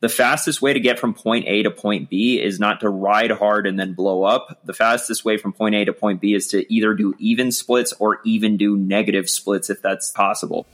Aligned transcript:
The 0.00 0.08
fastest 0.08 0.60
way 0.60 0.72
to 0.72 0.80
get 0.80 0.98
from 0.98 1.14
point 1.14 1.46
A 1.46 1.62
to 1.62 1.70
point 1.70 2.10
B 2.10 2.40
is 2.42 2.58
not 2.58 2.80
to 2.80 2.88
ride 2.88 3.30
hard 3.30 3.66
and 3.66 3.78
then 3.78 3.94
blow 3.94 4.24
up. 4.24 4.60
The 4.64 4.74
fastest 4.74 5.24
way 5.24 5.36
from 5.36 5.52
point 5.52 5.74
A 5.74 5.84
to 5.84 5.92
point 5.92 6.20
B 6.20 6.34
is 6.34 6.48
to 6.48 6.72
either 6.72 6.94
do 6.94 7.14
even 7.18 7.52
splits 7.52 7.92
or 7.98 8.20
even 8.24 8.56
do 8.56 8.76
negative 8.76 9.30
splits 9.30 9.70
if 9.70 9.82
that's 9.82 10.10
possible. 10.10 10.66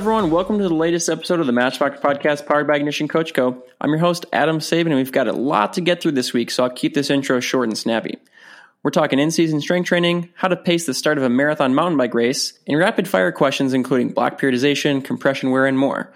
Everyone. 0.00 0.30
Welcome 0.30 0.56
to 0.56 0.66
the 0.66 0.74
latest 0.74 1.10
episode 1.10 1.40
of 1.40 1.46
the 1.46 1.52
Matchbox 1.52 2.00
Podcast 2.00 2.46
powered 2.46 2.66
by 2.66 2.76
Ignition 2.76 3.06
Coach 3.06 3.34
Co. 3.34 3.62
I'm 3.82 3.90
your 3.90 3.98
host, 3.98 4.24
Adam 4.32 4.58
Saban, 4.58 4.86
and 4.86 4.94
we've 4.94 5.12
got 5.12 5.28
a 5.28 5.34
lot 5.34 5.74
to 5.74 5.82
get 5.82 6.00
through 6.00 6.12
this 6.12 6.32
week, 6.32 6.50
so 6.50 6.64
I'll 6.64 6.70
keep 6.70 6.94
this 6.94 7.10
intro 7.10 7.38
short 7.38 7.68
and 7.68 7.76
snappy. 7.76 8.16
We're 8.82 8.92
talking 8.92 9.18
in 9.18 9.30
season 9.30 9.60
strength 9.60 9.88
training, 9.88 10.30
how 10.36 10.48
to 10.48 10.56
pace 10.56 10.86
the 10.86 10.94
start 10.94 11.18
of 11.18 11.24
a 11.24 11.28
marathon 11.28 11.74
mountain 11.74 11.98
bike 11.98 12.14
race, 12.14 12.58
and 12.66 12.78
rapid 12.78 13.08
fire 13.08 13.30
questions 13.30 13.74
including 13.74 14.14
block 14.14 14.40
periodization, 14.40 15.04
compression 15.04 15.50
wear, 15.50 15.66
and 15.66 15.78
more. 15.78 16.10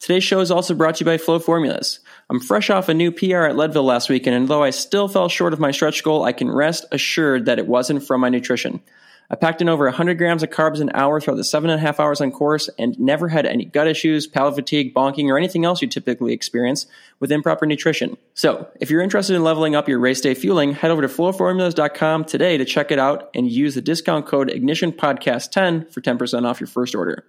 Today's 0.00 0.24
show 0.24 0.40
is 0.40 0.50
also 0.50 0.74
brought 0.74 0.94
to 0.94 1.04
you 1.04 1.10
by 1.10 1.18
Flow 1.18 1.38
Formulas. 1.38 2.00
I'm 2.30 2.40
fresh 2.40 2.70
off 2.70 2.88
a 2.88 2.94
new 2.94 3.12
PR 3.12 3.42
at 3.42 3.56
Leadville 3.56 3.84
last 3.84 4.08
weekend, 4.08 4.34
and 4.34 4.48
though 4.48 4.62
I 4.62 4.70
still 4.70 5.08
fell 5.08 5.28
short 5.28 5.52
of 5.52 5.60
my 5.60 5.72
stretch 5.72 6.02
goal, 6.02 6.24
I 6.24 6.32
can 6.32 6.50
rest 6.50 6.86
assured 6.90 7.44
that 7.44 7.58
it 7.58 7.66
wasn't 7.66 8.02
from 8.02 8.22
my 8.22 8.30
nutrition. 8.30 8.80
I 9.28 9.34
packed 9.34 9.60
in 9.60 9.68
over 9.68 9.84
100 9.86 10.18
grams 10.18 10.42
of 10.42 10.50
carbs 10.50 10.80
an 10.80 10.90
hour 10.94 11.20
throughout 11.20 11.36
the 11.36 11.44
seven 11.44 11.70
and 11.70 11.78
a 11.78 11.82
half 11.82 11.98
hours 11.98 12.20
on 12.20 12.30
course 12.30 12.68
and 12.78 12.98
never 12.98 13.28
had 13.28 13.44
any 13.44 13.64
gut 13.64 13.88
issues, 13.88 14.26
palate 14.26 14.54
fatigue, 14.54 14.94
bonking, 14.94 15.28
or 15.28 15.36
anything 15.36 15.64
else 15.64 15.82
you 15.82 15.88
typically 15.88 16.32
experience 16.32 16.86
with 17.18 17.32
improper 17.32 17.66
nutrition. 17.66 18.16
So, 18.34 18.68
if 18.80 18.90
you're 18.90 19.00
interested 19.00 19.34
in 19.34 19.42
leveling 19.42 19.74
up 19.74 19.88
your 19.88 19.98
race 19.98 20.20
day 20.20 20.34
fueling, 20.34 20.72
head 20.72 20.90
over 20.90 21.02
to 21.02 21.08
flowformulas.com 21.08 22.24
today 22.24 22.56
to 22.56 22.64
check 22.64 22.90
it 22.90 22.98
out 22.98 23.30
and 23.34 23.50
use 23.50 23.74
the 23.74 23.82
discount 23.82 24.26
code 24.26 24.48
IgnitionPodcast10 24.48 25.92
for 25.92 26.00
10% 26.00 26.46
off 26.46 26.60
your 26.60 26.68
first 26.68 26.94
order. 26.94 27.24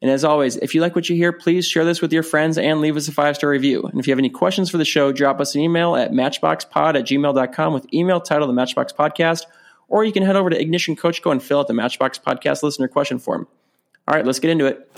And 0.00 0.10
as 0.10 0.24
always, 0.24 0.56
if 0.56 0.74
you 0.74 0.80
like 0.80 0.96
what 0.96 1.08
you 1.08 1.14
hear, 1.14 1.32
please 1.32 1.64
share 1.64 1.84
this 1.84 2.02
with 2.02 2.12
your 2.12 2.24
friends 2.24 2.58
and 2.58 2.80
leave 2.80 2.96
us 2.96 3.06
a 3.06 3.12
five 3.12 3.36
star 3.36 3.50
review. 3.50 3.82
And 3.84 4.00
if 4.00 4.06
you 4.06 4.12
have 4.12 4.18
any 4.18 4.30
questions 4.30 4.68
for 4.68 4.78
the 4.78 4.84
show, 4.84 5.12
drop 5.12 5.40
us 5.40 5.54
an 5.54 5.60
email 5.60 5.94
at 5.94 6.10
matchboxpod 6.10 6.96
at 6.96 7.06
gmail.com 7.06 7.72
with 7.72 7.92
email 7.94 8.20
title 8.20 8.48
The 8.48 8.52
Matchbox 8.52 8.92
Podcast 8.92 9.46
or 9.92 10.04
you 10.04 10.12
can 10.12 10.22
head 10.22 10.36
over 10.36 10.48
to 10.48 10.58
Ignition 10.58 10.96
Coach 10.96 11.20
Co 11.20 11.30
and 11.30 11.42
fill 11.42 11.60
out 11.60 11.68
the 11.68 11.74
Matchbox 11.74 12.18
Podcast 12.18 12.62
listener 12.62 12.88
question 12.88 13.18
form. 13.18 13.46
All 14.08 14.14
right, 14.14 14.24
let's 14.24 14.40
get 14.40 14.50
into 14.50 14.64
it. 14.64 14.88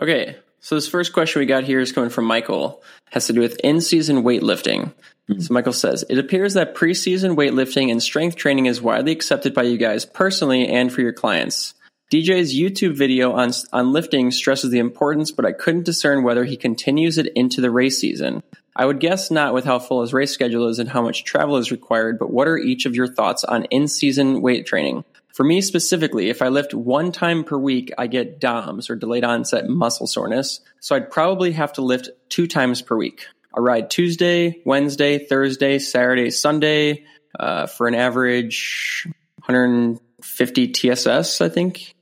Okay, 0.00 0.36
so 0.60 0.74
this 0.74 0.88
first 0.88 1.12
question 1.12 1.40
we 1.40 1.46
got 1.46 1.64
here 1.64 1.80
is 1.80 1.92
coming 1.92 2.08
from 2.08 2.24
Michael. 2.24 2.82
Has 3.10 3.26
to 3.26 3.34
do 3.34 3.40
with 3.40 3.60
in-season 3.62 4.22
weightlifting. 4.22 4.94
Mm-hmm. 5.28 5.40
So 5.40 5.52
Michael 5.52 5.74
says, 5.74 6.02
"It 6.08 6.18
appears 6.18 6.54
that 6.54 6.74
preseason 6.74 7.36
weightlifting 7.36 7.90
and 7.90 8.02
strength 8.02 8.36
training 8.36 8.66
is 8.66 8.80
widely 8.80 9.12
accepted 9.12 9.52
by 9.52 9.64
you 9.64 9.76
guys 9.76 10.06
personally 10.06 10.66
and 10.66 10.90
for 10.90 11.02
your 11.02 11.12
clients. 11.12 11.74
DJ's 12.12 12.54
YouTube 12.54 12.94
video 12.94 13.32
on 13.32 13.52
on 13.72 13.90
lifting 13.90 14.30
stresses 14.32 14.70
the 14.70 14.78
importance, 14.78 15.30
but 15.30 15.46
I 15.46 15.52
couldn't 15.52 15.86
discern 15.86 16.22
whether 16.22 16.44
he 16.44 16.58
continues 16.58 17.16
it 17.16 17.28
into 17.34 17.62
the 17.62 17.70
race 17.70 17.98
season. 17.98 18.42
I 18.76 18.84
would 18.84 19.00
guess 19.00 19.30
not 19.30 19.54
with 19.54 19.64
how 19.64 19.78
full 19.78 20.02
his 20.02 20.12
race 20.12 20.30
schedule 20.30 20.68
is 20.68 20.78
and 20.78 20.90
how 20.90 21.00
much 21.00 21.24
travel 21.24 21.56
is 21.56 21.70
required, 21.70 22.18
but 22.18 22.30
what 22.30 22.48
are 22.48 22.58
each 22.58 22.84
of 22.84 22.94
your 22.94 23.06
thoughts 23.06 23.44
on 23.44 23.64
in 23.64 23.88
season 23.88 24.42
weight 24.42 24.66
training? 24.66 25.06
For 25.32 25.42
me 25.42 25.62
specifically, 25.62 26.28
if 26.28 26.42
I 26.42 26.48
lift 26.48 26.74
one 26.74 27.12
time 27.12 27.44
per 27.44 27.56
week, 27.56 27.90
I 27.96 28.08
get 28.08 28.38
DOMS 28.38 28.90
or 28.90 28.96
delayed 28.96 29.24
onset 29.24 29.66
muscle 29.66 30.06
soreness. 30.06 30.60
So 30.80 30.94
I'd 30.94 31.10
probably 31.10 31.52
have 31.52 31.72
to 31.74 31.80
lift 31.80 32.10
two 32.28 32.46
times 32.46 32.82
per 32.82 32.94
week. 32.94 33.24
I 33.56 33.60
ride 33.60 33.88
Tuesday, 33.88 34.60
Wednesday, 34.66 35.18
Thursday, 35.18 35.78
Saturday, 35.78 36.30
Sunday 36.30 37.06
uh, 37.40 37.68
for 37.68 37.88
an 37.88 37.94
average 37.94 39.08
150 39.46 40.68
TSS, 40.68 41.40
I 41.40 41.48
think. 41.48 41.94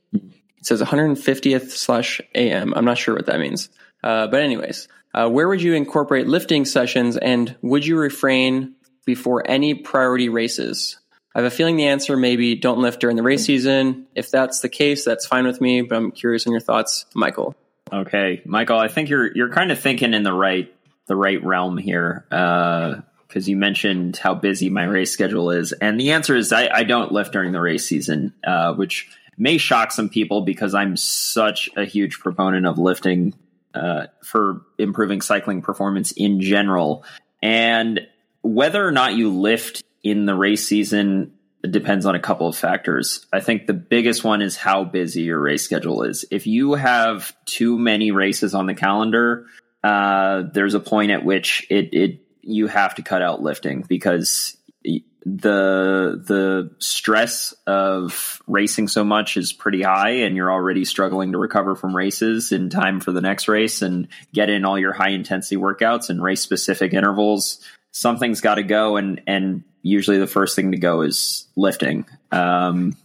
It 0.61 0.67
says 0.67 0.81
150th 0.81 1.71
slash 1.71 2.21
AM. 2.35 2.75
I'm 2.75 2.85
not 2.85 2.99
sure 2.99 3.15
what 3.15 3.27
that 3.27 3.41
means. 3.41 3.71
Uh, 4.03 4.27
but, 4.27 4.43
anyways, 4.43 4.89
uh, 5.15 5.29
where 5.29 5.49
would 5.49 5.63
you 5.63 5.75
incorporate 5.75 6.27
lifting 6.27 6.65
sessions 6.65 7.17
and 7.17 7.57
would 7.63 7.87
you 7.87 7.99
refrain 7.99 8.75
before 9.05 9.43
any 9.47 9.75
priority 9.75 10.29
races? 10.29 10.99
I 11.35 11.41
have 11.41 11.53
a 11.53 11.55
feeling 11.55 11.77
the 11.77 11.87
answer 11.87 12.17
may 12.17 12.37
be 12.37 12.57
don't 12.57 12.81
lift 12.81 13.01
during 13.01 13.17
the 13.17 13.23
race 13.23 13.45
season. 13.45 14.07
If 14.15 14.31
that's 14.31 14.61
the 14.61 14.69
case, 14.69 15.05
that's 15.05 15.27
fine 15.27 15.47
with 15.47 15.61
me, 15.61 15.83
but 15.83 15.97
I'm 15.97 16.11
curious 16.11 16.47
on 16.47 16.53
your 16.53 16.61
thoughts, 16.61 17.07
Michael. 17.15 17.55
Okay, 17.93 18.43
Michael, 18.45 18.79
I 18.79 18.89
think 18.89 19.09
you're 19.09 19.33
you're 19.37 19.51
kind 19.51 19.73
of 19.73 19.81
thinking 19.81 20.15
in 20.15 20.23
the 20.23 20.33
right 20.33 20.73
the 21.07 21.17
right 21.17 21.43
realm 21.45 21.77
here 21.77 22.25
because 22.29 23.03
uh, 23.49 23.51
you 23.51 23.57
mentioned 23.57 24.17
how 24.17 24.35
busy 24.35 24.71
my 24.71 24.85
race 24.85 25.13
schedule 25.13 25.51
is, 25.51 25.73
and 25.73 25.99
the 25.99 26.13
answer 26.13 26.37
is 26.37 26.53
I, 26.53 26.69
I 26.69 26.83
don't 26.85 27.13
lift 27.13 27.33
during 27.33 27.53
the 27.53 27.61
race 27.61 27.85
season, 27.85 28.33
uh, 28.45 28.75
which 28.75 29.09
may 29.41 29.57
shock 29.59 29.91
some 29.91 30.11
people 30.11 30.43
because 30.43 30.75
I'm 30.75 30.97
such 30.97 31.71
a 31.77 31.85
huge 31.85 32.21
proponent 32.21 32.67
of 32.67 32.79
lifting 32.79 33.35
uh, 33.75 34.07
for 34.23 34.67
improving 34.79 35.23
cycling 35.23 35.63
performance 35.63 36.13
in 36.13 36.41
general. 36.41 37.05
And 37.43 38.07
whether 38.43 38.87
or 38.87 38.93
not 38.93 39.15
you 39.15 39.31
lift 39.31 39.83
in 40.03 40.27
the 40.27 40.35
race 40.35 40.67
season 40.67 41.33
depends 41.63 42.07
on 42.07 42.15
a 42.15 42.21
couple 42.21 42.49
of 42.49 42.57
factors. 42.57 43.27
I 43.33 43.41
think 43.41 43.67
the 43.67 43.75
biggest 43.75 44.25
one 44.25 44.43
is 44.43 44.57
how 44.57 44.85
busy 44.85 45.23
your 45.23 45.41
race 45.41 45.63
schedule 45.63 46.03
is. 46.03 46.25
If 46.31 46.47
you 46.47 46.75
have 46.75 47.35
too 47.47 47.79
many 47.79 48.13
races 48.13 48.55
on 48.55 48.67
the 48.67 48.75
calendar, 48.75 49.47
uh, 49.83 50.45
there's 50.53 50.75
a 50.75 50.81
point 50.81 51.13
at 51.13 51.25
which 51.25 51.67
it, 51.71 51.95
it 51.95 52.21
you 52.43 52.67
have 52.67 52.95
to 52.97 53.03
cut 53.03 53.23
out 53.23 53.43
lifting 53.43 53.85
because 53.89 54.57
the 54.83 56.23
the 56.25 56.75
stress 56.79 57.53
of 57.67 58.41
racing 58.47 58.89
so 58.89 59.05
much 59.05 59.37
is 59.37 59.53
pretty 59.53 59.83
high 59.83 60.11
and 60.11 60.35
you're 60.35 60.51
already 60.51 60.85
struggling 60.85 61.33
to 61.33 61.39
recover 61.39 61.77
from 61.77 61.95
races 61.95 62.53
in 62.53 62.71
time 62.71 63.01
for 63.01 63.13
the 63.13 63.21
next 63.21 63.47
race 63.47 63.83
and 63.83 64.09
get 64.33 64.49
in 64.49 64.65
all 64.65 64.79
your 64.79 64.93
high 64.93 65.11
intensity 65.11 65.57
workouts 65.57 66.09
and 66.09 66.23
race 66.23 66.41
specific 66.41 66.95
intervals. 66.95 67.63
Something's 67.93 68.41
got 68.41 68.55
to 68.55 68.63
go 68.63 68.97
and 68.97 69.21
and 69.27 69.65
usually 69.83 70.19
the 70.19 70.27
first 70.27 70.57
thing 70.57 70.73
to 70.73 70.79
go 70.79 71.03
is 71.03 71.47
lifting. 71.55 72.07
Um, 72.33 72.97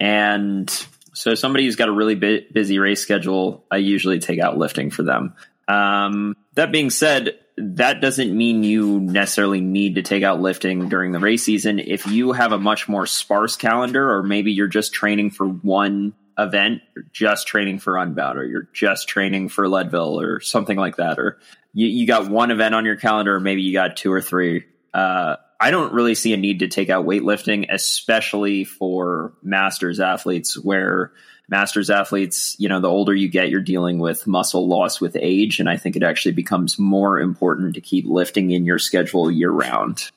and 0.00 0.70
so 1.14 1.34
somebody 1.34 1.64
who's 1.64 1.76
got 1.76 1.88
a 1.88 1.92
really 1.92 2.14
busy 2.14 2.78
race 2.78 3.00
schedule 3.02 3.64
i 3.70 3.78
usually 3.78 4.18
take 4.18 4.38
out 4.38 4.58
lifting 4.58 4.90
for 4.90 5.02
them. 5.02 5.34
Um, 5.66 6.36
that 6.54 6.72
being 6.72 6.90
said 6.90 7.38
that 7.60 8.00
doesn't 8.00 8.36
mean 8.36 8.62
you 8.62 9.00
necessarily 9.00 9.60
need 9.60 9.96
to 9.96 10.02
take 10.02 10.22
out 10.22 10.40
lifting 10.40 10.88
during 10.88 11.12
the 11.12 11.18
race 11.18 11.42
season. 11.42 11.78
If 11.78 12.06
you 12.06 12.32
have 12.32 12.52
a 12.52 12.58
much 12.58 12.88
more 12.88 13.06
sparse 13.06 13.56
calendar, 13.56 14.10
or 14.10 14.22
maybe 14.22 14.52
you're 14.52 14.68
just 14.68 14.92
training 14.92 15.30
for 15.30 15.46
one 15.46 16.14
event, 16.38 16.82
you're 16.94 17.06
just 17.12 17.46
training 17.46 17.78
for 17.78 17.96
Unbound, 17.96 18.38
or 18.38 18.44
you're 18.44 18.68
just 18.72 19.08
training 19.08 19.48
for 19.48 19.68
Leadville, 19.68 20.20
or 20.20 20.40
something 20.40 20.78
like 20.78 20.96
that, 20.96 21.18
or 21.18 21.38
you, 21.72 21.86
you 21.88 22.06
got 22.06 22.30
one 22.30 22.50
event 22.50 22.74
on 22.74 22.84
your 22.84 22.96
calendar, 22.96 23.36
or 23.36 23.40
maybe 23.40 23.62
you 23.62 23.72
got 23.72 23.96
two 23.96 24.12
or 24.12 24.20
three. 24.20 24.64
Uh, 24.94 25.36
I 25.60 25.70
don't 25.70 25.92
really 25.92 26.14
see 26.14 26.32
a 26.32 26.36
need 26.36 26.60
to 26.60 26.68
take 26.68 26.88
out 26.88 27.04
weightlifting, 27.04 27.66
especially 27.68 28.64
for 28.64 29.32
masters 29.42 29.98
athletes 29.98 30.56
where 30.56 31.12
masters 31.48 31.88
athletes, 31.88 32.54
you 32.58 32.68
know, 32.68 32.80
the 32.80 32.88
older 32.88 33.14
you 33.14 33.28
get, 33.28 33.48
you're 33.48 33.60
dealing 33.60 33.98
with 33.98 34.26
muscle 34.26 34.68
loss 34.68 35.00
with 35.00 35.16
age. 35.18 35.60
And 35.60 35.68
I 35.68 35.76
think 35.78 35.96
it 35.96 36.02
actually 36.02 36.32
becomes 36.32 36.78
more 36.78 37.18
important 37.18 37.74
to 37.74 37.80
keep 37.80 38.06
lifting 38.06 38.50
in 38.50 38.66
your 38.66 38.78
schedule 38.78 39.30
year 39.30 39.50
round. 39.50 40.10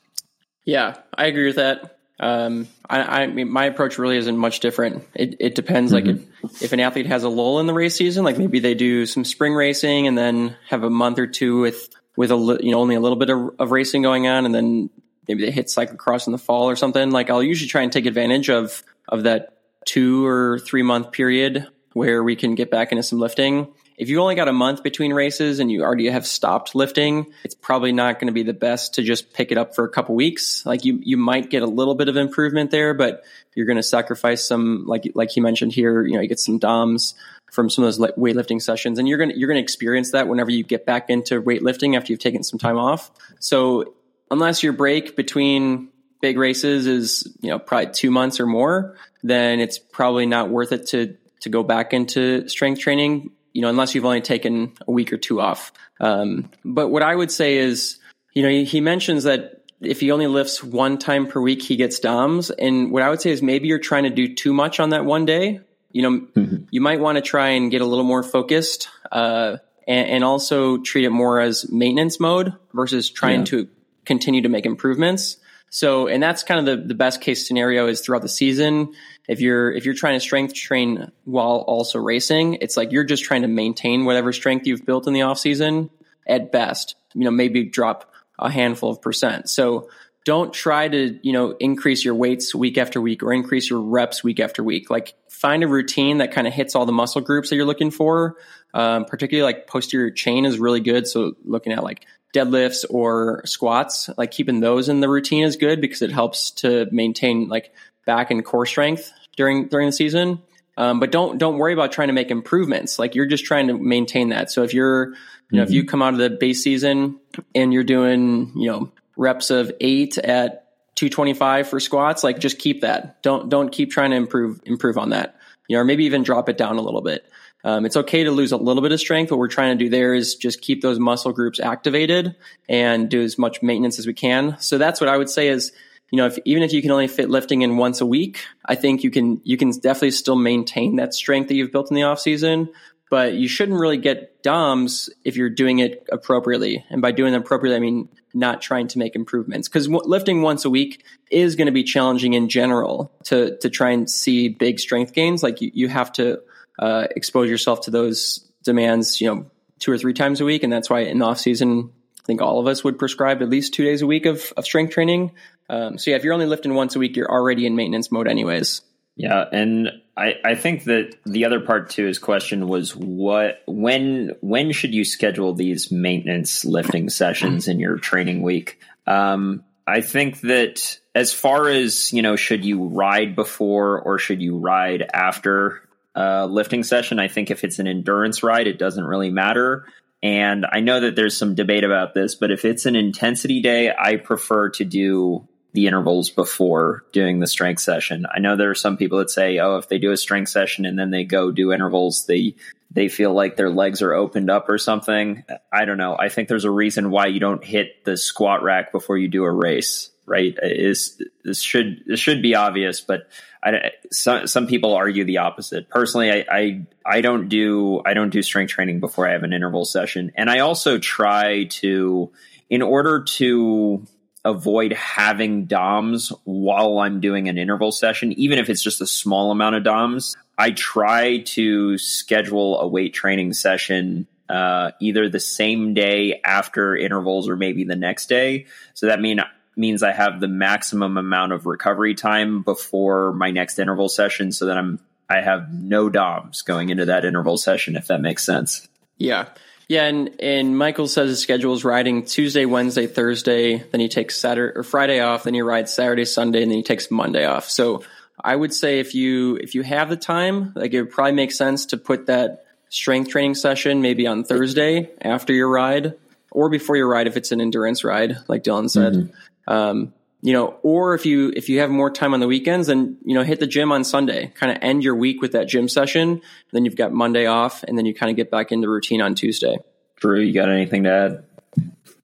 Yeah, 0.64 0.96
I 1.14 1.26
agree 1.26 1.46
with 1.46 1.56
that. 1.56 1.98
Um, 2.20 2.68
I, 2.88 3.22
I 3.22 3.26
mean, 3.26 3.50
my 3.50 3.64
approach 3.64 3.98
really 3.98 4.16
isn't 4.16 4.36
much 4.36 4.60
different. 4.60 5.04
It, 5.14 5.36
it 5.40 5.54
depends. 5.54 5.92
Mm-hmm. 5.92 6.06
Like 6.06 6.20
if, 6.44 6.62
if 6.62 6.72
an 6.72 6.80
athlete 6.80 7.06
has 7.06 7.24
a 7.24 7.28
lull 7.28 7.58
in 7.58 7.66
the 7.66 7.74
race 7.74 7.96
season, 7.96 8.24
like 8.24 8.38
maybe 8.38 8.60
they 8.60 8.74
do 8.74 9.06
some 9.06 9.24
spring 9.24 9.54
racing 9.54 10.06
and 10.06 10.16
then 10.16 10.54
have 10.68 10.84
a 10.84 10.90
month 10.90 11.18
or 11.18 11.26
two 11.26 11.60
with, 11.60 11.88
with 12.16 12.30
a, 12.30 12.58
you 12.60 12.70
know, 12.70 12.78
only 12.78 12.94
a 12.94 13.00
little 13.00 13.16
bit 13.16 13.30
of, 13.30 13.54
of 13.58 13.70
racing 13.72 14.02
going 14.02 14.28
on. 14.28 14.44
And 14.44 14.54
then 14.54 14.90
maybe 15.26 15.44
they 15.44 15.50
hit 15.50 15.66
cyclocross 15.66 16.26
in 16.26 16.32
the 16.32 16.38
fall 16.38 16.68
or 16.68 16.76
something. 16.76 17.10
Like 17.10 17.30
I'll 17.30 17.42
usually 17.42 17.68
try 17.68 17.82
and 17.82 17.90
take 17.90 18.06
advantage 18.06 18.50
of, 18.50 18.84
of 19.08 19.24
that 19.24 19.51
two 19.84 20.26
or 20.26 20.58
three 20.58 20.82
month 20.82 21.12
period 21.12 21.68
where 21.92 22.22
we 22.22 22.36
can 22.36 22.54
get 22.54 22.70
back 22.70 22.92
into 22.92 23.02
some 23.02 23.18
lifting. 23.18 23.72
If 23.98 24.08
you 24.08 24.20
only 24.20 24.34
got 24.34 24.48
a 24.48 24.52
month 24.52 24.82
between 24.82 25.12
races 25.12 25.60
and 25.60 25.70
you 25.70 25.82
already 25.82 26.08
have 26.08 26.26
stopped 26.26 26.74
lifting, 26.74 27.32
it's 27.44 27.54
probably 27.54 27.92
not 27.92 28.18
going 28.18 28.28
to 28.28 28.32
be 28.32 28.42
the 28.42 28.54
best 28.54 28.94
to 28.94 29.02
just 29.02 29.32
pick 29.32 29.52
it 29.52 29.58
up 29.58 29.74
for 29.74 29.84
a 29.84 29.88
couple 29.88 30.14
weeks. 30.14 30.64
Like 30.64 30.84
you, 30.84 30.98
you 31.02 31.16
might 31.16 31.50
get 31.50 31.62
a 31.62 31.66
little 31.66 31.94
bit 31.94 32.08
of 32.08 32.16
improvement 32.16 32.70
there, 32.70 32.94
but 32.94 33.22
you're 33.54 33.66
going 33.66 33.76
to 33.76 33.82
sacrifice 33.82 34.44
some, 34.44 34.86
like 34.86 35.12
like 35.14 35.30
he 35.30 35.40
mentioned 35.40 35.72
here. 35.72 36.04
You 36.04 36.14
know, 36.14 36.20
you 36.20 36.28
get 36.28 36.40
some 36.40 36.58
DOMs 36.58 37.14
from 37.52 37.68
some 37.68 37.84
of 37.84 37.94
those 37.94 38.12
weightlifting 38.16 38.62
sessions, 38.62 38.98
and 38.98 39.06
you're 39.06 39.18
going 39.18 39.30
to 39.30 39.38
you're 39.38 39.48
going 39.48 39.58
to 39.58 39.62
experience 39.62 40.12
that 40.12 40.26
whenever 40.26 40.50
you 40.50 40.64
get 40.64 40.86
back 40.86 41.10
into 41.10 41.40
weightlifting 41.42 41.96
after 41.96 42.12
you've 42.12 42.20
taken 42.20 42.42
some 42.42 42.58
time 42.58 42.78
off. 42.78 43.10
So 43.40 43.94
unless 44.30 44.62
your 44.62 44.72
break 44.72 45.14
between 45.16 45.91
big 46.22 46.38
races 46.38 46.86
is 46.86 47.30
you 47.42 47.50
know 47.50 47.58
probably 47.58 47.92
two 47.92 48.10
months 48.10 48.40
or 48.40 48.46
more, 48.46 48.96
then 49.22 49.60
it's 49.60 49.78
probably 49.78 50.24
not 50.24 50.48
worth 50.48 50.72
it 50.72 50.86
to 50.88 51.18
to 51.40 51.50
go 51.50 51.62
back 51.62 51.92
into 51.92 52.48
strength 52.48 52.80
training. 52.80 53.32
you 53.52 53.60
know, 53.60 53.68
unless 53.68 53.94
you've 53.94 54.06
only 54.06 54.22
taken 54.22 54.72
a 54.88 54.90
week 54.90 55.12
or 55.12 55.18
two 55.18 55.38
off. 55.38 55.72
Um, 56.00 56.50
but 56.64 56.88
what 56.88 57.02
I 57.02 57.14
would 57.14 57.30
say 57.30 57.58
is, 57.58 57.98
you 58.32 58.42
know, 58.42 58.48
he, 58.48 58.64
he 58.64 58.80
mentions 58.80 59.24
that 59.24 59.62
if 59.82 60.00
he 60.00 60.10
only 60.10 60.26
lifts 60.26 60.64
one 60.64 60.96
time 60.96 61.26
per 61.26 61.38
week, 61.38 61.62
he 61.62 61.76
gets 61.76 61.98
DOMs. 61.98 62.50
And 62.50 62.90
what 62.90 63.02
I 63.02 63.10
would 63.10 63.20
say 63.20 63.30
is 63.30 63.42
maybe 63.42 63.68
you're 63.68 63.78
trying 63.78 64.04
to 64.04 64.10
do 64.10 64.34
too 64.34 64.54
much 64.54 64.80
on 64.80 64.90
that 64.90 65.04
one 65.04 65.26
day. 65.26 65.60
You 65.90 66.02
know, 66.02 66.10
mm-hmm. 66.20 66.64
you 66.70 66.80
might 66.80 67.00
want 67.00 67.16
to 67.16 67.22
try 67.22 67.48
and 67.48 67.70
get 67.70 67.82
a 67.82 67.84
little 67.84 68.04
more 68.04 68.22
focused, 68.22 68.88
uh, 69.10 69.58
and, 69.86 70.08
and, 70.08 70.24
also 70.24 70.78
treat 70.78 71.04
it 71.04 71.10
more 71.10 71.38
as 71.38 71.70
maintenance 71.70 72.18
mode 72.18 72.54
versus 72.72 73.10
trying 73.10 73.40
yeah. 73.40 73.46
to 73.46 73.68
continue 74.06 74.40
to 74.40 74.48
make 74.48 74.64
improvements. 74.64 75.36
So, 75.74 76.06
and 76.06 76.22
that's 76.22 76.42
kind 76.42 76.60
of 76.60 76.66
the, 76.66 76.86
the 76.88 76.94
best 76.94 77.22
case 77.22 77.48
scenario 77.48 77.86
is 77.86 78.02
throughout 78.02 78.20
the 78.20 78.28
season. 78.28 78.92
If 79.26 79.40
you're, 79.40 79.72
if 79.72 79.86
you're 79.86 79.94
trying 79.94 80.16
to 80.16 80.20
strength 80.20 80.52
train 80.52 81.10
while 81.24 81.64
also 81.66 81.98
racing, 81.98 82.58
it's 82.60 82.76
like 82.76 82.92
you're 82.92 83.04
just 83.04 83.24
trying 83.24 83.40
to 83.40 83.48
maintain 83.48 84.04
whatever 84.04 84.34
strength 84.34 84.66
you've 84.66 84.84
built 84.84 85.06
in 85.06 85.14
the 85.14 85.22
off 85.22 85.38
season 85.38 85.88
at 86.28 86.52
best, 86.52 86.96
you 87.14 87.24
know, 87.24 87.30
maybe 87.30 87.64
drop 87.64 88.12
a 88.38 88.50
handful 88.50 88.90
of 88.90 89.00
percent. 89.00 89.48
So 89.48 89.88
don't 90.26 90.52
try 90.52 90.88
to, 90.88 91.18
you 91.22 91.32
know, 91.32 91.52
increase 91.52 92.04
your 92.04 92.16
weights 92.16 92.54
week 92.54 92.76
after 92.76 93.00
week 93.00 93.22
or 93.22 93.32
increase 93.32 93.70
your 93.70 93.80
reps 93.80 94.22
week 94.22 94.40
after 94.40 94.62
week. 94.62 94.90
Like 94.90 95.14
find 95.30 95.64
a 95.64 95.68
routine 95.68 96.18
that 96.18 96.32
kind 96.32 96.46
of 96.46 96.52
hits 96.52 96.76
all 96.76 96.84
the 96.84 96.92
muscle 96.92 97.22
groups 97.22 97.48
that 97.48 97.56
you're 97.56 97.64
looking 97.64 97.90
for. 97.90 98.36
Um, 98.74 99.06
particularly 99.06 99.50
like 99.50 99.66
posterior 99.66 100.10
chain 100.10 100.44
is 100.44 100.58
really 100.58 100.80
good. 100.80 101.06
So 101.06 101.32
looking 101.44 101.72
at 101.72 101.82
like 101.82 102.04
deadlifts 102.32 102.84
or 102.88 103.42
squats, 103.44 104.08
like 104.16 104.30
keeping 104.30 104.60
those 104.60 104.88
in 104.88 105.00
the 105.00 105.08
routine 105.08 105.44
is 105.44 105.56
good 105.56 105.80
because 105.80 106.02
it 106.02 106.10
helps 106.10 106.50
to 106.52 106.86
maintain 106.90 107.48
like 107.48 107.72
back 108.06 108.30
and 108.30 108.44
core 108.44 108.66
strength 108.66 109.12
during 109.36 109.68
during 109.68 109.86
the 109.86 109.92
season. 109.92 110.40
Um, 110.76 111.00
but 111.00 111.12
don't 111.12 111.38
don't 111.38 111.58
worry 111.58 111.74
about 111.74 111.92
trying 111.92 112.08
to 112.08 112.14
make 112.14 112.30
improvements. 112.30 112.98
Like 112.98 113.14
you're 113.14 113.26
just 113.26 113.44
trying 113.44 113.68
to 113.68 113.78
maintain 113.78 114.30
that. 114.30 114.50
So 114.50 114.62
if 114.62 114.72
you're 114.72 115.08
you 115.08 115.14
know 115.52 115.62
mm-hmm. 115.62 115.68
if 115.68 115.70
you 115.70 115.84
come 115.84 116.02
out 116.02 116.14
of 116.14 116.18
the 116.18 116.30
base 116.30 116.62
season 116.62 117.20
and 117.54 117.72
you're 117.72 117.84
doing 117.84 118.52
you 118.56 118.70
know 118.70 118.92
reps 119.16 119.50
of 119.50 119.70
eight 119.80 120.16
at 120.18 120.62
225 120.94 121.68
for 121.68 121.80
squats, 121.80 122.24
like 122.24 122.38
just 122.38 122.58
keep 122.58 122.80
that. 122.80 123.22
Don't 123.22 123.48
don't 123.48 123.70
keep 123.70 123.90
trying 123.90 124.10
to 124.10 124.16
improve 124.16 124.60
improve 124.64 124.96
on 124.96 125.10
that. 125.10 125.36
You 125.68 125.76
know, 125.76 125.82
or 125.82 125.84
maybe 125.84 126.06
even 126.06 126.22
drop 126.22 126.48
it 126.48 126.56
down 126.56 126.78
a 126.78 126.82
little 126.82 127.02
bit. 127.02 127.24
Um, 127.64 127.86
it's 127.86 127.96
okay 127.96 128.24
to 128.24 128.30
lose 128.30 128.52
a 128.52 128.56
little 128.56 128.82
bit 128.82 128.92
of 128.92 129.00
strength. 129.00 129.30
What 129.30 129.38
we're 129.38 129.48
trying 129.48 129.78
to 129.78 129.84
do 129.84 129.88
there 129.88 130.14
is 130.14 130.34
just 130.34 130.60
keep 130.60 130.82
those 130.82 130.98
muscle 130.98 131.32
groups 131.32 131.60
activated 131.60 132.34
and 132.68 133.08
do 133.08 133.22
as 133.22 133.38
much 133.38 133.62
maintenance 133.62 133.98
as 133.98 134.06
we 134.06 134.14
can. 134.14 134.56
So 134.58 134.78
that's 134.78 135.00
what 135.00 135.08
I 135.08 135.16
would 135.16 135.30
say 135.30 135.48
is, 135.48 135.72
you 136.10 136.16
know, 136.16 136.26
if, 136.26 136.38
even 136.44 136.62
if 136.62 136.72
you 136.72 136.82
can 136.82 136.90
only 136.90 137.08
fit 137.08 137.30
lifting 137.30 137.62
in 137.62 137.76
once 137.76 138.00
a 138.00 138.06
week, 138.06 138.44
I 138.66 138.74
think 138.74 139.04
you 139.04 139.10
can 139.10 139.40
you 139.44 139.56
can 139.56 139.70
definitely 139.70 140.10
still 140.10 140.36
maintain 140.36 140.96
that 140.96 141.14
strength 141.14 141.48
that 141.48 141.54
you've 141.54 141.72
built 141.72 141.90
in 141.90 141.94
the 141.94 142.02
off 142.02 142.20
season. 142.20 142.68
But 143.08 143.34
you 143.34 143.46
shouldn't 143.46 143.78
really 143.78 143.98
get 143.98 144.42
DOMs 144.42 145.10
if 145.22 145.36
you're 145.36 145.50
doing 145.50 145.80
it 145.80 146.08
appropriately. 146.10 146.82
And 146.88 147.02
by 147.02 147.12
doing 147.12 147.34
it 147.34 147.36
appropriately, 147.36 147.76
I 147.76 147.80
mean 147.80 148.08
not 148.34 148.62
trying 148.62 148.88
to 148.88 148.98
make 148.98 149.14
improvements 149.14 149.68
because 149.68 149.86
w- 149.86 150.08
lifting 150.08 150.40
once 150.40 150.64
a 150.64 150.70
week 150.70 151.04
is 151.30 151.54
going 151.54 151.66
to 151.66 151.72
be 151.72 151.84
challenging 151.84 152.32
in 152.32 152.48
general 152.48 153.12
to 153.24 153.56
to 153.58 153.70
try 153.70 153.90
and 153.90 154.08
see 154.08 154.48
big 154.48 154.80
strength 154.80 155.12
gains. 155.12 155.42
Like 155.42 155.60
you, 155.60 155.70
you 155.74 155.88
have 155.88 156.12
to 156.14 156.40
uh, 156.78 157.06
expose 157.14 157.50
yourself 157.50 157.82
to 157.82 157.90
those 157.90 158.48
demands, 158.64 159.20
you 159.20 159.32
know, 159.32 159.46
two 159.78 159.90
or 159.90 159.98
three 159.98 160.14
times 160.14 160.40
a 160.40 160.44
week. 160.44 160.62
And 160.62 160.72
that's 160.72 160.88
why 160.88 161.00
in 161.00 161.18
the 161.18 161.24
off 161.24 161.38
season, 161.38 161.90
I 162.20 162.24
think 162.24 162.40
all 162.40 162.60
of 162.60 162.66
us 162.66 162.84
would 162.84 162.98
prescribe 162.98 163.42
at 163.42 163.48
least 163.48 163.74
two 163.74 163.84
days 163.84 164.02
a 164.02 164.06
week 164.06 164.26
of, 164.26 164.52
of 164.56 164.64
strength 164.64 164.92
training. 164.92 165.32
Um, 165.68 165.98
so 165.98 166.10
yeah, 166.10 166.16
if 166.16 166.24
you're 166.24 166.34
only 166.34 166.46
lifting 166.46 166.74
once 166.74 166.94
a 166.94 166.98
week, 166.98 167.16
you're 167.16 167.30
already 167.30 167.66
in 167.66 167.74
maintenance 167.74 168.12
mode 168.12 168.28
anyways. 168.28 168.82
Yeah. 169.16 169.44
And 169.52 169.90
I, 170.16 170.34
I 170.44 170.54
think 170.54 170.84
that 170.84 171.16
the 171.26 171.44
other 171.44 171.60
part 171.60 171.90
to 171.90 172.06
his 172.06 172.18
question 172.18 172.68
was 172.68 172.94
what, 172.96 173.62
when, 173.66 174.32
when 174.40 174.72
should 174.72 174.94
you 174.94 175.04
schedule 175.04 175.52
these 175.52 175.90
maintenance 175.90 176.64
lifting 176.64 177.10
sessions 177.10 177.68
in 177.68 177.78
your 177.78 177.98
training 177.98 178.42
week? 178.42 178.78
Um, 179.06 179.64
I 179.86 180.00
think 180.00 180.40
that 180.42 180.98
as 181.14 181.32
far 181.32 181.68
as, 181.68 182.12
you 182.12 182.22
know, 182.22 182.36
should 182.36 182.64
you 182.64 182.84
ride 182.84 183.34
before 183.34 184.00
or 184.00 184.18
should 184.18 184.40
you 184.40 184.58
ride 184.58 185.04
after 185.12 185.82
uh, 186.14 186.46
lifting 186.46 186.82
session. 186.82 187.18
I 187.18 187.28
think 187.28 187.50
if 187.50 187.64
it's 187.64 187.78
an 187.78 187.86
endurance 187.86 188.42
ride, 188.42 188.66
it 188.66 188.78
doesn't 188.78 189.04
really 189.04 189.30
matter. 189.30 189.86
And 190.22 190.66
I 190.70 190.80
know 190.80 191.00
that 191.00 191.16
there's 191.16 191.36
some 191.36 191.54
debate 191.54 191.84
about 191.84 192.14
this, 192.14 192.34
but 192.34 192.50
if 192.50 192.64
it's 192.64 192.86
an 192.86 192.94
intensity 192.94 193.60
day, 193.60 193.92
I 193.96 194.16
prefer 194.16 194.70
to 194.70 194.84
do 194.84 195.48
the 195.72 195.86
intervals 195.86 196.30
before 196.30 197.04
doing 197.12 197.40
the 197.40 197.46
strength 197.46 197.80
session. 197.80 198.26
I 198.32 198.38
know 198.38 198.56
there 198.56 198.70
are 198.70 198.74
some 198.74 198.96
people 198.96 199.18
that 199.18 199.30
say, 199.30 199.58
oh, 199.58 199.76
if 199.76 199.88
they 199.88 199.98
do 199.98 200.12
a 200.12 200.16
strength 200.16 200.50
session 200.50 200.84
and 200.84 200.98
then 200.98 201.10
they 201.10 201.24
go 201.24 201.50
do 201.50 201.72
intervals, 201.72 202.26
they 202.26 202.54
they 202.94 203.08
feel 203.08 203.32
like 203.32 203.56
their 203.56 203.70
legs 203.70 204.02
are 204.02 204.12
opened 204.12 204.50
up 204.50 204.68
or 204.68 204.76
something. 204.76 205.44
I 205.72 205.86
don't 205.86 205.96
know. 205.96 206.14
I 206.18 206.28
think 206.28 206.48
there's 206.48 206.66
a 206.66 206.70
reason 206.70 207.10
why 207.10 207.26
you 207.26 207.40
don't 207.40 207.64
hit 207.64 208.04
the 208.04 208.18
squat 208.18 208.62
rack 208.62 208.92
before 208.92 209.16
you 209.16 209.28
do 209.28 209.44
a 209.44 209.50
race, 209.50 210.10
right? 210.26 210.56
Is 210.62 211.20
this 211.44 211.60
should 211.60 212.04
this 212.06 212.20
should 212.20 212.42
be 212.42 212.54
obvious, 212.54 213.00
but 213.00 213.28
I, 213.62 213.92
some 214.10 214.46
some 214.46 214.66
people 214.66 214.94
argue 214.94 215.24
the 215.24 215.38
opposite. 215.38 215.88
Personally, 215.88 216.30
I, 216.30 216.44
I 216.50 216.86
I 217.04 217.20
don't 217.20 217.48
do 217.48 218.02
I 218.04 218.14
don't 218.14 218.30
do 218.30 218.42
strength 218.42 218.70
training 218.70 219.00
before 219.00 219.28
I 219.28 219.32
have 219.32 219.42
an 219.42 219.52
interval 219.52 219.84
session, 219.84 220.32
and 220.36 220.50
I 220.50 220.60
also 220.60 220.98
try 220.98 221.64
to, 221.64 222.30
in 222.70 222.82
order 222.82 223.22
to 223.22 224.06
avoid 224.44 224.92
having 224.92 225.66
DOMs 225.66 226.32
while 226.44 226.98
I'm 226.98 227.20
doing 227.20 227.48
an 227.48 227.58
interval 227.58 227.92
session, 227.92 228.32
even 228.32 228.58
if 228.58 228.68
it's 228.68 228.82
just 228.82 229.00
a 229.00 229.06
small 229.06 229.52
amount 229.52 229.76
of 229.76 229.84
DOMs. 229.84 230.36
I 230.58 230.72
try 230.72 231.38
to 231.38 231.96
schedule 231.98 232.80
a 232.80 232.86
weight 232.86 233.14
training 233.14 233.54
session 233.54 234.26
uh, 234.48 234.90
either 235.00 235.28
the 235.28 235.40
same 235.40 235.94
day 235.94 236.40
after 236.44 236.94
intervals 236.94 237.48
or 237.48 237.56
maybe 237.56 237.84
the 237.84 237.96
next 237.96 238.28
day. 238.28 238.66
So 238.94 239.06
that 239.06 239.20
mean 239.20 239.40
means 239.76 240.02
I 240.02 240.12
have 240.12 240.40
the 240.40 240.48
maximum 240.48 241.16
amount 241.16 241.52
of 241.52 241.66
recovery 241.66 242.14
time 242.14 242.62
before 242.62 243.32
my 243.32 243.50
next 243.50 243.78
interval 243.78 244.08
session 244.08 244.52
so 244.52 244.66
that 244.66 244.76
I'm 244.76 244.98
I 245.28 245.40
have 245.40 245.72
no 245.72 246.10
DOMs 246.10 246.62
going 246.62 246.90
into 246.90 247.06
that 247.06 247.24
interval 247.24 247.56
session 247.56 247.96
if 247.96 248.08
that 248.08 248.20
makes 248.20 248.44
sense. 248.44 248.86
Yeah. 249.16 249.46
Yeah, 249.88 250.04
and 250.04 250.40
and 250.40 250.78
Michael 250.78 251.06
says 251.06 251.28
his 251.28 251.40
schedule 251.40 251.74
is 251.74 251.84
riding 251.84 252.24
Tuesday, 252.24 252.64
Wednesday, 252.64 253.06
Thursday, 253.06 253.78
then 253.78 254.00
he 254.00 254.08
takes 254.08 254.36
Saturday 254.36 254.72
or 254.78 254.84
Friday 254.84 255.20
off, 255.20 255.42
then 255.42 255.52
he 255.52 255.60
rides 255.60 255.92
Saturday, 255.92 256.24
Sunday, 256.24 256.62
and 256.62 256.70
then 256.70 256.78
he 256.78 256.82
takes 256.82 257.10
Monday 257.10 257.44
off. 257.44 257.68
So 257.68 258.02
I 258.42 258.56
would 258.56 258.72
say 258.72 259.00
if 259.00 259.14
you 259.14 259.56
if 259.56 259.74
you 259.74 259.82
have 259.82 260.08
the 260.08 260.16
time, 260.16 260.72
like 260.74 260.94
it 260.94 261.02
would 261.02 261.10
probably 261.10 261.32
make 261.32 261.52
sense 261.52 261.86
to 261.86 261.96
put 261.98 262.26
that 262.26 262.64
strength 262.88 263.30
training 263.30 263.54
session 263.54 264.02
maybe 264.02 264.26
on 264.26 264.44
Thursday 264.44 265.10
after 265.20 265.52
your 265.52 265.68
ride 265.68 266.14
or 266.50 266.68
before 266.68 266.96
your 266.96 267.08
ride 267.08 267.26
if 267.26 267.36
it's 267.36 267.52
an 267.52 267.60
endurance 267.60 268.04
ride, 268.04 268.36
like 268.48 268.62
Dylan 268.62 268.88
said. 268.88 269.12
Mm-hmm. 269.14 269.34
Um, 269.66 270.12
you 270.42 270.52
know, 270.52 270.76
or 270.82 271.14
if 271.14 271.24
you 271.24 271.52
if 271.54 271.68
you 271.68 271.80
have 271.80 271.90
more 271.90 272.10
time 272.10 272.34
on 272.34 272.40
the 272.40 272.48
weekends, 272.48 272.88
then 272.88 273.16
you 273.24 273.34
know 273.34 273.44
hit 273.44 273.60
the 273.60 273.66
gym 273.66 273.92
on 273.92 274.02
Sunday. 274.02 274.48
Kind 274.48 274.72
of 274.72 274.78
end 274.82 275.04
your 275.04 275.14
week 275.14 275.40
with 275.40 275.52
that 275.52 275.68
gym 275.68 275.88
session. 275.88 276.42
Then 276.72 276.84
you've 276.84 276.96
got 276.96 277.12
Monday 277.12 277.46
off, 277.46 277.84
and 277.84 277.96
then 277.96 278.06
you 278.06 278.14
kind 278.14 278.30
of 278.30 278.36
get 278.36 278.50
back 278.50 278.72
into 278.72 278.88
routine 278.88 279.22
on 279.22 279.36
Tuesday. 279.36 279.76
Drew, 280.16 280.40
you 280.40 280.52
got 280.52 280.68
anything 280.68 281.04
to 281.04 281.10
add? 281.10 281.44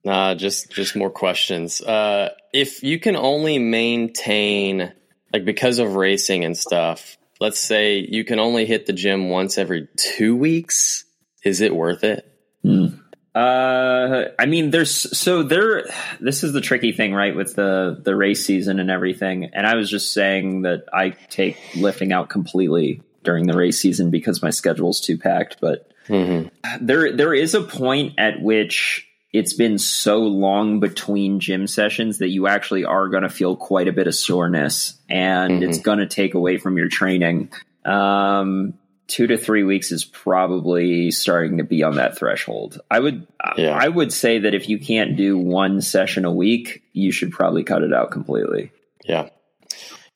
Nah, 0.03 0.35
just 0.35 0.69
just 0.69 0.97
more 0.97 1.09
questions. 1.09 1.81
Uh, 1.81 2.29
if 2.53 2.83
you 2.83 2.99
can 2.99 3.15
only 3.15 3.57
maintain 3.57 4.91
like 5.31 5.45
because 5.45 5.79
of 5.79 5.95
racing 5.95 6.43
and 6.43 6.57
stuff, 6.57 7.17
let's 7.39 7.59
say 7.59 7.99
you 7.99 8.25
can 8.25 8.39
only 8.39 8.65
hit 8.65 8.85
the 8.85 8.93
gym 8.93 9.29
once 9.29 9.57
every 9.57 9.87
two 9.95 10.35
weeks, 10.35 11.05
is 11.43 11.61
it 11.61 11.73
worth 11.73 12.03
it? 12.03 12.25
Mm. 12.65 12.99
Uh, 13.35 14.25
I 14.39 14.45
mean, 14.47 14.71
there's 14.71 15.17
so 15.17 15.43
there. 15.43 15.85
This 16.19 16.43
is 16.43 16.51
the 16.51 16.61
tricky 16.61 16.91
thing, 16.91 17.13
right, 17.13 17.35
with 17.35 17.55
the 17.55 17.99
the 18.01 18.15
race 18.15 18.45
season 18.45 18.79
and 18.79 18.89
everything. 18.89 19.51
And 19.53 19.67
I 19.67 19.75
was 19.75 19.89
just 19.89 20.13
saying 20.13 20.63
that 20.63 20.85
I 20.91 21.11
take 21.29 21.57
lifting 21.75 22.11
out 22.11 22.29
completely 22.29 23.03
during 23.23 23.45
the 23.45 23.55
race 23.55 23.79
season 23.79 24.09
because 24.09 24.41
my 24.41 24.49
schedule's 24.49 24.99
too 24.99 25.17
packed. 25.17 25.57
But 25.61 25.91
mm-hmm. 26.07 26.47
there 26.85 27.15
there 27.15 27.33
is 27.33 27.53
a 27.53 27.61
point 27.61 28.15
at 28.17 28.41
which 28.41 29.07
it's 29.31 29.53
been 29.53 29.77
so 29.77 30.21
long 30.21 30.79
between 30.79 31.39
gym 31.39 31.67
sessions 31.67 32.17
that 32.17 32.29
you 32.29 32.47
actually 32.47 32.83
are 32.85 33.09
going 33.09 33.23
to 33.23 33.29
feel 33.29 33.55
quite 33.55 33.87
a 33.87 33.93
bit 33.93 34.07
of 34.07 34.15
soreness, 34.15 34.97
and 35.07 35.53
mm-hmm. 35.53 35.69
it's 35.69 35.79
going 35.79 35.99
to 35.99 36.07
take 36.07 36.33
away 36.33 36.57
from 36.57 36.77
your 36.77 36.89
training. 36.89 37.51
Um, 37.85 38.73
two 39.09 39.27
to 39.27 39.37
three 39.37 39.63
weeks 39.63 39.91
is 39.91 40.05
probably 40.05 41.11
starting 41.11 41.57
to 41.57 41.63
be 41.63 41.83
on 41.83 41.95
that 41.95 42.17
threshold. 42.17 42.79
I 42.89 42.99
would 42.99 43.27
yeah. 43.57 43.77
I 43.77 43.87
would 43.87 44.13
say 44.13 44.39
that 44.39 44.53
if 44.53 44.69
you 44.69 44.79
can't 44.79 45.17
do 45.17 45.37
one 45.37 45.81
session 45.81 46.23
a 46.23 46.31
week, 46.31 46.83
you 46.93 47.11
should 47.11 47.31
probably 47.31 47.63
cut 47.63 47.83
it 47.83 47.93
out 47.93 48.11
completely. 48.11 48.71
Yeah. 49.03 49.29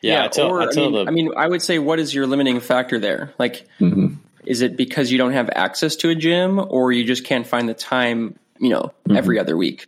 Yeah, 0.02 0.14
yeah 0.14 0.26
I, 0.26 0.28
tell, 0.28 0.48
or, 0.48 0.62
I, 0.62 0.66
I, 0.66 0.76
mean, 0.76 0.92
the, 0.92 1.06
I 1.06 1.12
mean, 1.12 1.32
I 1.36 1.48
would 1.48 1.62
say, 1.62 1.80
what 1.80 1.98
is 1.98 2.14
your 2.14 2.28
limiting 2.28 2.60
factor 2.60 3.00
there? 3.00 3.34
Like, 3.40 3.66
mm-hmm. 3.80 4.16
is 4.46 4.62
it 4.62 4.76
because 4.76 5.12
you 5.12 5.18
don't 5.18 5.32
have 5.32 5.50
access 5.56 5.96
to 5.98 6.10
a 6.10 6.16
gym, 6.16 6.60
or 6.60 6.92
you 6.92 7.06
just 7.06 7.24
can't 7.24 7.48
find 7.48 7.68
the 7.70 7.74
time? 7.74 8.38
You 8.60 8.70
know, 8.70 8.82
mm-hmm. 8.82 9.18
every 9.18 9.40
other 9.40 9.58
week. 9.58 9.88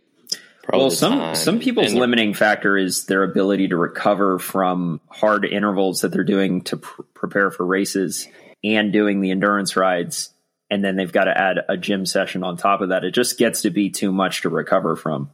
Probably 0.62 0.84
well, 0.84 0.90
some 0.90 1.18
time. 1.18 1.34
some 1.36 1.60
people's 1.60 1.92
and 1.92 2.00
limiting 2.00 2.34
factor 2.34 2.76
is 2.76 3.04
their 3.04 3.22
ability 3.22 3.68
to 3.68 3.76
recover 3.76 4.38
from 4.38 5.00
hard 5.08 5.44
intervals 5.44 6.00
that 6.00 6.12
they're 6.12 6.24
doing 6.24 6.62
to 6.62 6.78
pr- 6.78 7.02
prepare 7.14 7.50
for 7.50 7.64
races 7.64 8.26
and 8.64 8.92
doing 8.92 9.20
the 9.20 9.30
endurance 9.30 9.76
rides. 9.76 10.30
and 10.70 10.84
then 10.84 10.96
they've 10.96 11.12
got 11.12 11.24
to 11.24 11.38
add 11.38 11.58
a 11.68 11.76
gym 11.76 12.04
session 12.06 12.42
on 12.42 12.56
top 12.56 12.80
of 12.80 12.88
that. 12.88 13.04
It 13.04 13.12
just 13.12 13.38
gets 13.38 13.62
to 13.62 13.70
be 13.70 13.90
too 13.90 14.10
much 14.10 14.42
to 14.42 14.48
recover 14.48 14.96
from. 14.96 15.30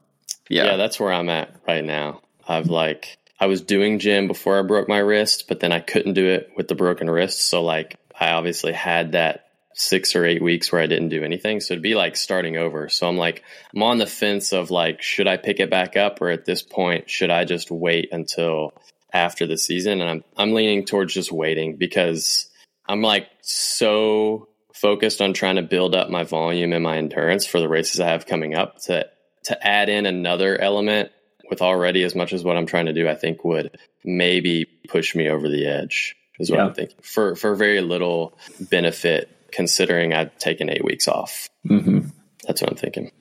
Yeah. 0.49 0.65
yeah, 0.65 0.77
that's 0.77 1.01
where 1.01 1.13
I'm 1.13 1.31
at 1.31 1.55
right 1.67 1.85
now. 1.85 2.21
I've 2.47 2.67
like 2.67 3.19
I 3.41 3.47
was 3.47 3.63
doing 3.63 3.99
gym 3.99 4.27
before 4.27 4.59
I 4.59 4.63
broke 4.63 4.89
my 4.89 4.99
wrist, 4.99 5.47
but 5.49 5.61
then 5.61 5.73
I 5.73 5.81
couldn't 5.81 6.15
do 6.15 6.27
it 6.27 6.51
with 6.57 6.69
the 6.69 6.75
broken 6.75 7.09
wrist. 7.09 7.49
So 7.49 7.63
like 7.63 7.97
I 8.19 8.33
obviously 8.33 8.73
had 8.73 9.13
that 9.13 9.47
six 9.75 10.15
or 10.15 10.27
eight 10.27 10.43
weeks 10.43 10.71
where 10.71 10.83
I 10.83 10.87
didn't 10.87 11.09
do 11.09 11.25
anything. 11.25 11.61
So 11.61 11.73
it'd 11.73 11.83
be 11.83 11.95
like 11.95 12.17
starting 12.17 12.59
over. 12.59 12.91
So 12.91 13.09
I'm 13.09 13.17
like, 13.17 13.43
I'm 13.75 13.83
on 13.83 13.99
the 13.99 14.07
fence 14.07 14.53
of 14.53 14.71
like, 14.71 15.01
should 15.01 15.27
I 15.27 15.39
pick 15.39 15.61
it 15.61 15.71
back 15.71 15.97
up 15.97 16.21
or 16.21 16.29
at 16.29 16.45
this 16.45 16.63
point, 16.63 17.09
should 17.09 17.31
I 17.31 17.47
just 17.47 17.71
wait 17.71 18.11
until 18.13 18.75
after 19.13 19.47
the 19.47 19.57
season? 19.57 20.03
And 20.03 20.11
I'm, 20.11 20.25
I'm 20.37 20.53
leaning 20.53 20.85
towards 20.85 21.15
just 21.15 21.33
waiting 21.33 21.77
because 21.77 22.51
I'm 22.89 23.03
like 23.03 23.29
so 23.43 24.49
focused 24.75 25.21
on 25.21 25.33
trying 25.33 25.57
to 25.57 25.63
build 25.63 25.95
up 25.95 26.11
my 26.11 26.25
volume 26.25 26.73
and 26.73 26.83
my 26.83 26.99
endurance 26.99 27.47
for 27.47 27.61
the 27.61 27.69
races 27.69 28.01
I 28.01 28.09
have 28.09 28.27
coming 28.27 28.55
up 28.55 28.79
to, 28.83 29.07
to 29.45 29.67
add 29.67 29.89
in 29.89 30.07
another 30.07 30.61
element 30.61 31.13
with 31.49 31.63
already 31.63 32.03
as 32.03 32.15
much 32.15 32.33
as 32.33 32.43
what 32.43 32.57
I'm 32.57 32.67
trying 32.67 32.87
to 32.87 32.93
do, 32.93 33.09
I 33.09 33.15
think 33.15 33.45
would 33.45 33.79
maybe 34.05 34.65
push 34.89 35.15
me 35.15 35.29
over 35.29 35.49
the 35.49 35.67
edge. 35.67 36.17
Is 36.39 36.51
what 36.51 36.59
yeah. 36.59 36.67
I'm 36.67 36.75
thinking 36.75 36.97
for 37.03 37.37
for 37.37 37.55
very 37.55 37.83
little 37.83 38.39
benefit, 38.59 39.29
considering 39.53 40.15
I've 40.15 40.37
taken 40.39 40.71
eight 40.71 40.85
weeks 40.85 41.07
off. 41.07 41.49
Mm-hmm. 41.69 42.09
That's 42.47 42.63
what 42.63 42.71
I'm 42.71 42.77
thinking. 42.77 43.13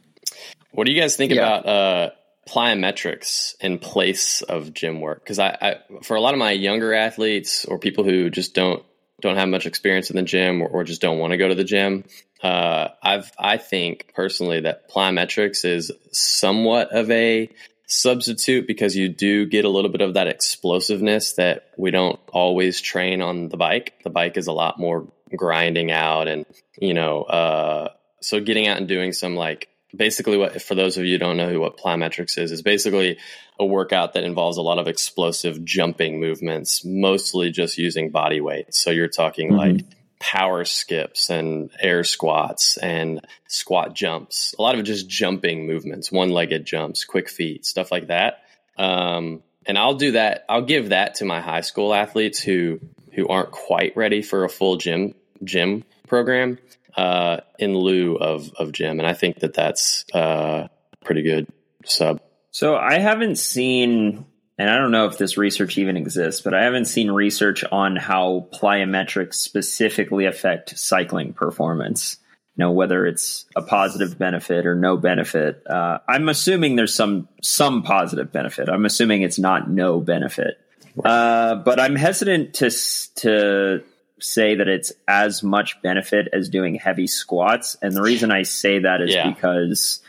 What 0.72 0.86
do 0.86 0.94
you 0.94 1.00
guys 1.00 1.18
think 1.18 1.34
yeah. 1.34 1.42
about 1.42 1.66
uh, 1.68 2.10
plyometrics 2.48 3.56
in 3.60 3.78
place 3.78 4.42
of 4.42 4.74
gym 4.74 5.02
work? 5.02 5.24
Because 5.24 5.40
I, 5.40 5.50
I, 5.62 5.76
for 6.04 6.16
a 6.16 6.22
lot 6.22 6.34
of 6.34 6.40
my 6.40 6.52
younger 6.52 6.94
athletes 6.94 7.66
or 7.66 7.78
people 7.78 8.06
who 8.06 8.30
just 8.30 8.56
don't 8.56 8.84
don't 9.22 9.38
have 9.38 9.50
much 9.50 9.66
experience 9.66 10.10
in 10.10 10.16
the 10.16 10.24
gym 10.24 10.62
or, 10.62 10.68
or 10.68 10.84
just 10.84 11.02
don't 11.02 11.20
want 11.20 11.32
to 11.32 11.38
go 11.38 11.48
to 11.48 11.56
the 11.56 11.64
gym, 11.64 12.04
uh, 12.44 12.90
I've 13.02 13.32
I 13.38 13.58
think 13.58 14.12
personally 14.16 14.62
that 14.62 14.90
plyometrics 14.90 15.66
is 15.66 15.92
somewhat 16.12 16.92
of 16.92 17.10
a 17.12 17.50
substitute 17.88 18.68
because 18.68 18.96
you 18.96 19.10
do 19.10 19.46
get 19.46 19.66
a 19.66 19.70
little 19.70 19.92
bit 19.92 20.02
of 20.02 20.14
that 20.14 20.28
explosiveness 20.28 21.34
that 21.34 21.72
we 21.78 21.92
don't 21.92 22.20
always 22.32 22.80
train 22.80 23.22
on 23.22 23.50
the 23.50 23.58
bike. 23.58 23.94
The 24.04 24.10
bike 24.10 24.38
is 24.38 24.48
a 24.48 24.54
lot 24.54 24.80
more 24.80 25.08
grinding 25.36 25.92
out 25.92 26.28
and, 26.28 26.46
you 26.80 26.94
know, 26.94 27.24
uh, 27.24 27.90
so 28.22 28.40
getting 28.40 28.68
out 28.68 28.78
and 28.78 28.88
doing 28.88 29.12
some 29.14 29.36
like 29.36 29.68
basically 29.96 30.38
what 30.38 30.62
for 30.62 30.76
those 30.76 30.98
of 30.98 31.06
you 31.06 31.14
who 31.14 31.18
don't 31.18 31.38
know 31.38 31.50
who 31.50 31.60
what 31.60 31.78
plyometrics 31.78 32.38
is 32.38 32.52
is 32.52 32.62
basically 32.62 33.18
a 33.60 33.66
workout 33.66 34.14
that 34.14 34.24
involves 34.24 34.58
a 34.58 34.62
lot 34.62 34.80
of 34.80 34.88
explosive 34.88 35.64
jumping 35.66 36.20
movements 36.20 36.86
mostly 36.86 37.52
just 37.52 37.78
using 37.78 38.10
body 38.10 38.42
weight 38.42 38.74
so 38.74 38.90
you're 38.90 39.08
talking 39.08 39.50
mm-hmm. 39.50 39.76
like 39.76 39.86
power 40.22 40.64
skips 40.64 41.32
and 41.32 41.72
air 41.80 42.04
squats 42.04 42.78
and 42.78 43.22
squat 43.48 43.96
jumps. 43.96 44.54
A 44.58 44.62
lot 44.62 44.78
of 44.78 44.86
just 44.86 45.10
jumping 45.10 45.66
movements, 45.66 46.12
one 46.12 46.30
legged 46.30 46.64
jumps, 46.64 47.06
quick 47.06 47.28
feet, 47.28 47.66
stuff 47.66 47.92
like 47.92 48.08
that. 48.08 48.44
Um, 48.78 49.42
and 49.66 49.80
I'll 49.80 49.96
do 49.96 50.12
that. 50.12 50.46
I'll 50.48 50.62
give 50.62 50.90
that 50.90 51.16
to 51.16 51.26
my 51.26 51.42
high 51.42 51.62
school 51.62 51.94
athletes 51.94 52.40
who 52.40 52.80
who 53.14 53.28
aren't 53.28 53.52
quite 53.52 53.98
ready 53.98 54.22
for 54.22 54.46
a 54.46 54.50
full 54.50 54.78
gym 54.78 55.16
gym 55.44 55.84
program 56.08 56.60
uh, 56.96 57.38
in 57.60 57.76
lieu 57.76 58.16
of 58.16 58.52
of 58.54 58.72
gym. 58.72 59.00
And 59.00 59.08
I 59.08 59.14
think 59.14 59.40
that 59.40 59.54
that's 59.54 60.06
uh, 60.14 60.68
pretty 61.04 61.22
good 61.22 61.48
sub. 61.86 62.22
So 62.52 62.76
I 62.76 63.00
haven't 63.00 63.38
seen 63.38 64.26
and 64.62 64.70
I 64.70 64.78
don't 64.78 64.92
know 64.92 65.08
if 65.08 65.18
this 65.18 65.38
research 65.38 65.80
even 65.80 65.98
exists, 65.98 66.42
but 66.42 66.54
I 66.54 66.66
haven't 66.66 66.86
seen 66.86 67.10
research 67.10 67.64
on 67.72 67.96
how 67.96 68.48
plyometrics 68.54 69.34
specifically 69.34 70.26
affect 70.28 70.78
cycling 70.78 71.34
performance. 71.34 72.18
You 72.56 72.66
know, 72.66 72.72
whether 72.72 73.08
it's 73.08 73.46
a 73.56 73.64
positive 73.64 74.20
benefit 74.20 74.68
or 74.68 74.76
no 74.76 74.98
benefit. 74.98 75.64
Uh, 75.66 75.98
I'm 76.08 76.30
assuming 76.30 76.76
there's 76.76 76.94
some 76.94 77.28
some 77.42 77.82
positive 77.82 78.32
benefit. 78.32 78.70
I'm 78.70 78.86
assuming 78.86 79.24
it's 79.24 79.40
not 79.40 79.68
no 79.68 80.00
benefit. 80.00 80.60
Uh, 81.04 81.56
but 81.56 81.80
I'm 81.80 81.96
hesitant 81.96 82.54
to 82.56 82.70
to 83.16 83.84
say 84.22 84.56
that 84.56 84.68
it's 84.68 84.92
as 85.08 85.44
much 85.44 85.82
benefit 85.82 86.28
as 86.34 86.50
doing 86.50 86.76
heavy 86.76 87.08
squats. 87.08 87.78
And 87.82 87.96
the 87.96 88.02
reason 88.02 88.32
I 88.32 88.44
say 88.44 88.80
that 88.80 89.02
is 89.02 89.14
yeah. 89.14 89.30
because 89.30 90.02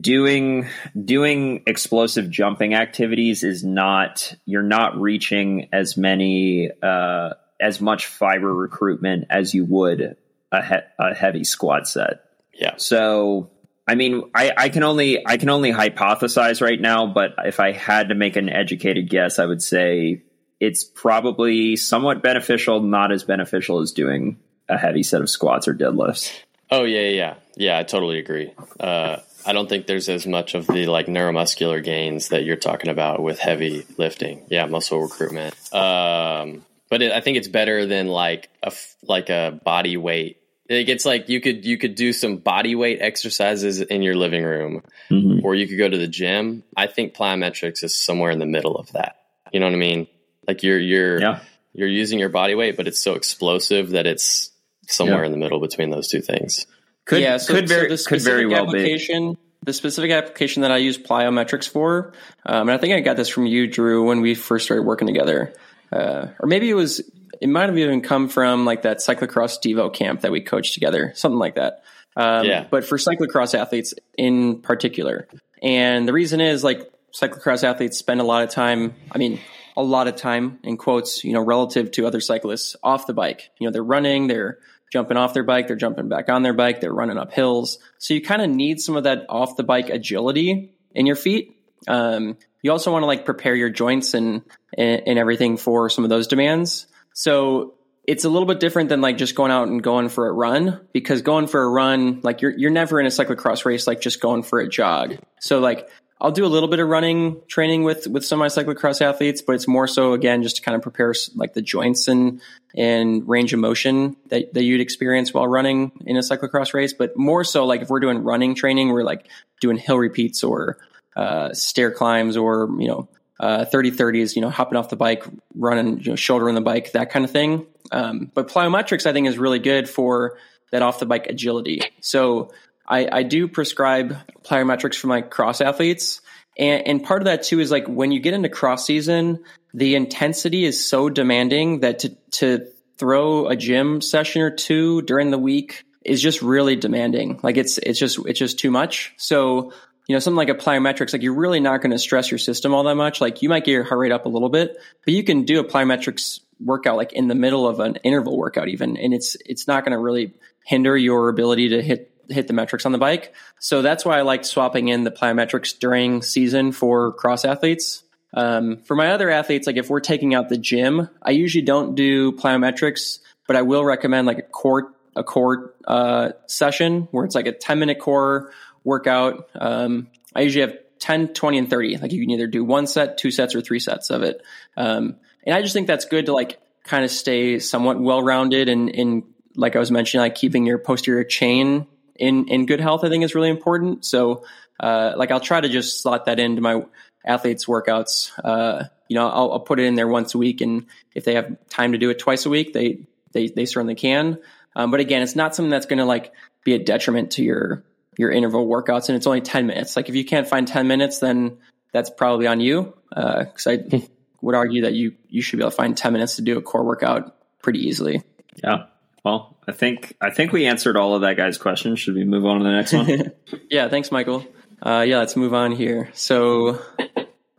doing 0.00 0.66
doing 1.04 1.62
explosive 1.66 2.30
jumping 2.30 2.74
activities 2.74 3.44
is 3.44 3.62
not 3.62 4.34
you're 4.46 4.62
not 4.62 4.98
reaching 4.98 5.68
as 5.72 5.96
many 5.96 6.70
uh, 6.82 7.30
as 7.60 7.80
much 7.80 8.06
fiber 8.06 8.52
recruitment 8.52 9.26
as 9.30 9.54
you 9.54 9.64
would 9.64 10.16
a, 10.52 10.64
he- 10.64 10.88
a 10.98 11.14
heavy 11.14 11.44
squat 11.44 11.86
set. 11.86 12.20
Yeah. 12.54 12.76
So 12.76 13.50
I 13.86 13.96
mean, 13.96 14.30
I, 14.34 14.52
I 14.56 14.68
can 14.70 14.82
only 14.82 15.26
I 15.26 15.36
can 15.36 15.50
only 15.50 15.72
hypothesize 15.72 16.62
right 16.62 16.80
now, 16.80 17.06
but 17.06 17.34
if 17.44 17.60
I 17.60 17.72
had 17.72 18.08
to 18.08 18.14
make 18.14 18.36
an 18.36 18.48
educated 18.48 19.10
guess, 19.10 19.38
I 19.38 19.44
would 19.44 19.62
say 19.62 20.22
it's 20.66 20.84
probably 20.84 21.76
somewhat 21.76 22.22
beneficial, 22.22 22.80
not 22.80 23.12
as 23.12 23.24
beneficial 23.24 23.80
as 23.80 23.92
doing 23.92 24.38
a 24.68 24.78
heavy 24.78 25.02
set 25.02 25.20
of 25.20 25.30
squats 25.30 25.68
or 25.68 25.74
deadlifts. 25.74 26.32
Oh 26.70 26.84
yeah, 26.84 27.08
yeah, 27.08 27.34
yeah. 27.56 27.78
I 27.78 27.82
totally 27.82 28.18
agree. 28.18 28.52
Uh, 28.80 29.18
I 29.46 29.52
don't 29.52 29.68
think 29.68 29.86
there's 29.86 30.08
as 30.08 30.26
much 30.26 30.54
of 30.54 30.66
the 30.66 30.86
like 30.86 31.06
neuromuscular 31.06 31.84
gains 31.84 32.28
that 32.28 32.44
you're 32.44 32.56
talking 32.56 32.90
about 32.90 33.22
with 33.22 33.38
heavy 33.38 33.86
lifting. 33.98 34.44
Yeah, 34.48 34.66
muscle 34.66 35.00
recruitment. 35.00 35.54
Um, 35.74 36.64
but 36.88 37.02
it, 37.02 37.12
I 37.12 37.20
think 37.20 37.36
it's 37.36 37.48
better 37.48 37.86
than 37.86 38.08
like 38.08 38.48
a 38.62 38.72
like 39.02 39.28
a 39.28 39.58
body 39.64 39.96
weight. 39.96 40.38
Like 40.70 40.88
it's 40.88 41.04
like 41.04 41.28
you 41.28 41.40
could 41.40 41.64
you 41.66 41.76
could 41.76 41.94
do 41.94 42.12
some 42.12 42.38
body 42.38 42.74
weight 42.74 43.00
exercises 43.02 43.80
in 43.82 44.02
your 44.02 44.16
living 44.16 44.44
room, 44.44 44.82
mm-hmm. 45.10 45.44
or 45.44 45.54
you 45.54 45.68
could 45.68 45.76
go 45.76 45.88
to 45.88 45.98
the 45.98 46.08
gym. 46.08 46.64
I 46.74 46.86
think 46.86 47.14
plyometrics 47.14 47.84
is 47.84 47.94
somewhere 47.94 48.30
in 48.30 48.38
the 48.38 48.46
middle 48.46 48.76
of 48.76 48.92
that. 48.92 49.16
You 49.52 49.60
know 49.60 49.66
what 49.66 49.74
I 49.74 49.78
mean? 49.78 50.06
Like 50.46 50.62
you're 50.62 50.78
you're 50.78 51.20
yeah. 51.20 51.40
you're 51.72 51.88
using 51.88 52.18
your 52.18 52.28
body 52.28 52.54
weight, 52.54 52.76
but 52.76 52.86
it's 52.86 53.00
so 53.00 53.14
explosive 53.14 53.90
that 53.90 54.06
it's 54.06 54.50
somewhere 54.86 55.20
yeah. 55.20 55.26
in 55.26 55.32
the 55.32 55.38
middle 55.38 55.60
between 55.60 55.90
those 55.90 56.08
two 56.08 56.20
things. 56.20 56.66
Could, 57.06 57.20
yeah, 57.20 57.36
so, 57.36 57.54
could 57.54 57.68
very, 57.68 57.96
so 57.96 58.08
could 58.08 58.22
very 58.22 58.46
well 58.46 58.66
application, 58.66 59.34
be. 59.34 59.38
The 59.64 59.72
specific 59.72 60.10
application 60.10 60.62
that 60.62 60.70
I 60.70 60.78
use 60.78 60.96
plyometrics 60.96 61.68
for, 61.68 62.14
um, 62.46 62.68
and 62.68 62.70
I 62.70 62.78
think 62.78 62.94
I 62.94 63.00
got 63.00 63.16
this 63.16 63.28
from 63.28 63.46
you, 63.46 63.66
Drew, 63.66 64.06
when 64.06 64.20
we 64.20 64.34
first 64.34 64.64
started 64.64 64.84
working 64.84 65.06
together. 65.06 65.54
Uh, 65.92 66.28
or 66.40 66.46
maybe 66.46 66.68
it 66.68 66.74
was, 66.74 67.00
it 67.40 67.48
might 67.48 67.68
have 67.68 67.78
even 67.78 68.00
come 68.00 68.28
from 68.28 68.64
like 68.64 68.82
that 68.82 68.98
cyclocross 68.98 69.58
Devo 69.62 69.92
camp 69.92 70.22
that 70.22 70.32
we 70.32 70.40
coached 70.40 70.74
together, 70.74 71.12
something 71.14 71.38
like 71.38 71.56
that. 71.56 71.82
Um, 72.16 72.46
yeah. 72.46 72.66
But 72.70 72.84
for 72.84 72.96
cyclocross 72.96 73.58
athletes 73.58 73.94
in 74.16 74.60
particular. 74.60 75.28
And 75.62 76.08
the 76.08 76.12
reason 76.12 76.40
is 76.40 76.64
like 76.64 76.90
cyclocross 77.12 77.64
athletes 77.64 77.98
spend 77.98 78.20
a 78.20 78.24
lot 78.24 78.42
of 78.42 78.50
time, 78.50 78.94
I 79.12 79.18
mean, 79.18 79.40
a 79.76 79.82
lot 79.82 80.08
of 80.08 80.16
time 80.16 80.58
in 80.62 80.76
quotes, 80.76 81.24
you 81.24 81.32
know, 81.32 81.40
relative 81.40 81.90
to 81.92 82.06
other 82.06 82.20
cyclists 82.20 82.76
off 82.82 83.06
the 83.06 83.14
bike. 83.14 83.50
You 83.58 83.66
know, 83.66 83.72
they're 83.72 83.84
running, 83.84 84.26
they're 84.26 84.58
jumping 84.92 85.16
off 85.16 85.34
their 85.34 85.42
bike, 85.42 85.66
they're 85.66 85.76
jumping 85.76 86.08
back 86.08 86.28
on 86.28 86.42
their 86.42 86.52
bike, 86.52 86.80
they're 86.80 86.92
running 86.92 87.18
up 87.18 87.32
hills. 87.32 87.78
So 87.98 88.14
you 88.14 88.22
kind 88.22 88.42
of 88.42 88.50
need 88.50 88.80
some 88.80 88.96
of 88.96 89.04
that 89.04 89.26
off 89.28 89.56
the 89.56 89.64
bike 89.64 89.90
agility 89.90 90.74
in 90.94 91.06
your 91.06 91.16
feet. 91.16 91.56
Um, 91.88 92.36
you 92.62 92.70
also 92.70 92.92
want 92.92 93.02
to 93.02 93.06
like 93.06 93.24
prepare 93.24 93.54
your 93.54 93.70
joints 93.70 94.14
and, 94.14 94.42
and 94.76 95.18
everything 95.18 95.56
for 95.56 95.90
some 95.90 96.04
of 96.04 96.10
those 96.10 96.28
demands. 96.28 96.86
So 97.12 97.74
it's 98.06 98.24
a 98.24 98.28
little 98.28 98.46
bit 98.46 98.60
different 98.60 98.88
than 98.88 99.00
like 99.00 99.16
just 99.16 99.34
going 99.34 99.50
out 99.50 99.68
and 99.68 99.82
going 99.82 100.08
for 100.08 100.28
a 100.28 100.32
run 100.32 100.86
because 100.92 101.22
going 101.22 101.46
for 101.46 101.62
a 101.62 101.68
run, 101.68 102.20
like 102.22 102.42
you're 102.42 102.56
you're 102.56 102.70
never 102.70 103.00
in 103.00 103.06
a 103.06 103.10
cyclocross 103.10 103.64
race 103.64 103.86
like 103.86 104.00
just 104.00 104.20
going 104.20 104.42
for 104.42 104.60
a 104.60 104.68
jog. 104.68 105.16
So 105.40 105.58
like 105.60 105.88
I'll 106.24 106.32
do 106.32 106.46
a 106.46 106.48
little 106.48 106.70
bit 106.70 106.80
of 106.80 106.88
running 106.88 107.42
training 107.48 107.82
with 107.82 108.06
with 108.06 108.32
my 108.32 108.46
cyclocross 108.46 109.02
athletes, 109.02 109.42
but 109.42 109.56
it's 109.56 109.68
more 109.68 109.86
so 109.86 110.14
again 110.14 110.42
just 110.42 110.56
to 110.56 110.62
kind 110.62 110.74
of 110.74 110.80
prepare 110.80 111.12
like 111.34 111.52
the 111.52 111.60
joints 111.60 112.08
and 112.08 112.40
and 112.74 113.28
range 113.28 113.52
of 113.52 113.60
motion 113.60 114.16
that, 114.30 114.54
that 114.54 114.64
you'd 114.64 114.80
experience 114.80 115.34
while 115.34 115.46
running 115.46 115.92
in 116.06 116.16
a 116.16 116.20
cyclocross 116.20 116.72
race. 116.72 116.94
But 116.94 117.14
more 117.18 117.44
so 117.44 117.66
like 117.66 117.82
if 117.82 117.90
we're 117.90 118.00
doing 118.00 118.24
running 118.24 118.54
training, 118.54 118.88
we're 118.88 119.04
like 119.04 119.28
doing 119.60 119.76
hill 119.76 119.98
repeats 119.98 120.42
or 120.42 120.78
uh, 121.14 121.52
stair 121.52 121.90
climbs 121.90 122.38
or 122.38 122.70
you 122.78 122.88
know 122.88 123.06
uh, 123.38 123.66
30 123.66 123.90
30s, 123.90 124.34
you 124.34 124.40
know, 124.40 124.48
hopping 124.48 124.78
off 124.78 124.88
the 124.88 124.96
bike, 124.96 125.24
running, 125.54 126.00
you 126.00 126.12
know, 126.12 126.16
shouldering 126.16 126.54
the 126.54 126.62
bike, 126.62 126.92
that 126.92 127.10
kind 127.10 127.26
of 127.26 127.32
thing. 127.32 127.66
Um, 127.92 128.30
but 128.32 128.48
plyometrics, 128.48 129.04
I 129.04 129.12
think, 129.12 129.28
is 129.28 129.36
really 129.36 129.58
good 129.58 129.90
for 129.90 130.38
that 130.70 130.80
off 130.80 131.00
the 131.00 131.06
bike 131.06 131.26
agility. 131.26 131.82
So 132.00 132.50
I, 132.86 133.08
I 133.10 133.22
do 133.22 133.48
prescribe 133.48 134.16
plyometrics 134.42 134.96
for 134.96 135.06
my 135.06 135.22
cross 135.22 135.60
athletes. 135.60 136.20
And, 136.58 136.86
and 136.86 137.04
part 137.04 137.22
of 137.22 137.26
that 137.26 137.44
too 137.44 137.60
is 137.60 137.70
like 137.70 137.86
when 137.86 138.12
you 138.12 138.20
get 138.20 138.34
into 138.34 138.48
cross 138.48 138.86
season, 138.86 139.44
the 139.72 139.94
intensity 139.94 140.64
is 140.64 140.86
so 140.86 141.08
demanding 141.08 141.80
that 141.80 142.00
to, 142.00 142.16
to 142.32 142.66
throw 142.98 143.48
a 143.48 143.56
gym 143.56 144.00
session 144.00 144.42
or 144.42 144.50
two 144.50 145.02
during 145.02 145.30
the 145.30 145.38
week 145.38 145.84
is 146.04 146.22
just 146.22 146.42
really 146.42 146.76
demanding. 146.76 147.40
Like 147.42 147.56
it's, 147.56 147.78
it's 147.78 147.98
just, 147.98 148.18
it's 148.26 148.38
just 148.38 148.58
too 148.58 148.70
much. 148.70 149.14
So, 149.16 149.72
you 150.06 150.14
know, 150.14 150.18
something 150.18 150.36
like 150.36 150.50
a 150.50 150.54
plyometrics, 150.54 151.14
like 151.14 151.22
you're 151.22 151.34
really 151.34 151.60
not 151.60 151.80
going 151.80 151.92
to 151.92 151.98
stress 151.98 152.30
your 152.30 152.38
system 152.38 152.74
all 152.74 152.84
that 152.84 152.94
much. 152.94 153.22
Like 153.22 153.40
you 153.40 153.48
might 153.48 153.64
get 153.64 153.72
your 153.72 153.84
heart 153.84 153.98
rate 153.98 154.12
up 154.12 154.26
a 154.26 154.28
little 154.28 154.50
bit, 154.50 154.76
but 155.04 155.14
you 155.14 155.24
can 155.24 155.44
do 155.44 155.60
a 155.60 155.64
plyometrics 155.64 156.40
workout 156.60 156.96
like 156.96 157.12
in 157.12 157.28
the 157.28 157.34
middle 157.34 157.66
of 157.66 157.80
an 157.80 157.96
interval 157.96 158.36
workout 158.36 158.68
even 158.68 158.96
and 158.96 159.12
it's 159.12 159.36
it's 159.44 159.66
not 159.66 159.84
going 159.84 159.92
to 159.92 159.98
really 159.98 160.32
hinder 160.64 160.96
your 160.96 161.28
ability 161.28 161.70
to 161.70 161.82
hit 161.82 162.13
hit 162.28 162.46
the 162.46 162.52
metrics 162.52 162.86
on 162.86 162.92
the 162.92 162.98
bike. 162.98 163.34
So 163.58 163.82
that's 163.82 164.04
why 164.04 164.18
I 164.18 164.22
like 164.22 164.44
swapping 164.44 164.88
in 164.88 165.04
the 165.04 165.10
plyometrics 165.10 165.78
during 165.78 166.22
season 166.22 166.72
for 166.72 167.12
cross 167.12 167.44
athletes. 167.44 168.04
Um, 168.32 168.78
for 168.78 168.96
my 168.96 169.12
other 169.12 169.30
athletes, 169.30 169.66
like 169.66 169.76
if 169.76 169.88
we're 169.88 170.00
taking 170.00 170.34
out 170.34 170.48
the 170.48 170.58
gym, 170.58 171.08
I 171.22 171.30
usually 171.30 171.64
don't 171.64 171.94
do 171.94 172.32
plyometrics, 172.32 173.20
but 173.46 173.56
I 173.56 173.62
will 173.62 173.84
recommend 173.84 174.26
like 174.26 174.38
a 174.38 174.42
core 174.42 174.92
a 175.16 175.22
core 175.22 175.74
uh, 175.86 176.30
session 176.46 177.06
where 177.12 177.24
it's 177.24 177.36
like 177.36 177.46
a 177.46 177.52
10 177.52 177.78
minute 177.78 178.00
core 178.00 178.52
workout. 178.82 179.48
Um, 179.54 180.08
I 180.34 180.40
usually 180.40 180.62
have 180.62 180.76
10, 180.98 181.28
20, 181.28 181.58
and 181.58 181.70
30. 181.70 181.98
Like 181.98 182.12
you 182.12 182.20
can 182.20 182.30
either 182.30 182.48
do 182.48 182.64
one 182.64 182.86
set, 182.86 183.18
two 183.18 183.30
sets, 183.30 183.54
or 183.54 183.60
three 183.60 183.78
sets 183.78 184.10
of 184.10 184.22
it. 184.22 184.42
Um, 184.76 185.16
and 185.44 185.54
I 185.54 185.62
just 185.62 185.72
think 185.72 185.86
that's 185.86 186.06
good 186.06 186.26
to 186.26 186.32
like 186.32 186.58
kind 186.82 187.04
of 187.04 187.10
stay 187.10 187.60
somewhat 187.60 188.00
well 188.00 188.22
rounded 188.22 188.68
and, 188.68 188.90
and 188.90 189.22
like 189.56 189.76
I 189.76 189.78
was 189.78 189.90
mentioning, 189.90 190.22
like 190.22 190.34
keeping 190.34 190.66
your 190.66 190.78
posterior 190.78 191.24
chain 191.24 191.86
in 192.16 192.48
in 192.48 192.66
good 192.66 192.80
health, 192.80 193.04
I 193.04 193.08
think 193.08 193.24
is 193.24 193.34
really 193.34 193.50
important. 193.50 194.04
So, 194.04 194.44
uh, 194.80 195.14
like 195.16 195.30
I'll 195.30 195.40
try 195.40 195.60
to 195.60 195.68
just 195.68 196.02
slot 196.02 196.26
that 196.26 196.38
into 196.38 196.62
my 196.62 196.84
athletes' 197.24 197.66
workouts. 197.66 198.30
Uh, 198.42 198.84
you 199.08 199.16
know, 199.16 199.28
I'll, 199.28 199.52
I'll, 199.52 199.60
put 199.60 199.80
it 199.80 199.84
in 199.84 199.94
there 199.94 200.08
once 200.08 200.34
a 200.34 200.38
week, 200.38 200.60
and 200.60 200.86
if 201.14 201.24
they 201.24 201.34
have 201.34 201.56
time 201.68 201.92
to 201.92 201.98
do 201.98 202.10
it 202.10 202.18
twice 202.18 202.46
a 202.46 202.50
week, 202.50 202.72
they 202.72 203.00
they 203.32 203.48
they 203.48 203.66
certainly 203.66 203.94
can. 203.94 204.38
Um, 204.76 204.90
but 204.90 205.00
again, 205.00 205.22
it's 205.22 205.36
not 205.36 205.54
something 205.54 205.70
that's 205.70 205.86
going 205.86 205.98
to 205.98 206.04
like 206.04 206.32
be 206.64 206.74
a 206.74 206.78
detriment 206.78 207.32
to 207.32 207.42
your 207.42 207.84
your 208.16 208.30
interval 208.30 208.66
workouts, 208.66 209.08
and 209.08 209.16
it's 209.16 209.26
only 209.26 209.40
ten 209.40 209.66
minutes. 209.66 209.96
Like 209.96 210.08
if 210.08 210.14
you 210.14 210.24
can't 210.24 210.48
find 210.48 210.66
ten 210.66 210.86
minutes, 210.86 211.18
then 211.18 211.58
that's 211.92 212.10
probably 212.10 212.46
on 212.46 212.60
you. 212.60 212.94
Because 213.10 213.66
uh, 213.66 213.76
I 213.92 214.08
would 214.40 214.54
argue 214.54 214.82
that 214.82 214.94
you 214.94 215.14
you 215.28 215.42
should 215.42 215.58
be 215.58 215.62
able 215.62 215.70
to 215.70 215.76
find 215.76 215.96
ten 215.96 216.12
minutes 216.12 216.36
to 216.36 216.42
do 216.42 216.58
a 216.58 216.62
core 216.62 216.84
workout 216.84 217.36
pretty 217.62 217.86
easily. 217.86 218.22
Yeah. 218.62 218.86
Well, 219.24 219.56
I 219.66 219.72
think 219.72 220.14
I 220.20 220.30
think 220.30 220.52
we 220.52 220.66
answered 220.66 220.96
all 220.96 221.14
of 221.14 221.22
that 221.22 221.36
guy's 221.36 221.56
questions. 221.56 221.98
Should 221.98 222.14
we 222.14 222.24
move 222.24 222.44
on 222.44 222.58
to 222.58 222.64
the 222.64 222.72
next 222.72 222.92
one? 222.92 223.32
yeah, 223.70 223.88
thanks, 223.88 224.12
Michael. 224.12 224.46
Uh, 224.82 225.04
yeah, 225.06 225.18
let's 225.18 225.34
move 225.34 225.54
on 225.54 225.72
here. 225.72 226.10
So, 226.12 226.78
uh, 226.98 227.14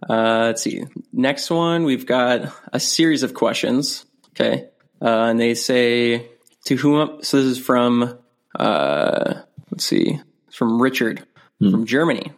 let's 0.10 0.62
see. 0.62 0.84
Next 1.12 1.50
one, 1.50 1.84
we've 1.84 2.06
got 2.06 2.54
a 2.72 2.80
series 2.80 3.24
of 3.24 3.34
questions. 3.34 4.06
Okay, 4.30 4.68
uh, 5.02 5.08
and 5.08 5.40
they 5.40 5.56
say 5.56 6.30
to 6.66 6.76
whom. 6.76 7.24
So 7.24 7.38
this 7.38 7.58
is 7.58 7.60
from 7.60 8.20
uh, 8.60 9.34
let's 9.72 9.86
see, 9.86 10.22
from 10.52 10.80
Richard 10.80 11.26
hmm. 11.60 11.72
from 11.72 11.86
Germany. 11.86 12.32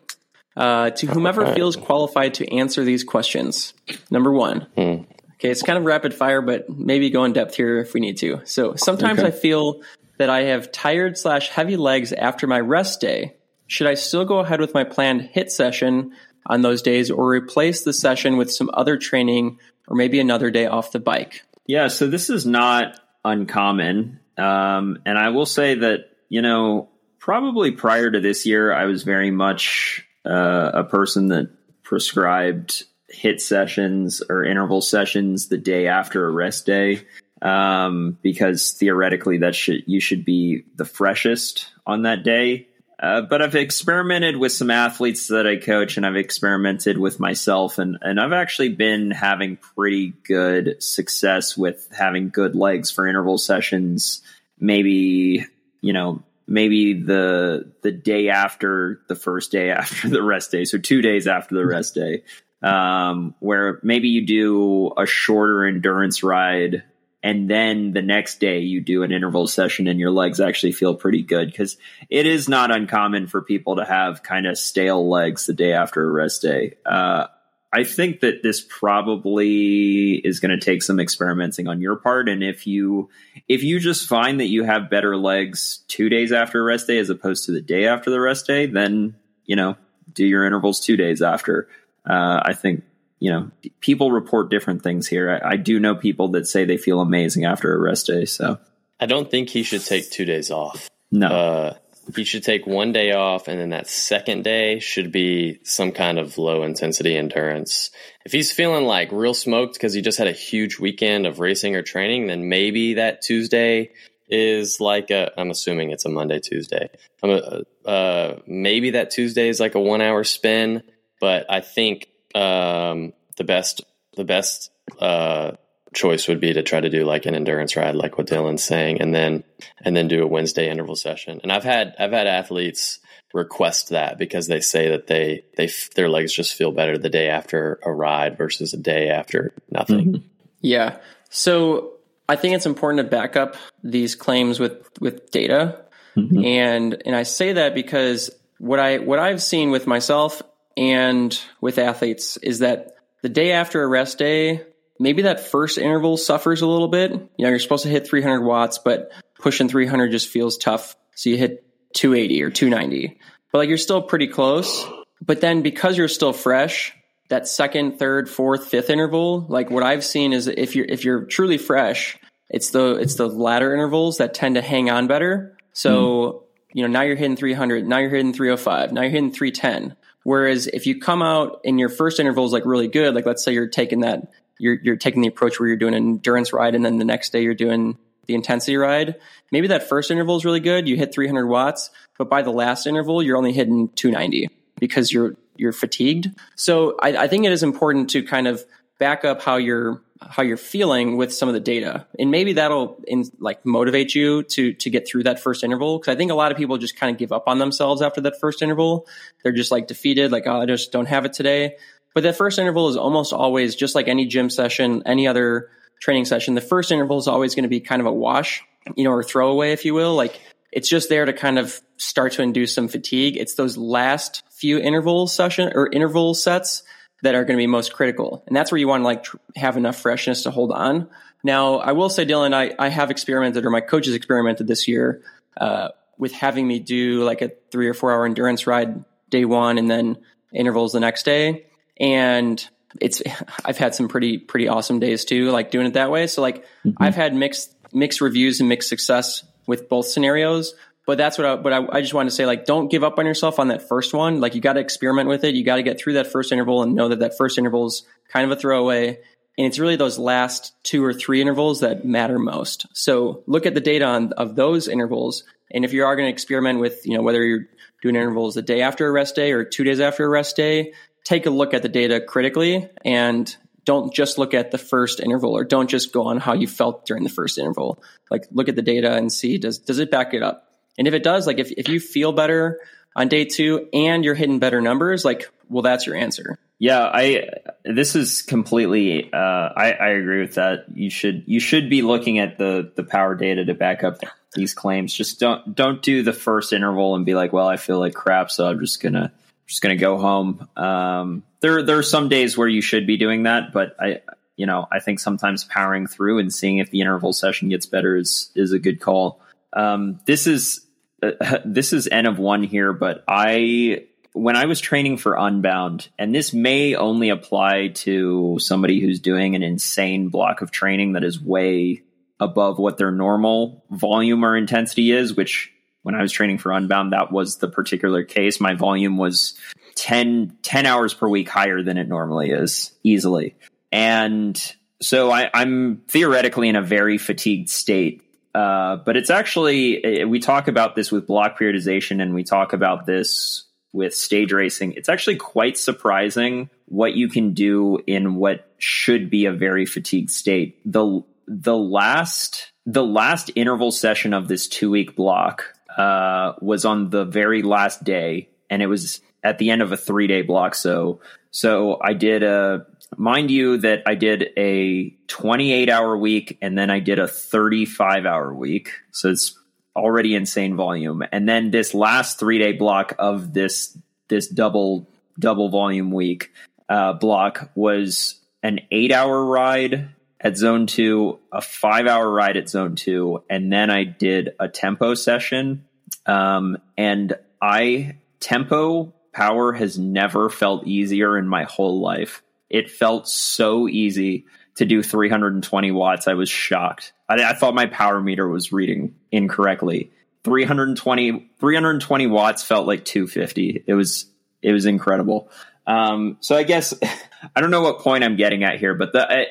Uh, 0.56 0.90
to 0.90 1.06
whomever 1.06 1.54
feels 1.54 1.76
qualified 1.76 2.34
to 2.34 2.52
answer 2.52 2.84
these 2.84 3.04
questions. 3.04 3.76
Number 4.10 4.32
one, 4.32 4.68
hmm. 4.76 5.04
Okay, 5.40 5.50
it's 5.50 5.62
kind 5.62 5.78
of 5.78 5.86
rapid 5.86 6.14
fire, 6.14 6.42
but 6.42 6.68
maybe 6.70 7.10
go 7.12 7.24
in 7.24 7.34
depth 7.34 7.56
here 7.56 7.80
if 7.80 7.94
we 7.94 8.00
need 8.00 8.18
to. 8.18 8.42
So 8.46 8.74
sometimes 8.76 9.20
okay. 9.20 9.28
I 9.28 9.32
feel 9.32 9.82
that 10.18 10.32
I 10.32 10.44
have 10.44 10.72
tired 10.72 11.18
slash 11.18 11.50
heavy 11.50 11.78
legs 11.78 12.12
after 12.12 12.48
my 12.48 12.60
rest 12.60 13.02
day. 13.02 13.36
Should 13.68 13.88
I 13.88 13.94
still 13.94 14.26
go 14.26 14.40
ahead 14.40 14.60
with 14.60 14.74
my 14.74 14.84
planned 14.84 15.30
HIIT 15.36 15.52
session 15.52 16.14
on 16.48 16.62
those 16.64 16.82
days 16.82 17.12
or 17.12 17.30
replace 17.30 17.84
the 17.84 17.94
session 17.94 18.38
with 18.38 18.52
some 18.52 18.72
other 18.74 18.98
training 18.98 19.60
or 19.88 19.96
maybe 19.96 20.20
another 20.20 20.50
day 20.50 20.66
off 20.66 20.92
the 20.92 21.00
bike? 21.00 21.44
Yeah, 21.68 21.90
so 21.90 22.08
this 22.08 22.30
is 22.30 22.46
not 22.46 23.00
uncommon. 23.24 24.20
Um, 24.38 25.00
and 25.06 25.20
I 25.20 25.30
will 25.30 25.46
say 25.46 25.76
that, 25.76 26.12
you 26.30 26.42
know, 26.42 26.90
probably 27.20 27.72
prior 27.72 28.10
to 28.10 28.20
this 28.20 28.46
year, 28.46 28.74
I 28.74 28.86
was 28.86 29.04
very 29.04 29.32
much 29.32 30.06
uh, 30.26 30.72
a 30.74 30.84
person 30.84 31.28
that 31.28 31.50
prescribed 31.84 32.86
HIIT 33.22 33.42
sessions 33.42 34.22
or 34.30 34.44
interval 34.44 34.82
sessions 34.82 35.48
the 35.48 35.58
day 35.58 35.88
after 35.88 36.26
a 36.26 36.32
rest 36.32 36.66
day 36.66 37.06
um, 37.42 38.18
because 38.22 38.72
theoretically 38.72 39.40
that 39.40 39.56
should 39.56 39.84
you 39.86 40.00
should 40.00 40.26
be 40.26 40.64
the 40.76 40.86
freshest 40.86 41.72
on 41.86 42.04
that 42.04 42.24
day. 42.24 42.68
Uh, 43.00 43.22
but 43.22 43.44
I've 43.44 43.56
experimented 43.56 44.38
with 44.38 44.52
some 44.52 44.72
athletes 44.72 45.28
that 45.28 45.46
I 45.46 45.58
coach, 45.58 45.98
and 45.98 46.06
I've 46.06 46.16
experimented 46.16 46.98
with 46.98 47.20
myself, 47.20 47.78
and 47.78 47.98
and 48.02 48.20
I've 48.20 48.34
actually 48.34 48.70
been 48.70 49.12
having 49.12 49.58
pretty 49.58 50.14
good 50.24 50.82
success 50.82 51.56
with 51.56 51.88
having 51.96 52.30
good 52.30 52.56
legs 52.56 52.90
for 52.90 53.08
interval 53.08 53.38
sessions. 53.38 54.24
Maybe 54.60 55.46
you 55.82 55.94
know 55.94 56.24
maybe 56.48 56.94
the 56.94 57.72
the 57.84 57.92
day 57.92 58.30
after 58.30 59.02
the 59.08 59.16
first 59.16 59.52
day 59.52 59.70
after 59.72 60.10
the 60.10 60.24
rest 60.24 60.52
day, 60.52 60.66
so 60.66 60.80
two 60.80 61.04
days 61.04 61.28
after 61.28 61.54
the 61.54 61.68
rest 61.68 61.94
day 61.94 62.24
um, 62.62 63.36
where 63.40 63.80
maybe 63.84 64.10
you 64.10 64.26
do 64.26 64.92
a 64.98 65.06
shorter 65.06 65.66
endurance 65.66 66.24
ride 66.24 66.84
and 67.24 67.50
then 67.50 67.92
the 67.92 68.02
next 68.02 68.40
day 68.40 68.60
you 68.60 68.80
do 68.80 69.04
an 69.04 69.12
interval 69.12 69.48
session 69.48 69.88
and 69.88 70.00
your 70.00 70.12
legs 70.12 70.40
actually 70.40 70.72
feel 70.72 70.96
pretty 70.96 71.24
good. 71.24 71.50
Because 71.52 71.78
it 72.10 72.26
is 72.26 72.48
not 72.48 72.72
uncommon 72.72 73.28
for 73.28 73.42
people 73.42 73.78
to 73.78 73.86
have 73.86 74.24
kind 74.24 74.46
of 74.46 74.58
stale 74.58 75.10
legs 75.10 75.46
the 75.46 75.54
day 75.54 75.74
after 75.74 76.08
a 76.08 76.12
rest 76.12 76.42
day. 76.42 76.76
Uh, 76.86 77.28
I 77.74 77.84
think 77.84 78.22
that 78.22 78.44
this 78.44 78.62
probably 78.62 80.14
is 80.14 80.40
going 80.40 80.58
to 80.58 80.66
take 80.66 80.82
some 80.82 81.02
experimenting 81.02 81.68
on 81.68 81.82
your 81.82 81.98
part, 81.98 82.30
and 82.30 82.42
if 82.42 82.66
you 82.66 83.10
if 83.50 83.62
you 83.62 83.82
just 83.82 84.08
find 84.08 84.40
that 84.40 84.48
you 84.48 84.64
have 84.64 84.90
better 84.90 85.18
legs 85.18 85.84
two 85.90 86.08
days 86.08 86.32
after 86.32 86.62
a 86.62 86.64
rest 86.64 86.88
day 86.88 86.98
as 86.98 87.10
opposed 87.10 87.46
to 87.46 87.52
the 87.52 87.62
day 87.62 87.86
after 87.88 88.10
the 88.10 88.22
rest 88.22 88.48
day, 88.48 88.68
then 88.68 89.16
you 89.46 89.58
know 89.58 89.76
do 90.14 90.26
your 90.26 90.46
intervals 90.46 90.80
two 90.80 90.96
days 90.96 91.22
after 91.22 91.68
uh, 92.08 92.42
I 92.44 92.54
think 92.54 92.84
you 93.20 93.32
know 93.32 93.52
people 93.82 94.12
report 94.12 94.50
different 94.50 94.84
things 94.84 95.08
here. 95.08 95.42
I, 95.44 95.52
I, 95.52 95.56
do 95.58 95.80
know 95.80 95.96
people 95.96 96.30
that 96.30 96.48
say 96.48 96.66
they 96.66 96.78
feel 96.78 97.02
amazing 97.02 97.46
after 97.46 97.74
a 97.74 97.80
rest 97.80 98.08
day. 98.08 98.26
So 98.26 98.60
I 99.00 99.06
don't 99.06 99.30
think 99.30 99.50
he 99.50 99.64
should 99.64 99.84
take 99.84 100.10
two 100.10 100.26
days 100.26 100.52
off. 100.52 100.90
No. 101.12 101.28
Uh, 101.28 101.74
he 102.16 102.24
should 102.24 102.44
take 102.44 102.66
one 102.66 102.94
day 102.94 103.12
off, 103.12 103.50
and 103.50 103.60
then 103.60 103.70
that 103.72 103.88
second 103.88 104.44
day 104.44 104.80
should 104.80 105.12
be 105.12 105.60
some 105.64 105.92
kind 105.92 106.18
of 106.18 106.38
low 106.38 106.64
intensity 106.64 107.18
endurance. 107.18 107.92
If 108.26 108.32
he's 108.32 108.52
feeling 108.52 108.86
like 108.86 109.12
real 109.12 109.34
smoked 109.34 109.74
because 109.74 109.94
he 109.94 110.02
just 110.02 110.18
had 110.18 110.28
a 110.28 110.34
huge 110.34 110.80
weekend 110.80 111.26
of 111.26 111.40
racing 111.40 111.76
or 111.76 111.82
training, 111.82 112.28
then 112.28 112.48
maybe 112.48 112.94
that 112.94 113.22
Tuesday 113.22 113.92
is 114.30 114.80
like 114.80 115.12
a. 115.12 115.32
I'm 115.38 115.52
assuming 115.52 115.92
it's 115.92 116.06
a 116.06 116.10
Monday, 116.10 116.40
Tuesday. 116.40 116.90
I'm 117.22 117.32
a, 117.32 117.64
uh, 117.86 118.40
maybe 118.48 118.92
that 118.92 119.12
Tuesday 119.12 119.50
is 119.50 119.60
like 119.60 119.76
a 119.76 119.80
one 119.80 120.02
hour 120.02 120.24
spin 120.24 120.84
but 121.20 121.46
I 121.50 121.62
think 121.62 122.08
um, 122.36 123.14
the 123.38 123.44
best 123.44 123.84
the 124.16 124.24
best 124.24 124.72
uh, 125.00 125.52
choice 125.94 126.28
would 126.28 126.40
be 126.40 126.54
to 126.54 126.64
try 126.64 126.80
to 126.80 126.90
do 126.90 127.04
like 127.06 127.26
an 127.26 127.36
endurance 127.36 127.76
ride, 127.76 127.96
like 127.96 128.18
what 128.18 128.28
Dylan's 128.28 128.64
saying, 128.64 129.02
and 129.02 129.14
then 129.14 129.44
and 129.82 129.96
then 129.96 130.08
do 130.08 130.24
a 130.24 130.28
Wednesday 130.28 130.70
interval 130.70 130.96
session. 130.96 131.40
And 131.44 131.52
I've 131.52 131.64
had 131.64 131.96
I've 132.00 132.12
had 132.12 132.28
athletes 132.28 133.00
request 133.34 133.90
that 133.90 134.18
because 134.18 134.48
they 134.48 134.62
say 134.62 134.90
that 134.90 135.08
they 135.08 135.44
they 135.56 135.70
their 135.96 136.10
legs 136.10 136.34
just 136.34 136.56
feel 136.56 136.72
better 136.72 136.98
the 136.98 137.10
day 137.10 137.30
after 137.30 137.80
a 137.84 137.92
ride 137.92 138.38
versus 138.38 138.74
a 138.74 138.78
day 138.78 139.10
after 139.10 139.54
nothing. 139.70 140.06
Mm-hmm. 140.06 140.28
Yeah. 140.62 140.98
So 141.30 141.94
I 142.30 142.36
think 142.36 142.56
it's 142.56 142.66
important 142.66 143.06
to 143.06 143.10
back 143.10 143.36
up 143.36 143.56
these 143.84 144.16
claims 144.16 144.60
with 144.60 144.90
with 145.00 145.32
data. 145.32 145.86
Mm-hmm. 146.16 146.44
And 146.44 147.02
and 147.06 147.16
I 147.16 147.24
say 147.24 147.54
that 147.54 147.74
because 147.76 148.32
what 148.60 148.80
I 148.80 148.98
what 149.00 149.20
I've 149.20 149.42
seen 149.42 149.72
with 149.72 149.88
myself 149.88 150.42
and 150.78 151.38
with 151.60 151.80
athletes 151.80 152.38
is 152.38 152.60
that 152.60 152.92
the 153.24 153.30
day 153.30 153.52
after 153.52 153.82
a 153.82 153.88
rest 153.88 154.20
day, 154.20 154.64
maybe 155.00 155.24
that 155.24 155.40
first 155.40 155.78
interval 155.78 156.18
suffers 156.18 156.62
a 156.62 156.68
little 156.68 156.88
bit. 156.88 157.12
You 157.12 157.46
know, 157.46 157.50
you're 157.50 157.60
supposed 157.60 157.84
to 157.84 157.90
hit 157.90 158.08
300 158.08 158.42
watts, 158.42 158.78
but 158.78 159.12
pushing 159.40 159.68
300 159.68 160.12
just 160.12 160.30
feels 160.30 160.58
tough. 160.58 160.96
So 161.16 161.32
you 161.32 161.38
hit 161.38 161.66
280 161.94 162.44
or 162.44 162.52
290, 162.52 163.20
but 163.52 163.58
like 163.58 163.70
you're 163.70 163.78
still 163.78 164.04
pretty 164.04 164.28
close. 164.28 164.86
But 165.20 165.42
then 165.42 165.64
because 165.64 165.98
you're 165.98 166.08
still 166.08 166.32
fresh, 166.32 166.94
that 167.30 167.48
second, 167.48 167.98
third, 167.98 168.30
fourth, 168.30 168.68
fifth 168.68 168.92
interval, 168.92 169.46
like 169.50 169.72
what 169.72 169.84
I've 169.84 170.06
seen 170.06 170.32
is 170.32 170.48
if 170.48 170.76
you're 170.76 170.86
if 170.86 171.04
you're 171.04 171.26
truly 171.26 171.58
fresh, 171.58 172.20
it's 172.50 172.70
the 172.70 172.96
it's 172.96 173.16
the 173.16 173.28
latter 173.28 173.74
intervals 173.74 174.20
that 174.20 174.36
tend 174.36 174.56
to 174.56 174.62
hang 174.62 174.90
on 174.92 175.08
better. 175.08 175.58
So 175.74 175.92
mm. 175.92 176.42
you 176.74 176.84
know 176.84 176.88
now 176.88 177.02
you're 177.02 177.16
hitting 177.16 177.36
300, 177.36 177.88
now 177.88 177.98
you're 177.98 178.12
hitting 178.12 178.34
305, 178.34 178.92
now 178.92 179.02
you're 179.02 179.10
hitting 179.10 179.32
310. 179.32 179.96
Whereas 180.28 180.68
if 180.68 180.86
you 180.86 181.00
come 181.00 181.22
out 181.22 181.62
and 181.64 181.80
your 181.80 181.88
first 181.88 182.20
interval 182.20 182.46
is 182.46 182.52
like 182.52 182.66
really 182.66 182.90
good, 182.90 183.16
like 183.16 183.26
let's 183.26 183.42
say 183.42 183.54
you're 183.54 183.70
taking 183.70 184.02
that, 184.02 184.28
you're, 184.60 184.74
you're 184.74 184.98
taking 184.98 185.22
the 185.22 185.30
approach 185.30 185.58
where 185.58 185.70
you're 185.70 185.78
doing 185.78 185.94
an 185.94 186.06
endurance 186.06 186.52
ride 186.52 186.76
and 186.76 186.84
then 186.84 186.98
the 186.98 187.06
next 187.06 187.32
day 187.32 187.44
you're 187.44 187.54
doing 187.54 187.98
the 188.26 188.36
intensity 188.36 188.76
ride. 188.76 189.16
Maybe 189.54 189.68
that 189.70 189.88
first 189.88 190.12
interval 190.12 190.36
is 190.36 190.44
really 190.44 190.60
good. 190.60 190.86
You 190.86 190.98
hit 190.98 191.14
300 191.14 191.48
watts, 191.48 191.92
but 192.18 192.30
by 192.30 192.42
the 192.42 192.52
last 192.52 192.88
interval, 192.88 193.24
you're 193.24 193.38
only 193.38 193.54
hitting 193.54 193.88
290 193.96 194.50
because 194.82 195.14
you're, 195.14 195.36
you're 195.56 195.72
fatigued. 195.72 196.30
So 196.58 196.98
I, 197.02 197.16
I 197.16 197.28
think 197.30 197.46
it 197.46 197.54
is 197.54 197.64
important 197.64 198.10
to 198.10 198.22
kind 198.22 198.50
of 198.50 198.66
back 199.00 199.24
up 199.24 199.42
how 199.42 199.56
you're 199.56 200.02
how 200.22 200.44
you're 200.44 200.58
feeling 200.58 201.18
with 201.18 201.34
some 201.34 201.48
of 201.48 201.54
the 201.54 201.60
data 201.60 202.06
and 202.18 202.32
maybe 202.32 202.54
that'll 202.54 202.98
in, 203.08 203.24
like 203.40 203.66
motivate 203.66 204.16
you 204.16 204.44
to 204.44 204.74
to 204.74 204.90
get 204.90 205.08
through 205.08 205.24
that 205.24 205.40
first 205.40 205.64
interval 205.64 206.00
because 206.00 206.14
i 206.14 206.16
think 206.16 206.32
a 206.32 206.36
lot 206.36 206.52
of 206.52 206.58
people 206.58 206.78
just 206.78 206.98
kind 206.98 207.12
of 207.12 207.18
give 207.18 207.32
up 207.32 207.44
on 207.48 207.60
themselves 207.60 208.02
after 208.02 208.22
that 208.22 208.40
first 208.40 208.62
interval 208.62 209.08
they're 209.44 209.52
just 209.52 209.72
like 209.72 209.88
defeated 209.88 210.32
like 210.32 210.48
oh 210.48 210.62
i 210.62 210.66
just 210.66 210.92
don't 210.92 211.08
have 211.08 211.26
it 211.26 211.34
today 211.34 211.76
but 212.14 212.24
that 212.24 212.36
first 212.36 212.58
interval 212.58 212.90
is 212.90 212.98
almost 212.98 213.32
always 213.32 213.76
just 213.76 213.94
like 213.96 214.08
any 214.08 214.26
gym 214.26 214.50
session 214.50 215.04
any 215.06 215.28
other 215.28 215.70
training 216.00 216.26
session, 216.26 216.56
the 216.56 216.62
first 216.62 216.92
interval 216.92 217.18
is 217.18 217.28
always 217.28 217.56
going 217.56 217.64
to 217.64 217.70
be 217.70 217.80
kind 217.80 218.00
of 218.02 218.06
a 218.06 218.12
wash, 218.12 218.64
you 218.96 219.04
know, 219.04 219.12
or 219.12 219.24
throwaway, 219.24 219.72
if 219.72 219.86
you 219.86 219.94
will. 219.94 220.16
Like 220.16 220.40
it's 220.72 220.90
just 220.90 221.10
there 221.10 221.26
to 221.26 221.34
kind 221.34 221.58
of 221.60 221.80
start 221.98 222.34
to 222.34 222.42
induce 222.42 222.74
some 222.74 222.88
fatigue. 222.88 223.38
It's 223.38 223.56
those 223.56 223.78
last 223.78 224.44
few 224.52 224.78
interval 224.78 225.28
session 225.28 225.72
or 225.74 225.90
interval 225.92 226.34
sets 226.34 226.84
that 227.24 227.36
are 227.36 227.44
going 227.44 227.58
to 227.58 227.62
be 227.62 227.68
most 227.68 227.94
critical. 227.94 228.44
And 228.48 228.56
that's 228.56 228.72
where 228.72 228.80
you 228.80 228.88
want 228.88 229.02
to 229.02 229.06
like 229.06 229.24
tr- 229.24 229.38
have 229.56 229.78
enough 229.78 229.98
freshness 229.98 230.44
to 230.44 230.52
hold 230.52 230.72
on. 230.72 231.10
Now, 231.44 231.78
I 231.78 231.94
will 231.94 232.10
say, 232.10 232.26
Dylan, 232.26 232.54
I, 232.54 232.74
I 232.78 232.90
have 232.90 233.12
experimented 233.12 233.66
or 233.66 233.70
my 233.70 233.82
coaches 233.82 234.14
experimented 234.14 234.68
this 234.68 234.88
year, 234.88 235.22
uh, 235.60 235.90
with 236.18 236.32
having 236.32 236.68
me 236.68 236.80
do 236.80 237.24
like 237.24 237.42
a 237.42 237.52
three 237.72 237.88
or 237.88 237.94
four 237.94 238.12
hour 238.12 238.26
endurance 238.26 238.68
ride 238.68 239.04
day 239.30 239.46
one 239.46 239.78
and 239.78 239.90
then 239.90 240.18
intervals 240.52 240.94
the 240.94 241.00
next 241.00 241.24
day. 241.24 241.68
And 242.00 242.68
it's, 243.00 243.22
I've 243.66 243.78
had 243.78 243.96
some 243.96 244.08
pretty, 244.08 244.38
pretty 244.38 244.68
awesome 244.68 245.00
days 245.00 245.26
too, 245.26 245.52
like 245.52 245.72
doing 245.72 245.88
it 245.88 245.94
that 245.94 246.12
way. 246.12 246.28
So 246.28 246.42
like 246.42 246.66
mm-hmm. 246.86 246.92
I've 246.98 247.16
had 247.16 247.36
mixed, 247.36 247.74
mixed 247.94 248.22
reviews 248.22 248.60
and 248.60 248.70
mixed 248.70 248.90
success 248.90 249.44
with 249.66 249.90
both 249.90 250.08
scenarios. 250.08 250.74
But 251.08 251.18
that's 251.18 251.38
what 251.38 251.48
I, 251.48 251.56
but 251.56 251.72
I, 251.72 251.88
I 251.94 252.02
just 252.02 252.14
want 252.14 252.30
to 252.30 252.36
say, 252.36 252.46
like, 252.46 252.66
don't 252.66 252.92
give 252.92 253.02
up 253.04 253.18
on 253.18 253.26
yourself 253.26 253.60
on 253.60 253.70
that 253.70 253.88
first 253.88 254.14
one. 254.14 254.42
Like, 254.42 254.56
you 254.56 254.62
got 254.62 254.74
to 254.74 254.82
experiment 254.82 255.30
with 255.30 255.46
it. 255.46 255.56
You 255.56 255.64
got 255.64 255.78
to 255.78 255.84
get 255.84 255.98
through 255.98 256.14
that 256.14 256.28
first 256.28 256.52
interval 256.52 256.84
and 256.84 256.96
know 256.96 257.08
that 257.08 257.20
that 257.20 257.38
first 257.38 257.58
interval 257.58 257.86
is 257.86 258.04
kind 258.28 258.44
of 258.46 258.56
a 258.56 258.60
throwaway. 258.60 259.18
And 259.58 259.66
it's 259.66 259.80
really 259.80 259.96
those 259.96 260.20
last 260.20 260.74
two 260.84 261.04
or 261.04 261.14
three 261.14 261.42
intervals 261.42 261.80
that 261.80 262.04
matter 262.04 262.38
most. 262.38 262.86
So 262.94 263.42
look 263.48 263.66
at 263.66 263.74
the 263.74 263.80
data 263.80 264.04
on, 264.04 264.34
of 264.34 264.56
those 264.58 264.90
intervals. 264.90 265.46
And 265.72 265.86
if 265.86 265.94
you 265.94 266.04
are 266.04 266.16
going 266.18 266.28
to 266.28 266.32
experiment 266.32 266.80
with, 266.80 267.08
you 267.08 267.16
know, 267.16 267.24
whether 267.24 267.44
you're 267.44 267.68
doing 268.02 268.16
intervals 268.16 268.56
the 268.56 268.62
day 268.62 268.82
after 268.82 269.08
a 269.08 269.12
rest 269.12 269.34
day 269.34 269.54
or 269.54 269.64
two 269.64 269.86
days 269.86 270.02
after 270.02 270.26
a 270.26 270.30
rest 270.30 270.58
day, 270.58 270.94
take 271.24 271.46
a 271.46 271.50
look 271.50 271.74
at 271.74 271.84
the 271.84 271.90
data 271.90 272.20
critically 272.20 272.90
and 273.06 273.56
don't 273.86 274.14
just 274.14 274.38
look 274.38 274.54
at 274.54 274.72
the 274.72 274.78
first 274.78 275.22
interval 275.22 275.56
or 275.56 275.64
don't 275.64 275.90
just 275.90 276.12
go 276.12 276.28
on 276.28 276.38
how 276.38 276.54
you 276.54 276.68
felt 276.68 277.06
during 277.06 277.24
the 277.24 277.30
first 277.30 277.58
interval. 277.58 278.04
Like 278.30 278.46
look 278.52 278.68
at 278.68 278.76
the 278.76 278.82
data 278.82 279.16
and 279.16 279.32
see 279.32 279.58
does 279.58 279.80
does 279.80 280.00
it 280.00 280.12
back 280.12 280.34
it 280.34 280.44
up? 280.44 280.67
And 280.98 281.08
if 281.08 281.14
it 281.14 281.24
does, 281.24 281.48
like 281.48 281.60
if, 281.60 281.72
if 281.72 281.90
you 281.90 282.00
feel 282.00 282.32
better 282.32 282.80
on 283.16 283.28
day 283.28 283.46
two 283.46 283.88
and 283.94 284.24
you're 284.24 284.36
hitting 284.36 284.60
better 284.60 284.82
numbers, 284.82 285.26
like 285.26 285.52
well 285.70 285.84
that's 285.84 286.06
your 286.06 286.16
answer. 286.16 286.58
Yeah, 286.80 287.10
I 287.12 287.50
this 287.84 288.16
is 288.16 288.44
completely 288.44 289.32
uh, 289.34 289.38
I, 289.76 289.94
I 290.00 290.08
agree 290.10 290.42
with 290.42 290.56
that. 290.56 290.86
You 290.94 291.10
should 291.10 291.44
you 291.48 291.60
should 291.60 291.90
be 291.90 292.04
looking 292.04 292.38
at 292.40 292.58
the 292.58 292.92
the 292.96 293.04
power 293.04 293.36
data 293.36 293.66
to 293.66 293.74
back 293.74 294.04
up 294.04 294.20
these 294.54 294.74
claims. 294.74 295.14
Just 295.14 295.40
don't 295.40 295.74
don't 295.74 296.02
do 296.02 296.22
the 296.22 296.34
first 296.34 296.74
interval 296.74 297.16
and 297.16 297.26
be 297.26 297.34
like, 297.34 297.52
well, 297.52 297.68
I 297.68 297.78
feel 297.78 298.00
like 298.00 298.14
crap, 298.14 298.52
so 298.52 298.68
I'm 298.68 298.80
just 298.80 299.02
gonna 299.02 299.32
just 299.66 299.82
gonna 299.82 299.96
go 299.96 300.18
home. 300.18 300.68
Um, 300.78 301.44
there 301.62 301.82
there 301.82 301.98
are 301.98 302.04
some 302.04 302.30
days 302.30 302.56
where 302.56 302.68
you 302.68 302.82
should 302.82 303.08
be 303.08 303.18
doing 303.18 303.44
that, 303.44 303.74
but 303.74 303.96
I 304.00 304.22
you 304.56 304.68
know 304.68 304.88
I 304.92 305.00
think 305.00 305.20
sometimes 305.20 305.64
powering 305.64 306.06
through 306.06 306.38
and 306.38 306.54
seeing 306.54 306.78
if 306.78 306.92
the 306.92 307.02
interval 307.02 307.34
session 307.34 307.70
gets 307.70 307.88
better 307.88 308.16
is 308.16 308.52
is 308.56 308.72
a 308.72 308.80
good 308.80 309.00
call. 309.02 309.42
Um, 309.74 310.20
this 310.26 310.46
is 310.46 310.87
this 311.66 311.94
is 311.94 312.08
n 312.08 312.26
of 312.26 312.40
one 312.40 312.64
here, 312.64 312.94
but 312.94 313.24
I 313.28 314.06
when 314.34 314.56
I 314.56 314.66
was 314.66 314.80
training 314.80 315.18
for 315.18 315.36
Unbound, 315.36 316.10
and 316.20 316.34
this 316.34 316.54
may 316.54 316.96
only 316.96 317.30
apply 317.30 317.90
to 317.96 318.58
somebody 318.60 319.00
who's 319.00 319.20
doing 319.20 319.56
an 319.56 319.64
insane 319.64 320.30
block 320.30 320.62
of 320.62 320.70
training 320.70 321.14
that 321.14 321.24
is 321.24 321.42
way 321.42 322.04
above 322.40 322.78
what 322.78 322.98
their 322.98 323.12
normal 323.12 323.84
volume 323.90 324.46
or 324.46 324.56
intensity 324.56 325.12
is, 325.12 325.36
which 325.36 325.72
when 326.04 326.14
I 326.16 326.22
was 326.22 326.32
training 326.32 326.60
for 326.60 326.72
Unbound, 326.72 327.14
that 327.14 327.32
was 327.32 327.58
the 327.58 327.68
particular 327.68 328.24
case. 328.24 328.62
My 328.62 328.76
volume 328.76 329.18
was 329.18 329.56
10, 329.96 330.58
10 330.62 330.86
hours 330.86 331.14
per 331.14 331.28
week 331.28 331.50
higher 331.50 331.82
than 331.82 331.98
it 331.98 332.08
normally 332.08 332.52
is, 332.52 332.94
easily. 333.04 333.56
And 333.92 334.58
so 335.02 335.32
I, 335.32 335.50
am 335.54 336.04
theoretically 336.08 336.70
in 336.70 336.76
a 336.76 336.82
very 336.82 337.18
fatigued 337.18 337.70
state. 337.70 338.24
Uh, 338.58 338.96
but 339.06 339.16
it's 339.16 339.30
actually, 339.30 340.04
eh, 340.04 340.24
we 340.24 340.40
talk 340.40 340.68
about 340.68 340.96
this 340.96 341.12
with 341.12 341.28
block 341.28 341.60
periodization 341.60 342.20
and 342.20 342.34
we 342.34 342.44
talk 342.44 342.74
about 342.74 343.06
this 343.06 343.66
with 343.94 344.16
stage 344.16 344.52
racing. 344.52 344.94
It's 344.94 345.10
actually 345.10 345.36
quite 345.36 345.78
surprising 345.78 346.72
what 346.86 347.14
you 347.14 347.30
can 347.30 347.54
do 347.54 348.00
in 348.08 348.34
what 348.34 348.68
should 348.80 349.30
be 349.30 349.46
a 349.46 349.52
very 349.52 349.86
fatigued 349.86 350.32
state. 350.32 350.80
The, 350.92 351.24
the 351.48 351.78
last, 351.78 352.72
the 352.88 353.04
last 353.04 353.52
interval 353.54 353.92
session 353.92 354.34
of 354.34 354.48
this 354.48 354.68
two 354.68 354.90
week 354.90 355.16
block, 355.16 355.66
uh, 355.96 356.54
was 356.60 356.84
on 356.84 357.12
the 357.12 357.26
very 357.26 357.62
last 357.62 358.04
day 358.04 358.50
and 358.72 358.82
it 358.82 358.88
was 358.88 359.22
at 359.44 359.60
the 359.60 359.70
end 359.70 359.84
of 359.84 359.92
a 359.92 359.98
three 359.98 360.26
day 360.26 360.42
block. 360.42 360.74
So, 360.74 361.22
so 361.52 362.00
I 362.04 362.14
did 362.14 362.42
a, 362.42 362.88
mind 363.16 363.52
you 363.52 363.78
that 363.78 364.04
I 364.06 364.16
did 364.16 364.50
a 364.58 365.12
28 365.28 365.90
hour 365.90 366.18
week 366.18 366.58
and 366.62 366.78
then 366.78 366.90
I 366.90 367.00
did 367.00 367.20
a 367.20 367.28
35 367.28 368.26
hour 368.26 368.54
week. 368.54 368.92
So 369.12 369.30
it's 369.30 369.58
already 369.96 370.36
insane 370.36 370.76
volume. 370.76 371.24
And 371.32 371.48
then 371.48 371.72
this 371.72 371.94
last 371.94 372.40
three 372.40 372.60
day 372.60 372.74
block 372.74 373.16
of 373.18 373.54
this, 373.54 373.98
this 374.28 374.48
double, 374.48 375.08
double 375.40 375.70
volume 375.70 376.12
week, 376.12 376.52
uh, 376.90 377.14
block 377.14 377.72
was 377.76 378.40
an 378.64 378.82
eight 378.92 379.12
hour 379.12 379.46
ride 379.46 380.10
at 380.40 380.58
zone 380.58 380.88
two, 380.88 381.40
a 381.52 381.62
five 381.62 382.08
hour 382.08 382.30
ride 382.30 382.58
at 382.58 382.70
zone 382.70 382.96
two, 382.96 383.44
and 383.50 383.72
then 383.72 383.90
I 383.90 384.04
did 384.04 384.52
a 384.60 384.68
tempo 384.68 385.14
session. 385.14 385.86
Um, 386.26 386.78
and 386.98 387.34
I 387.62 388.18
tempo 388.40 389.14
power 389.34 389.74
has 389.74 389.98
never 389.98 390.50
felt 390.50 390.86
easier 390.88 391.38
in 391.38 391.48
my 391.48 391.64
whole 391.64 392.00
life. 392.00 392.44
It 392.70 392.92
felt 392.92 393.28
so 393.28 393.88
easy 393.88 394.46
to 394.76 394.86
do 394.86 395.02
320 395.02 395.92
watts. 395.92 396.28
I 396.28 396.34
was 396.34 396.50
shocked. 396.50 397.14
I, 397.28 397.44
I 397.44 397.54
thought 397.54 397.74
my 397.74 397.88
power 397.88 398.22
meter 398.22 398.48
was 398.48 398.72
reading 398.72 399.16
incorrectly. 399.32 400.12
320, 400.44 401.50
320 401.60 402.28
watts 402.28 402.64
felt 402.64 402.88
like 402.88 403.04
250. 403.04 403.84
It 403.86 403.94
was, 403.94 404.26
it 404.62 404.72
was 404.72 404.86
incredible. 404.86 405.50
Um, 405.86 406.38
so 406.42 406.56
I 406.56 406.64
guess 406.64 406.94
I 407.56 407.62
don't 407.62 407.72
know 407.72 407.82
what 407.82 408.00
point 408.00 408.24
I'm 408.24 408.36
getting 408.36 408.64
at 408.64 408.80
here, 408.80 408.94
but 408.94 409.14
the, 409.14 409.30
I, 409.30 409.48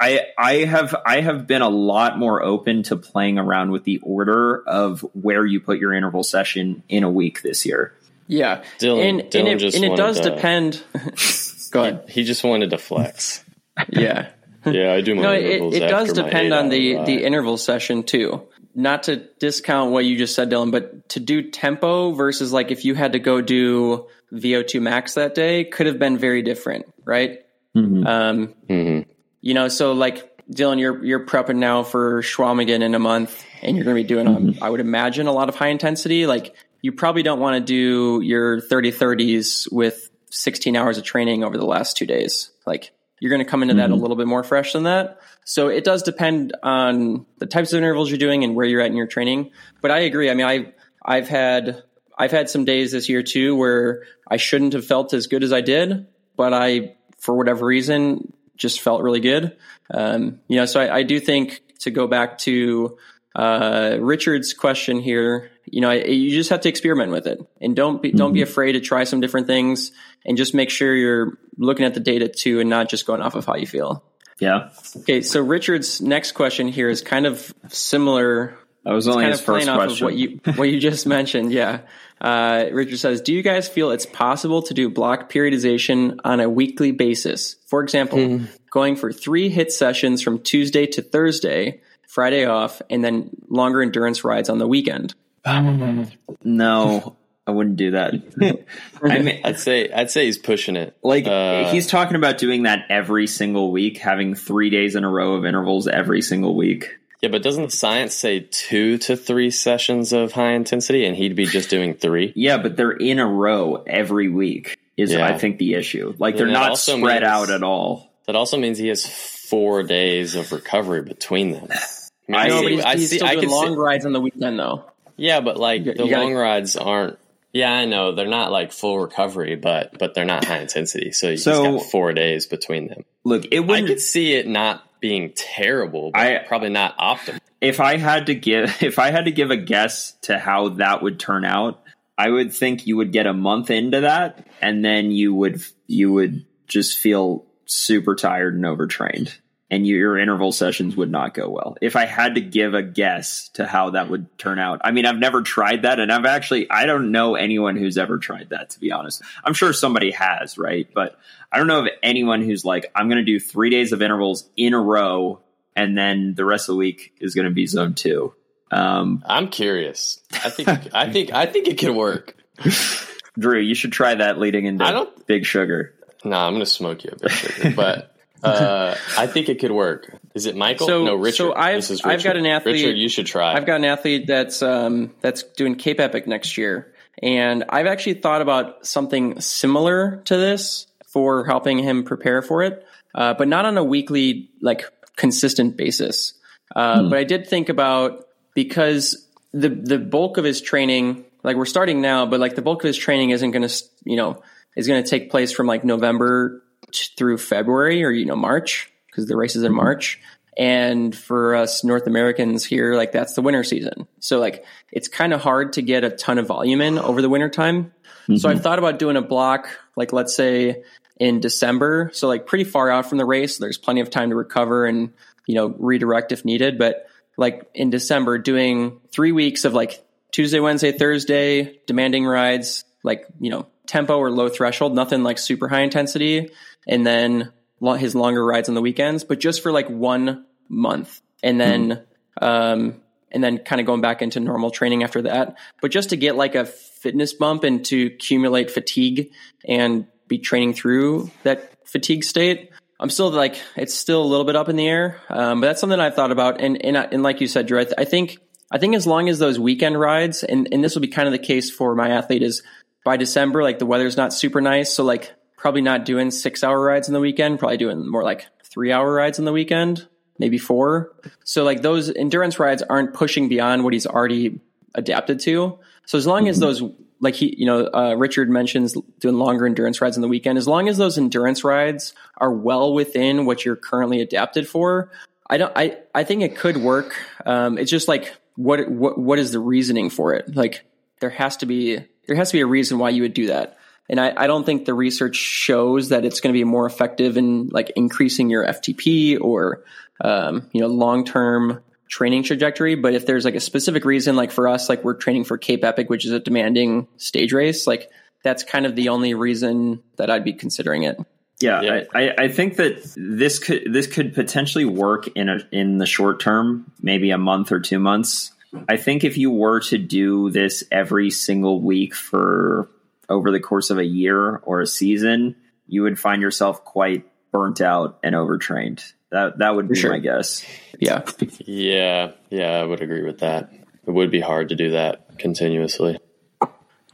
I, 0.00 0.26
I 0.36 0.52
have 0.64 0.96
I 1.06 1.20
have 1.20 1.46
been 1.46 1.62
a 1.62 1.68
lot 1.68 2.18
more 2.18 2.42
open 2.42 2.82
to 2.84 2.96
playing 2.96 3.38
around 3.38 3.70
with 3.70 3.84
the 3.84 3.98
order 4.02 4.62
of 4.66 5.02
where 5.14 5.46
you 5.46 5.60
put 5.60 5.78
your 5.78 5.92
interval 5.92 6.24
session 6.24 6.82
in 6.88 7.04
a 7.04 7.10
week 7.10 7.42
this 7.42 7.64
year. 7.64 7.94
Yeah, 8.26 8.62
Dylan, 8.78 9.08
and, 9.08 9.20
Dylan 9.22 9.38
and 9.40 9.48
it, 9.48 9.58
just 9.58 9.76
and 9.76 9.84
it 9.84 9.96
does 9.96 10.20
to, 10.20 10.30
depend. 10.30 10.82
Go 11.70 11.82
ahead. 11.82 12.04
He, 12.06 12.20
he, 12.20 12.24
just 12.24 12.44
wanted 12.44 12.70
to 12.70 12.78
flex. 12.78 13.44
yeah. 13.88 14.30
yeah, 14.66 14.92
I 14.92 15.00
do 15.00 15.14
my 15.14 15.22
no, 15.22 15.32
it, 15.32 15.82
it 15.82 15.88
does 15.88 16.12
depend 16.12 16.52
on 16.52 16.68
the 16.68 16.96
ride. 16.96 17.06
the 17.06 17.24
interval 17.24 17.56
session 17.56 18.02
too. 18.02 18.46
Not 18.74 19.04
to 19.04 19.16
discount 19.16 19.90
what 19.90 20.04
you 20.04 20.18
just 20.18 20.34
said, 20.34 20.50
Dylan, 20.50 20.70
but 20.70 21.08
to 21.10 21.20
do 21.20 21.50
tempo 21.50 22.12
versus 22.12 22.52
like 22.52 22.70
if 22.70 22.84
you 22.84 22.94
had 22.94 23.12
to 23.12 23.18
go 23.18 23.40
do 23.40 24.06
VO2 24.32 24.82
max 24.82 25.14
that 25.14 25.34
day 25.34 25.64
could 25.64 25.86
have 25.86 25.98
been 25.98 26.18
very 26.18 26.42
different, 26.42 26.86
right? 27.04 27.40
Mm-hmm. 27.74 28.06
Um, 28.06 28.54
mm-hmm. 28.68 29.10
You 29.40 29.54
know, 29.54 29.68
so 29.68 29.92
like 29.92 30.30
Dylan, 30.50 30.78
you're 30.78 31.02
you're 31.04 31.24
prepping 31.24 31.56
now 31.56 31.82
for 31.82 32.22
Chequamegon 32.22 32.82
in 32.82 32.94
a 32.94 32.98
month, 32.98 33.44
and 33.62 33.76
you're 33.76 33.84
going 33.84 33.96
to 33.96 34.02
be 34.02 34.06
doing, 34.06 34.26
mm-hmm. 34.26 34.62
I 34.62 34.68
would 34.68 34.80
imagine, 34.80 35.26
a 35.26 35.32
lot 35.32 35.48
of 35.48 35.54
high 35.54 35.68
intensity. 35.68 36.26
Like 36.26 36.54
you 36.82 36.92
probably 36.92 37.22
don't 37.22 37.40
want 37.40 37.54
to 37.54 37.60
do 37.60 38.24
your 38.24 38.60
30 38.60 38.92
30s 38.92 39.72
with 39.72 40.09
16 40.30 40.76
hours 40.76 40.98
of 40.98 41.04
training 41.04 41.44
over 41.44 41.56
the 41.58 41.66
last 41.66 41.96
two 41.96 42.06
days. 42.06 42.50
Like 42.66 42.92
you're 43.20 43.30
going 43.30 43.44
to 43.44 43.50
come 43.50 43.62
into 43.62 43.74
mm-hmm. 43.74 43.78
that 43.78 43.90
a 43.90 43.92
mm-hmm. 43.92 44.02
little 44.02 44.16
bit 44.16 44.26
more 44.26 44.42
fresh 44.42 44.72
than 44.72 44.84
that. 44.84 45.20
So 45.44 45.68
it 45.68 45.84
does 45.84 46.02
depend 46.02 46.56
on 46.62 47.26
the 47.38 47.46
types 47.46 47.72
of 47.72 47.78
intervals 47.78 48.10
you're 48.10 48.18
doing 48.18 48.44
and 48.44 48.54
where 48.54 48.66
you're 48.66 48.80
at 48.80 48.90
in 48.90 48.96
your 48.96 49.06
training. 49.06 49.50
But 49.80 49.90
I 49.90 50.00
agree. 50.00 50.30
I 50.30 50.34
mean, 50.34 50.46
I 50.46 50.72
I've 51.04 51.28
had 51.28 51.82
I've 52.16 52.30
had 52.30 52.48
some 52.50 52.64
days 52.64 52.92
this 52.92 53.08
year 53.08 53.22
too 53.22 53.56
where 53.56 54.04
I 54.28 54.36
shouldn't 54.36 54.72
have 54.72 54.86
felt 54.86 55.12
as 55.14 55.26
good 55.26 55.42
as 55.42 55.52
I 55.52 55.60
did, 55.60 56.06
but 56.36 56.52
I 56.52 56.96
for 57.18 57.36
whatever 57.36 57.66
reason 57.66 58.32
just 58.56 58.80
felt 58.80 59.02
really 59.02 59.20
good. 59.20 59.56
Um, 59.92 60.40
you 60.48 60.56
know, 60.56 60.66
so 60.66 60.80
I, 60.80 60.98
I 60.98 61.02
do 61.02 61.18
think 61.18 61.62
to 61.80 61.90
go 61.90 62.06
back 62.06 62.38
to 62.38 62.98
uh, 63.34 63.96
Richard's 64.00 64.52
question 64.52 65.00
here, 65.00 65.50
you 65.70 65.80
know, 65.80 65.90
you 65.90 66.30
just 66.30 66.50
have 66.50 66.60
to 66.62 66.68
experiment 66.68 67.12
with 67.12 67.26
it 67.26 67.40
and 67.60 67.74
don't 67.74 68.02
be, 68.02 68.08
mm-hmm. 68.08 68.18
don't 68.18 68.32
be 68.32 68.40
mm-hmm. 68.40 68.50
afraid 68.50 68.72
to 68.72 68.80
try 68.80 69.04
some 69.04 69.20
different 69.20 69.46
things 69.46 69.92
and 70.24 70.36
just 70.36 70.54
make 70.54 70.70
sure 70.70 70.94
you're 70.94 71.38
looking 71.56 71.86
at 71.86 71.94
the 71.94 72.00
data 72.00 72.28
too 72.28 72.60
and 72.60 72.68
not 72.68 72.88
just 72.88 73.06
going 73.06 73.22
off 73.22 73.34
of 73.34 73.46
how 73.46 73.56
you 73.56 73.66
feel. 73.66 74.04
Yeah. 74.38 74.70
Okay. 74.98 75.20
So 75.20 75.40
Richard's 75.40 76.00
next 76.00 76.32
question 76.32 76.68
here 76.68 76.88
is 76.88 77.02
kind 77.02 77.26
of 77.26 77.54
similar. 77.68 78.56
I 78.84 78.92
was 78.92 79.06
only 79.06 79.24
kind 79.24 79.32
his 79.32 79.40
of 79.40 79.46
first 79.46 79.68
question. 79.68 79.90
Off 79.90 79.96
of 79.96 80.02
what 80.02 80.16
you, 80.16 80.40
what 80.56 80.70
you 80.70 80.80
just 80.80 81.06
mentioned. 81.06 81.52
Yeah. 81.52 81.80
Uh, 82.20 82.66
Richard 82.72 82.98
says, 82.98 83.20
do 83.20 83.32
you 83.32 83.42
guys 83.42 83.68
feel 83.68 83.90
it's 83.90 84.06
possible 84.06 84.62
to 84.62 84.74
do 84.74 84.90
block 84.90 85.30
periodization 85.30 86.18
on 86.24 86.40
a 86.40 86.48
weekly 86.48 86.92
basis? 86.92 87.56
For 87.66 87.82
example, 87.82 88.18
mm. 88.18 88.48
going 88.70 88.96
for 88.96 89.12
three 89.12 89.54
HIIT 89.54 89.70
sessions 89.70 90.22
from 90.22 90.40
Tuesday 90.40 90.86
to 90.86 91.02
Thursday 91.02 91.80
Friday 92.10 92.44
off, 92.44 92.82
and 92.90 93.04
then 93.04 93.30
longer 93.48 93.80
endurance 93.80 94.24
rides 94.24 94.48
on 94.48 94.58
the 94.58 94.66
weekend. 94.66 95.14
no. 96.44 97.16
I 97.46 97.52
wouldn't 97.52 97.76
do 97.76 97.92
that. 97.92 98.14
I 99.02 99.18
mean, 99.18 99.40
I'd 99.42 99.58
say 99.58 99.90
I'd 99.90 100.10
say 100.10 100.26
he's 100.26 100.38
pushing 100.38 100.76
it. 100.76 100.96
like 101.02 101.26
Uh, 101.26 101.70
he's 101.72 101.86
talking 101.88 102.14
about 102.14 102.38
doing 102.38 102.62
that 102.64 102.86
every 102.90 103.26
single 103.26 103.72
week, 103.72 103.98
having 103.98 104.34
three 104.34 104.70
days 104.70 104.94
in 104.94 105.02
a 105.02 105.10
row 105.10 105.34
of 105.34 105.44
intervals 105.44 105.88
every 105.88 106.22
single 106.22 106.54
week. 106.54 106.96
Yeah, 107.22 107.30
but 107.30 107.42
doesn't 107.42 107.64
the 107.64 107.70
science 107.70 108.14
say 108.14 108.40
two 108.50 108.98
to 108.98 109.16
three 109.16 109.50
sessions 109.50 110.12
of 110.12 110.32
high 110.32 110.52
intensity, 110.52 111.04
and 111.06 111.16
he'd 111.16 111.34
be 111.34 111.44
just 111.46 111.70
doing 111.70 111.94
three? 111.94 112.32
Yeah, 112.36 112.58
but 112.58 112.76
they're 112.76 112.92
in 112.92 113.18
a 113.18 113.26
row 113.26 113.82
every 113.86 114.28
week. 114.28 114.76
Is 114.96 115.12
Yeah. 115.12 115.26
I 115.26 115.36
think 115.36 115.58
the 115.58 115.74
issue. 115.74 116.14
Like 116.18 116.36
they're 116.36 116.44
And 116.46 116.52
not 116.54 116.70
also 116.70 116.98
spread 116.98 117.22
means- 117.22 117.32
out 117.32 117.50
at 117.50 117.62
all. 117.64 118.12
That 118.26 118.36
also 118.36 118.58
means 118.58 118.78
he 118.78 118.88
has 118.88 119.04
four 119.06 119.82
days 119.82 120.36
of 120.36 120.52
recovery 120.52 121.02
between 121.02 121.52
them. 121.52 121.68
I, 121.70 121.76
I 121.76 121.80
mean, 121.80 122.28
no, 122.28 122.36
I 122.38 122.48
but 122.48 122.60
see- 122.60 122.70
he's, 122.76 122.84
I 122.84 122.96
he's 122.96 123.10
see- 123.10 123.16
still 123.16 123.28
I 123.28 123.32
doing 123.32 123.40
can 123.40 123.48
see- 123.50 123.54
long 123.56 123.76
rides 123.76 124.06
on 124.06 124.12
the 124.12 124.20
weekend 124.20 124.58
though. 124.58 124.84
Yeah, 125.20 125.40
but 125.40 125.58
like 125.58 125.84
the 125.84 125.94
gotta- 125.94 126.10
long 126.10 126.34
rides 126.34 126.76
aren't. 126.76 127.18
Yeah, 127.52 127.72
I 127.72 127.84
know 127.84 128.12
they're 128.12 128.28
not 128.28 128.52
like 128.52 128.72
full 128.72 128.98
recovery, 128.98 129.56
but 129.56 129.98
but 129.98 130.14
they're 130.14 130.24
not 130.24 130.44
high 130.44 130.60
intensity. 130.60 131.12
So 131.12 131.30
you 131.30 131.36
so, 131.36 131.78
got 131.78 131.86
four 131.90 132.12
days 132.12 132.46
between 132.46 132.88
them. 132.88 133.04
Look, 133.24 133.44
it 133.50 133.60
wouldn't. 133.60 133.88
could 133.88 134.00
see 134.00 134.34
it 134.34 134.46
not 134.46 134.82
being 135.00 135.32
terrible, 135.34 136.10
but 136.12 136.20
I- 136.20 136.38
probably 136.46 136.70
not 136.70 136.96
optimal. 136.98 137.38
if 137.60 137.80
I 137.80 137.96
had 137.98 138.26
to 138.26 138.34
give 138.34 138.82
if 138.82 138.98
I 138.98 139.10
had 139.10 139.26
to 139.26 139.32
give 139.32 139.50
a 139.50 139.56
guess 139.56 140.12
to 140.22 140.38
how 140.38 140.70
that 140.70 141.02
would 141.02 141.18
turn 141.20 141.44
out, 141.44 141.82
I 142.16 142.30
would 142.30 142.52
think 142.54 142.86
you 142.86 142.96
would 142.96 143.12
get 143.12 143.26
a 143.26 143.34
month 143.34 143.70
into 143.70 144.00
that 144.02 144.46
and 144.62 144.84
then 144.84 145.10
you 145.10 145.34
would 145.34 145.60
you 145.86 146.12
would 146.12 146.46
just 146.66 146.98
feel 146.98 147.44
super 147.66 148.14
tired 148.14 148.54
and 148.54 148.64
overtrained 148.64 149.36
and 149.70 149.86
your 149.86 150.18
interval 150.18 150.50
sessions 150.52 150.96
would 150.96 151.10
not 151.10 151.32
go 151.34 151.48
well. 151.48 151.76
If 151.80 151.94
I 151.96 152.04
had 152.06 152.34
to 152.34 152.40
give 152.40 152.74
a 152.74 152.82
guess 152.82 153.48
to 153.50 153.66
how 153.66 153.90
that 153.90 154.10
would 154.10 154.36
turn 154.38 154.58
out. 154.58 154.80
I 154.84 154.90
mean, 154.90 155.06
I've 155.06 155.18
never 155.18 155.42
tried 155.42 155.82
that 155.82 156.00
and 156.00 156.10
I've 156.10 156.24
actually 156.24 156.68
I 156.70 156.86
don't 156.86 157.12
know 157.12 157.36
anyone 157.36 157.76
who's 157.76 157.96
ever 157.98 158.18
tried 158.18 158.50
that 158.50 158.70
to 158.70 158.80
be 158.80 158.90
honest. 158.92 159.22
I'm 159.44 159.54
sure 159.54 159.72
somebody 159.72 160.10
has, 160.10 160.58
right? 160.58 160.88
But 160.92 161.18
I 161.52 161.58
don't 161.58 161.66
know 161.68 161.80
of 161.80 161.88
anyone 162.02 162.42
who's 162.42 162.64
like 162.64 162.90
I'm 162.94 163.08
going 163.08 163.24
to 163.24 163.24
do 163.24 163.38
3 163.38 163.70
days 163.70 163.92
of 163.92 164.02
intervals 164.02 164.48
in 164.56 164.74
a 164.74 164.80
row 164.80 165.40
and 165.76 165.96
then 165.96 166.34
the 166.34 166.44
rest 166.44 166.68
of 166.68 166.74
the 166.74 166.78
week 166.78 167.12
is 167.20 167.34
going 167.34 167.46
to 167.46 167.54
be 167.54 167.66
zone 167.66 167.94
2. 167.94 168.34
Um, 168.72 169.22
I'm 169.26 169.48
curious. 169.48 170.20
I 170.32 170.50
think 170.50 170.68
I 170.94 171.10
think 171.12 171.32
I 171.32 171.46
think 171.46 171.68
it 171.68 171.78
could 171.78 171.94
work. 171.94 172.36
Drew, 173.38 173.58
you 173.60 173.74
should 173.74 173.92
try 173.92 174.14
that 174.16 174.38
leading 174.38 174.66
into 174.66 174.84
I 174.84 174.90
don't- 174.92 175.26
Big 175.26 175.44
Sugar. 175.46 175.94
No, 176.24 176.36
I'm 176.36 176.52
gonna 176.52 176.66
smoke 176.66 177.02
you 177.04 177.10
a 177.14 177.16
bit, 177.16 177.30
sugar, 177.30 177.72
but 177.74 178.09
uh, 178.42 178.96
I 179.18 179.26
think 179.26 179.48
it 179.48 179.58
could 179.58 179.70
work. 179.72 180.18
Is 180.34 180.46
it 180.46 180.56
Michael? 180.56 180.86
So- 180.86 181.04
no, 181.04 181.14
Richard. 181.16 181.36
so 181.36 181.54
I've- 181.54 181.76
This 181.76 181.90
is 181.90 182.00
I've 182.04 182.22
got 182.22 182.36
an 182.36 182.46
athlete- 182.46 182.74
Richard, 182.76 182.96
you 182.98 183.08
should 183.08 183.26
try. 183.26 183.54
I've 183.54 183.66
got 183.66 183.76
an 183.76 183.84
athlete 183.84 184.26
that's 184.26 184.62
um, 184.62 185.12
that's 185.20 185.42
doing 185.42 185.74
Cape 185.74 186.00
Epic 186.00 186.26
next 186.26 186.56
year, 186.58 186.92
and 187.22 187.64
I've 187.68 187.86
actually 187.86 188.14
thought 188.14 188.42
about 188.42 188.86
something 188.86 189.40
similar 189.40 190.22
to 190.26 190.36
this 190.36 190.86
for 191.06 191.44
helping 191.44 191.78
him 191.78 192.04
prepare 192.04 192.40
for 192.42 192.62
it, 192.62 192.86
uh, 193.14 193.34
but 193.34 193.48
not 193.48 193.66
on 193.66 193.76
a 193.76 193.84
weekly, 193.84 194.50
like 194.62 194.84
consistent 195.16 195.76
basis. 195.76 196.34
Uh, 196.74 197.08
But 197.08 197.18
I 197.18 197.24
did 197.24 197.46
think 197.48 197.68
about 197.68 198.26
because 198.54 199.26
the 199.52 199.68
the 199.68 199.98
bulk 199.98 200.38
of 200.38 200.44
his 200.44 200.60
training, 200.60 201.24
like 201.42 201.56
we're 201.56 201.64
starting 201.66 202.00
now, 202.00 202.26
but 202.26 202.38
like 202.40 202.54
the 202.54 202.62
bulk 202.62 202.84
of 202.84 202.86
his 202.86 202.96
training 202.96 203.30
isn't 203.30 203.50
going 203.50 203.66
to, 203.66 203.84
you 204.04 204.16
know, 204.16 204.42
is 204.76 204.86
going 204.86 205.02
to 205.02 205.10
take 205.10 205.30
place 205.30 205.50
from 205.50 205.66
like 205.66 205.84
November 205.84 206.62
through 206.94 207.38
February 207.38 208.04
or 208.04 208.10
you 208.10 208.26
know 208.26 208.36
March 208.36 208.92
because 209.06 209.26
the 209.26 209.36
race 209.36 209.56
is 209.56 209.62
in 209.62 209.72
mm-hmm. 209.72 209.76
March. 209.76 210.20
And 210.58 211.16
for 211.16 211.54
us 211.54 211.84
North 211.84 212.06
Americans 212.06 212.64
here, 212.64 212.94
like 212.94 213.12
that's 213.12 213.34
the 213.34 213.40
winter 213.40 213.64
season. 213.64 214.06
So 214.18 214.38
like 214.38 214.64
it's 214.92 215.08
kind 215.08 215.32
of 215.32 215.40
hard 215.40 215.74
to 215.74 215.82
get 215.82 216.04
a 216.04 216.10
ton 216.10 216.38
of 216.38 216.46
volume 216.46 216.80
in 216.80 216.98
over 216.98 217.22
the 217.22 217.28
winter 217.28 217.48
time. 217.48 217.92
So 218.36 218.48
I've 218.48 218.56
mm-hmm. 218.56 218.62
thought 218.62 218.78
about 218.78 218.98
doing 218.98 219.16
a 219.16 219.22
block, 219.22 219.68
like 219.96 220.12
let's 220.12 220.34
say 220.34 220.84
in 221.18 221.40
December. 221.40 222.10
So 222.12 222.28
like 222.28 222.46
pretty 222.46 222.64
far 222.64 222.90
out 222.90 223.08
from 223.08 223.18
the 223.18 223.24
race. 223.24 223.58
There's 223.58 223.78
plenty 223.78 224.00
of 224.00 224.10
time 224.10 224.30
to 224.30 224.36
recover 224.36 224.86
and, 224.86 225.12
you 225.46 225.54
know, 225.54 225.74
redirect 225.78 226.32
if 226.32 226.44
needed. 226.44 226.78
But 226.78 227.06
like 227.36 227.68
in 227.74 227.90
December, 227.90 228.38
doing 228.38 229.00
three 229.12 229.32
weeks 229.32 229.64
of 229.64 229.74
like 229.74 230.04
Tuesday, 230.30 230.60
Wednesday, 230.60 230.92
Thursday, 230.92 231.80
demanding 231.86 232.24
rides, 232.24 232.84
like, 233.02 233.26
you 233.40 233.50
know, 233.50 233.66
tempo 233.86 234.16
or 234.16 234.30
low 234.30 234.48
threshold, 234.48 234.94
nothing 234.94 235.22
like 235.22 235.38
super 235.38 235.68
high 235.68 235.82
intensity. 235.82 236.50
And 236.86 237.06
then 237.06 237.52
his 237.98 238.14
longer 238.14 238.44
rides 238.44 238.68
on 238.68 238.74
the 238.74 238.82
weekends, 238.82 239.24
but 239.24 239.40
just 239.40 239.62
for 239.62 239.72
like 239.72 239.88
one 239.88 240.44
month. 240.68 241.20
And 241.42 241.60
then, 241.60 242.04
um, 242.40 243.00
and 243.32 243.42
then 243.42 243.58
kind 243.58 243.80
of 243.80 243.86
going 243.86 244.00
back 244.00 244.22
into 244.22 244.40
normal 244.40 244.70
training 244.70 245.02
after 245.02 245.22
that. 245.22 245.56
But 245.80 245.90
just 245.90 246.10
to 246.10 246.16
get 246.16 246.36
like 246.36 246.54
a 246.54 246.64
fitness 246.64 247.32
bump 247.32 247.64
and 247.64 247.84
to 247.86 248.06
accumulate 248.06 248.70
fatigue 248.70 249.32
and 249.66 250.06
be 250.28 250.38
training 250.38 250.74
through 250.74 251.30
that 251.42 251.74
fatigue 251.86 252.24
state. 252.24 252.70
I'm 252.98 253.10
still 253.10 253.30
like 253.30 253.60
it's 253.76 253.94
still 253.94 254.22
a 254.22 254.24
little 254.24 254.44
bit 254.44 254.56
up 254.56 254.68
in 254.68 254.76
the 254.76 254.86
air, 254.86 255.20
um, 255.28 255.60
but 255.60 255.68
that's 255.68 255.80
something 255.80 255.98
I've 255.98 256.14
thought 256.14 256.32
about. 256.32 256.60
And 256.60 256.82
and, 256.84 256.96
and 256.96 257.22
like 257.22 257.40
you 257.40 257.46
said, 257.46 257.66
Drew, 257.66 257.80
I, 257.80 257.84
th- 257.84 257.94
I 257.98 258.04
think 258.04 258.38
I 258.70 258.78
think 258.78 258.94
as 258.94 259.06
long 259.06 259.28
as 259.28 259.38
those 259.38 259.58
weekend 259.58 259.98
rides, 259.98 260.44
and 260.44 260.68
and 260.70 260.84
this 260.84 260.94
will 260.94 261.02
be 261.02 261.08
kind 261.08 261.26
of 261.26 261.32
the 261.32 261.38
case 261.38 261.70
for 261.70 261.94
my 261.94 262.10
athlete, 262.10 262.42
is 262.42 262.62
by 263.04 263.16
December, 263.16 263.62
like 263.62 263.78
the 263.78 263.86
weather's 263.86 264.16
not 264.16 264.32
super 264.34 264.60
nice, 264.60 264.92
so 264.92 265.02
like 265.02 265.32
probably 265.60 265.82
not 265.82 266.06
doing 266.06 266.30
six 266.30 266.64
hour 266.64 266.80
rides 266.80 267.06
in 267.06 267.14
the 267.14 267.20
weekend, 267.20 267.58
probably 267.58 267.76
doing 267.76 268.08
more 268.08 268.24
like 268.24 268.46
three 268.64 268.90
hour 268.90 269.12
rides 269.12 269.38
in 269.38 269.44
the 269.44 269.52
weekend, 269.52 270.08
maybe 270.38 270.56
four. 270.56 271.12
So 271.44 271.64
like 271.64 271.82
those 271.82 272.08
endurance 272.10 272.58
rides 272.58 272.82
aren't 272.82 273.12
pushing 273.12 273.50
beyond 273.50 273.84
what 273.84 273.92
he's 273.92 274.06
already 274.06 274.60
adapted 274.94 275.38
to. 275.40 275.78
So 276.06 276.16
as 276.16 276.26
long 276.26 276.48
as 276.48 276.58
those, 276.58 276.82
like 277.20 277.34
he, 277.34 277.54
you 277.58 277.66
know, 277.66 277.90
uh, 277.92 278.14
Richard 278.14 278.48
mentions 278.48 278.96
doing 279.18 279.36
longer 279.36 279.66
endurance 279.66 280.00
rides 280.00 280.16
on 280.16 280.22
the 280.22 280.28
weekend, 280.28 280.56
as 280.56 280.66
long 280.66 280.88
as 280.88 280.96
those 280.96 281.18
endurance 281.18 281.62
rides 281.62 282.14
are 282.38 282.50
well 282.50 282.94
within 282.94 283.44
what 283.44 283.62
you're 283.62 283.76
currently 283.76 284.22
adapted 284.22 284.66
for, 284.66 285.12
I 285.48 285.58
don't, 285.58 285.72
I, 285.76 285.98
I 286.14 286.24
think 286.24 286.40
it 286.40 286.56
could 286.56 286.78
work. 286.78 287.14
Um, 287.44 287.76
it's 287.76 287.90
just 287.90 288.08
like, 288.08 288.34
what, 288.56 288.90
what, 288.90 289.18
what 289.18 289.38
is 289.38 289.52
the 289.52 289.60
reasoning 289.60 290.08
for 290.08 290.32
it? 290.32 290.56
Like 290.56 290.86
there 291.20 291.28
has 291.28 291.58
to 291.58 291.66
be, 291.66 291.98
there 292.26 292.36
has 292.36 292.48
to 292.50 292.56
be 292.56 292.62
a 292.62 292.66
reason 292.66 292.98
why 292.98 293.10
you 293.10 293.22
would 293.22 293.34
do 293.34 293.48
that. 293.48 293.76
And 294.10 294.20
I, 294.20 294.34
I 294.36 294.46
don't 294.48 294.66
think 294.66 294.84
the 294.84 294.92
research 294.92 295.36
shows 295.36 296.10
that 296.10 296.24
it's 296.26 296.40
going 296.40 296.52
to 296.52 296.58
be 296.58 296.64
more 296.64 296.84
effective 296.84 297.36
in 297.38 297.68
like 297.68 297.90
increasing 297.96 298.50
your 298.50 298.66
FTP 298.66 299.40
or, 299.40 299.84
um, 300.22 300.68
you 300.72 300.80
know, 300.80 300.88
long 300.88 301.24
term 301.24 301.80
training 302.08 302.42
trajectory. 302.42 302.96
But 302.96 303.14
if 303.14 303.24
there's 303.24 303.44
like 303.44 303.54
a 303.54 303.60
specific 303.60 304.04
reason, 304.04 304.34
like 304.36 304.50
for 304.50 304.66
us, 304.68 304.88
like 304.88 305.04
we're 305.04 305.14
training 305.14 305.44
for 305.44 305.56
Cape 305.56 305.84
Epic, 305.84 306.10
which 306.10 306.26
is 306.26 306.32
a 306.32 306.40
demanding 306.40 307.06
stage 307.18 307.52
race, 307.52 307.86
like 307.86 308.10
that's 308.42 308.64
kind 308.64 308.84
of 308.84 308.96
the 308.96 309.10
only 309.10 309.32
reason 309.34 310.02
that 310.16 310.28
I'd 310.28 310.44
be 310.44 310.52
considering 310.54 311.04
it. 311.04 311.16
Yeah, 311.60 311.80
Yeah. 311.82 312.00
I, 312.12 312.20
I- 312.30 312.34
I 312.44 312.48
think 312.48 312.76
that 312.76 313.12
this 313.16 313.58
could 313.60 313.92
this 313.92 314.06
could 314.08 314.34
potentially 314.34 314.86
work 314.86 315.28
in 315.36 315.48
a 315.48 315.58
in 315.70 315.98
the 315.98 316.06
short 316.06 316.40
term, 316.40 316.90
maybe 317.00 317.30
a 317.30 317.38
month 317.38 317.70
or 317.70 317.78
two 317.80 318.00
months. 318.00 318.50
I 318.88 318.96
think 318.96 319.24
if 319.24 319.36
you 319.36 319.50
were 319.50 319.80
to 319.80 319.98
do 319.98 320.50
this 320.50 320.82
every 320.90 321.30
single 321.30 321.80
week 321.80 322.14
for 322.14 322.88
over 323.30 323.50
the 323.50 323.60
course 323.60 323.90
of 323.90 323.98
a 323.98 324.04
year 324.04 324.56
or 324.56 324.80
a 324.80 324.86
season, 324.86 325.56
you 325.86 326.02
would 326.02 326.18
find 326.18 326.42
yourself 326.42 326.84
quite 326.84 327.24
burnt 327.52 327.80
out 327.80 328.18
and 328.22 328.34
overtrained. 328.34 329.02
That 329.30 329.58
that 329.58 329.74
would 329.74 329.88
be 329.88 329.94
sure. 329.94 330.10
my 330.10 330.18
guess. 330.18 330.64
Yeah. 330.98 331.22
yeah, 331.60 332.32
yeah, 332.50 332.72
I 332.72 332.84
would 332.84 333.00
agree 333.00 333.22
with 333.22 333.38
that. 333.38 333.72
It 334.06 334.10
would 334.10 334.30
be 334.30 334.40
hard 334.40 334.70
to 334.70 334.74
do 334.74 334.90
that 334.90 335.38
continuously. 335.38 336.18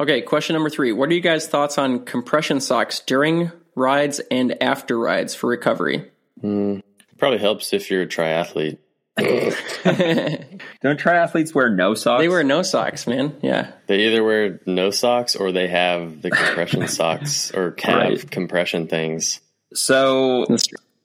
Okay. 0.00 0.22
Question 0.22 0.54
number 0.54 0.70
three. 0.70 0.92
What 0.92 1.10
are 1.10 1.14
you 1.14 1.20
guys' 1.20 1.46
thoughts 1.46 1.78
on 1.78 2.04
compression 2.04 2.60
socks 2.60 3.00
during 3.00 3.52
rides 3.74 4.20
and 4.30 4.62
after 4.62 4.98
rides 4.98 5.34
for 5.34 5.48
recovery? 5.48 6.10
Hmm. 6.40 6.80
Probably 7.18 7.38
helps 7.38 7.72
if 7.72 7.90
you're 7.90 8.02
a 8.02 8.06
triathlete. 8.06 8.78
Don't 10.82 11.00
triathletes 11.00 11.54
wear 11.54 11.70
no 11.70 11.94
socks? 11.94 12.20
They 12.22 12.28
wear 12.28 12.44
no 12.44 12.62
socks, 12.62 13.06
man. 13.06 13.36
Yeah. 13.42 13.70
They 13.86 14.06
either 14.08 14.22
wear 14.22 14.60
no 14.66 14.90
socks 14.90 15.34
or 15.36 15.52
they 15.52 15.68
have 15.68 16.22
the 16.22 16.30
compression 16.30 16.86
socks 16.88 17.52
or 17.54 17.72
calf 17.72 17.96
Right. 17.96 18.30
compression 18.30 18.86
things. 18.86 19.40
so 19.74 20.46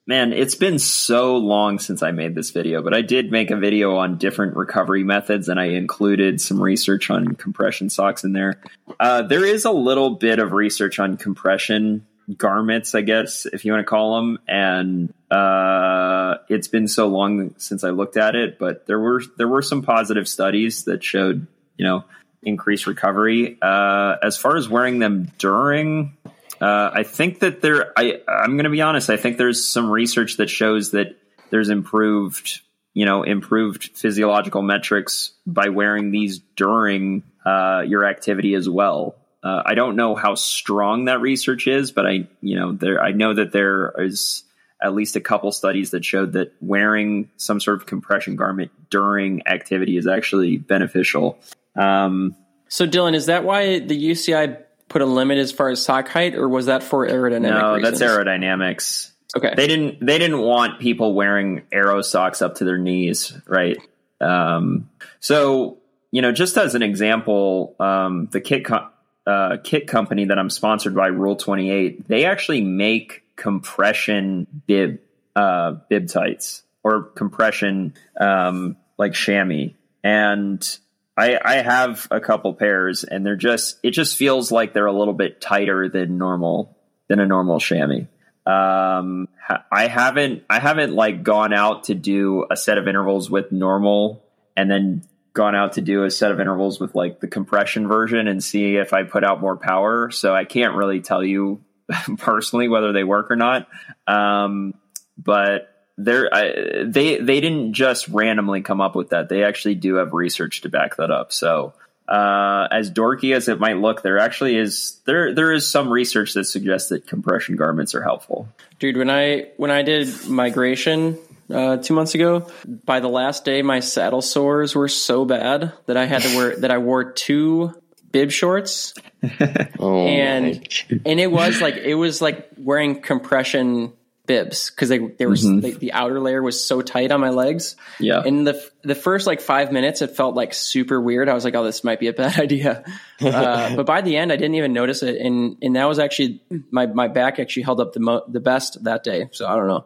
Man, 0.08 0.34
it's 0.34 0.56
been 0.56 0.80
so 0.80 1.38
long 1.38 1.78
since 1.78 2.02
I 2.02 2.12
made 2.12 2.34
this 2.34 2.50
video, 2.50 2.82
but 2.82 2.94
I 2.94 3.02
did 3.02 3.32
make 3.32 3.52
a 3.52 3.56
video 3.56 3.96
on 3.98 4.18
different 4.18 4.58
recovery 4.58 5.04
methods 5.04 5.48
and 5.48 5.60
I 5.60 5.66
included 5.66 6.42
some 6.42 6.60
research 6.62 7.10
on 7.12 7.36
compression 7.36 7.88
socks 7.90 8.24
in 8.24 8.34
there. 8.34 8.60
Uh, 9.00 9.22
there 9.22 9.46
is 9.46 9.64
a 9.64 9.72
little 9.72 10.16
bit 10.16 10.40
of 10.40 10.52
research 10.54 10.98
on 11.00 11.18
compression 11.18 12.08
garments, 12.38 12.96
I 12.96 13.02
guess, 13.02 13.46
if 13.46 13.66
you 13.66 13.72
want 13.72 13.86
to 13.86 13.90
call 13.90 14.16
them. 14.16 14.40
And 14.48 15.14
uh, 15.30 16.38
it's 16.50 16.68
been 16.68 16.88
so 16.88 17.08
long 17.08 17.56
since 17.58 17.84
I 17.84 17.90
looked 17.90 18.18
at 18.18 18.36
it, 18.36 18.60
but 18.60 18.86
there 18.88 19.00
were 19.00 19.22
there 19.38 19.48
were 19.48 19.62
some 19.62 19.82
positive 19.82 20.28
studies 20.28 20.86
that 20.86 21.04
showed, 21.04 21.48
you 21.78 21.86
know, 21.86 22.04
increased 22.44 22.88
recovery. 22.88 23.58
Uh, 23.62 24.16
as 24.22 24.38
far 24.38 24.58
as 24.58 24.68
wearing 24.68 25.00
them 25.00 25.32
during 25.38 26.18
uh, 26.62 26.92
I 26.94 27.04
think 27.04 27.40
that 27.40 27.62
there. 27.62 27.92
I 27.98 28.22
I'm 28.28 28.52
going 28.52 28.66
to 28.66 28.70
be 28.70 28.82
honest. 28.82 29.10
I 29.10 29.18
think 29.18 29.38
there's 29.38 29.66
some 29.66 29.90
research 29.90 30.38
that 30.38 30.50
shows 30.50 30.92
that 30.92 31.18
there's 31.50 31.70
improved, 31.70 32.62
you 32.94 33.06
know, 33.06 33.24
improved 33.24 33.98
physiological 33.98 34.62
metrics 34.62 35.34
by 35.48 35.70
wearing 35.70 36.12
these 36.12 36.40
during 36.56 37.24
uh, 37.44 37.84
your 37.88 38.06
activity 38.06 38.54
as 38.54 38.70
well. 38.70 39.16
Uh, 39.44 39.64
I 39.66 39.74
don't 39.74 39.96
know 39.96 40.16
how 40.16 40.36
strong 40.36 41.06
that 41.06 41.20
research 41.20 41.68
is, 41.68 41.92
but 41.92 42.06
I, 42.06 42.28
you 42.42 42.60
know, 42.60 42.74
there 42.74 43.02
I 43.02 43.12
know 43.12 43.34
that 43.34 43.52
there 43.52 43.94
is 43.98 44.44
at 44.82 44.94
least 44.94 45.16
a 45.16 45.22
couple 45.22 45.52
studies 45.52 45.92
that 45.92 46.04
showed 46.04 46.34
that 46.34 46.54
wearing 46.60 47.30
some 47.38 47.60
sort 47.60 47.78
of 47.78 47.86
compression 47.86 48.36
garment 48.36 48.72
during 48.90 49.48
activity 49.48 49.98
is 49.98 50.08
actually 50.08 50.58
beneficial. 50.58 51.40
Um, 51.76 52.36
so, 52.68 52.88
Dylan, 52.88 53.16
is 53.16 53.28
that 53.28 53.44
why 53.44 53.80
the 53.80 54.12
UCI 54.12 54.58
put 54.88 55.02
a 55.02 55.06
limit 55.06 55.38
as 55.38 55.52
far 55.52 55.70
as 55.70 55.84
sock 55.84 56.08
height, 56.08 56.36
or 56.36 56.48
was 56.48 56.68
that 56.68 56.84
for 56.84 57.08
aerodynamics? 57.08 57.62
No, 57.62 57.76
reasons? 57.76 58.00
that's 58.00 58.12
aerodynamics. 58.12 59.12
Okay, 59.36 59.54
they 59.56 59.68
didn't 59.68 60.06
they 60.06 60.18
didn't 60.18 60.40
want 60.40 60.80
people 60.80 61.14
wearing 61.14 61.64
aero 61.72 62.02
socks 62.02 62.42
up 62.42 62.56
to 62.56 62.66
their 62.66 62.78
knees, 62.78 63.34
right? 63.48 63.78
Um, 64.20 64.90
so 65.20 65.78
you 66.12 66.22
know, 66.22 66.32
just 66.32 66.58
as 66.58 66.76
an 66.76 66.84
example, 66.84 67.76
um, 67.80 68.28
the 68.32 68.42
kit 68.42 68.66
co- 68.66 68.90
uh, 69.26 69.58
kit 69.64 69.88
company 69.88 70.26
that 70.26 70.40
I'm 70.40 70.50
sponsored 70.50 70.96
by, 70.96 71.08
Rule 71.08 71.36
Twenty 71.36 71.72
Eight, 71.72 72.08
they 72.08 72.26
actually 72.26 72.62
make 72.62 73.24
compression 73.36 74.48
bib 74.68 75.00
uh, 75.36 75.74
bib 75.90 76.08
tights 76.08 76.64
or 76.84 77.04
compression 77.04 77.94
um, 78.20 78.78
like 78.98 79.14
chamois, 79.14 79.74
and 80.04 80.78
I, 81.18 81.40
I 81.44 81.56
have 81.58 82.08
a 82.10 82.20
couple 82.20 82.54
pairs, 82.54 83.04
and 83.04 83.26
they're 83.26 83.36
just 83.36 83.78
it 83.84 83.92
just 83.92 84.18
feels 84.18 84.52
like 84.52 84.74
they're 84.74 84.86
a 84.86 84.98
little 84.98 85.14
bit 85.14 85.42
tighter 85.42 85.90
than 85.90 86.18
normal 86.18 86.78
than 87.08 87.20
a 87.20 87.28
normal 87.28 87.60
chamois. 87.60 88.08
Um, 88.46 89.28
I 89.72 89.88
haven't 89.88 90.44
I 90.50 90.60
haven't 90.60 90.94
like 90.94 91.24
gone 91.24 91.54
out 91.54 91.86
to 91.86 91.96
do 91.96 92.48
a 92.50 92.58
set 92.58 92.78
of 92.78 92.88
intervals 92.88 93.30
with 93.30 93.52
normal, 93.52 94.24
and 94.58 94.72
then 94.72 95.04
gone 95.34 95.56
out 95.56 95.74
to 95.74 95.82
do 95.82 96.04
a 96.04 96.12
set 96.12 96.32
of 96.32 96.40
intervals 96.40 96.80
with 96.80 96.94
like 96.94 97.20
the 97.20 97.28
compression 97.28 97.88
version 97.88 98.28
and 98.28 98.44
see 98.44 98.76
if 98.76 98.94
I 98.94 99.04
put 99.04 99.24
out 99.24 99.42
more 99.42 99.58
power. 99.58 100.12
So 100.12 100.36
I 100.36 100.46
can't 100.46 100.76
really 100.76 101.02
tell 101.02 101.24
you 101.24 101.62
personally 102.18 102.68
whether 102.68 102.92
they 102.92 103.04
work 103.04 103.32
or 103.32 103.36
not. 103.36 103.68
Um, 104.08 104.74
but 105.18 105.68
they're 105.98 106.34
I, 106.34 106.84
they 106.86 107.18
they 107.18 107.42
didn't 107.42 107.74
just 107.74 108.08
randomly 108.08 108.62
come 108.62 108.82
up 108.82 108.96
with 108.96 109.10
that. 109.10 109.30
They 109.30 109.44
actually 109.44 109.76
do 109.76 109.96
have 109.96 110.14
research 110.14 110.62
to 110.62 110.70
back 110.70 110.98
that 110.98 111.12
up. 111.12 111.32
So 111.32 111.74
uh, 112.08 112.68
as 112.72 112.92
dorky 112.92 113.36
as 113.36 113.48
it 113.48 113.60
might 113.60 113.78
look, 113.78 114.02
there 114.02 114.20
actually 114.20 114.58
is 114.58 115.00
there 115.06 115.34
there 115.34 115.52
is 115.52 115.68
some 115.68 115.90
research 115.90 116.34
that 116.34 116.46
suggests 116.46 116.90
that 116.90 117.08
compression 117.08 117.56
garments 117.56 117.96
are 117.96 118.02
helpful. 118.02 118.50
Dude, 118.80 118.98
when 118.98 119.10
I 119.10 119.50
when 119.58 119.72
I 119.72 119.84
did 119.84 120.28
migration 120.28 121.18
uh, 121.52 121.78
two 121.78 121.94
months 121.94 122.16
ago, 122.16 122.48
by 122.86 123.00
the 123.00 123.08
last 123.10 123.46
day, 123.46 123.62
my 123.62 123.80
saddle 123.80 124.22
sores 124.22 124.76
were 124.76 124.88
so 124.88 125.26
bad 125.26 125.74
that 125.86 125.98
I 125.98 126.06
had 126.06 126.22
to 126.24 126.36
wear 126.36 126.56
that 126.58 126.72
I 126.72 126.78
wore 126.78 127.12
two 127.12 127.74
bib 128.12 128.32
shorts, 128.32 128.94
Oh, 129.80 130.06
and 130.08 130.68
and 131.06 131.20
it 131.20 131.32
was 131.32 131.62
like 131.62 131.76
it 131.76 131.96
was 131.96 132.22
like 132.22 132.50
wearing 132.58 133.02
compression 133.02 133.94
bibs 134.26 134.70
because 134.70 134.90
they 134.90 135.00
they 135.00 135.26
were 135.26 135.36
they, 135.36 135.72
the 135.72 135.94
outer 135.94 136.20
layer 136.20 136.42
was 136.42 136.64
so 136.64 136.82
tight 136.82 137.12
on 137.12 137.20
my 137.20 137.30
legs. 137.30 137.76
Yeah. 138.00 138.24
In 138.24 138.44
the 138.44 138.64
the 138.84 138.96
first 138.96 139.28
like 139.28 139.42
five 139.42 139.72
minutes, 139.72 140.02
it 140.02 140.12
felt 140.12 140.36
like 140.36 140.54
super 140.54 141.02
weird. 141.02 141.30
I 141.30 141.34
was 141.34 141.44
like, 141.44 141.56
oh, 141.56 141.64
this 141.64 141.84
might 141.84 142.00
be 142.00 142.08
a 142.08 142.14
bad 142.14 142.40
idea. 142.40 142.84
Uh, 143.20 143.76
but 143.76 143.86
by 143.86 144.02
the 144.02 144.18
end, 144.18 144.32
I 144.32 144.36
didn't 144.36 144.56
even 144.56 144.74
notice 144.74 145.04
it, 145.04 145.18
and 145.18 145.58
and 145.62 145.76
that 145.76 145.86
was 145.86 146.00
actually 146.00 146.42
my 146.72 146.86
my 146.88 147.08
back 147.08 147.40
actually 147.40 147.64
held 147.64 147.80
up 147.80 147.94
the 147.94 148.00
mo- 148.00 148.24
the 148.28 148.40
best 148.40 148.84
that 148.84 149.04
day. 149.04 149.30
So 149.32 149.48
I 149.48 149.56
don't 149.56 149.68
know, 149.68 149.86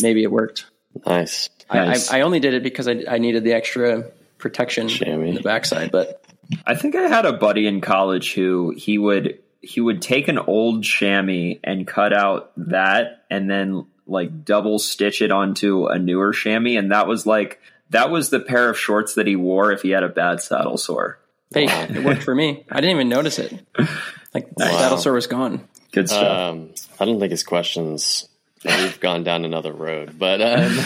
maybe 0.00 0.22
it 0.22 0.30
worked. 0.30 0.66
Nice. 1.06 1.50
Nice. 1.72 2.10
I, 2.10 2.16
I, 2.16 2.20
I 2.20 2.22
only 2.22 2.40
did 2.40 2.54
it 2.54 2.62
because 2.62 2.88
I, 2.88 3.04
I 3.08 3.18
needed 3.18 3.44
the 3.44 3.52
extra 3.52 4.10
protection 4.38 4.88
Chamois. 4.88 5.28
in 5.28 5.34
the 5.34 5.40
backside. 5.42 5.90
But 5.90 6.22
I 6.66 6.74
think 6.74 6.94
I 6.96 7.02
had 7.02 7.24
a 7.24 7.32
buddy 7.32 7.66
in 7.66 7.80
college 7.80 8.34
who 8.34 8.74
he 8.76 8.98
would 8.98 9.38
he 9.60 9.80
would 9.80 10.02
take 10.02 10.28
an 10.28 10.38
old 10.38 10.84
chamois 10.84 11.54
and 11.62 11.86
cut 11.86 12.12
out 12.12 12.50
that 12.56 13.24
and 13.30 13.48
then 13.48 13.86
like 14.06 14.44
double 14.44 14.78
stitch 14.78 15.22
it 15.22 15.30
onto 15.30 15.86
a 15.86 15.98
newer 15.98 16.32
chamois 16.32 16.76
and 16.76 16.90
that 16.90 17.06
was 17.06 17.26
like 17.26 17.60
that 17.90 18.10
was 18.10 18.30
the 18.30 18.40
pair 18.40 18.68
of 18.68 18.78
shorts 18.78 19.14
that 19.14 19.26
he 19.26 19.36
wore 19.36 19.70
if 19.70 19.82
he 19.82 19.90
had 19.90 20.02
a 20.02 20.08
bad 20.08 20.40
saddle 20.40 20.76
sore. 20.76 21.18
hey, 21.54 21.66
it 21.66 22.02
worked 22.02 22.22
for 22.22 22.34
me. 22.34 22.64
I 22.70 22.80
didn't 22.80 22.96
even 22.96 23.08
notice 23.08 23.38
it. 23.38 23.52
Like 24.34 24.48
the 24.56 24.66
saddle 24.66 24.98
sore 24.98 25.12
was 25.12 25.26
gone. 25.26 25.68
Good 25.92 26.08
stuff. 26.08 26.54
Um, 26.54 26.70
I 26.98 27.04
don't 27.04 27.20
think 27.20 27.30
his 27.30 27.44
questions. 27.44 28.26
We've 28.64 29.00
gone 29.00 29.24
down 29.24 29.44
another 29.44 29.72
road, 29.72 30.18
but 30.18 30.40
um, 30.40 30.78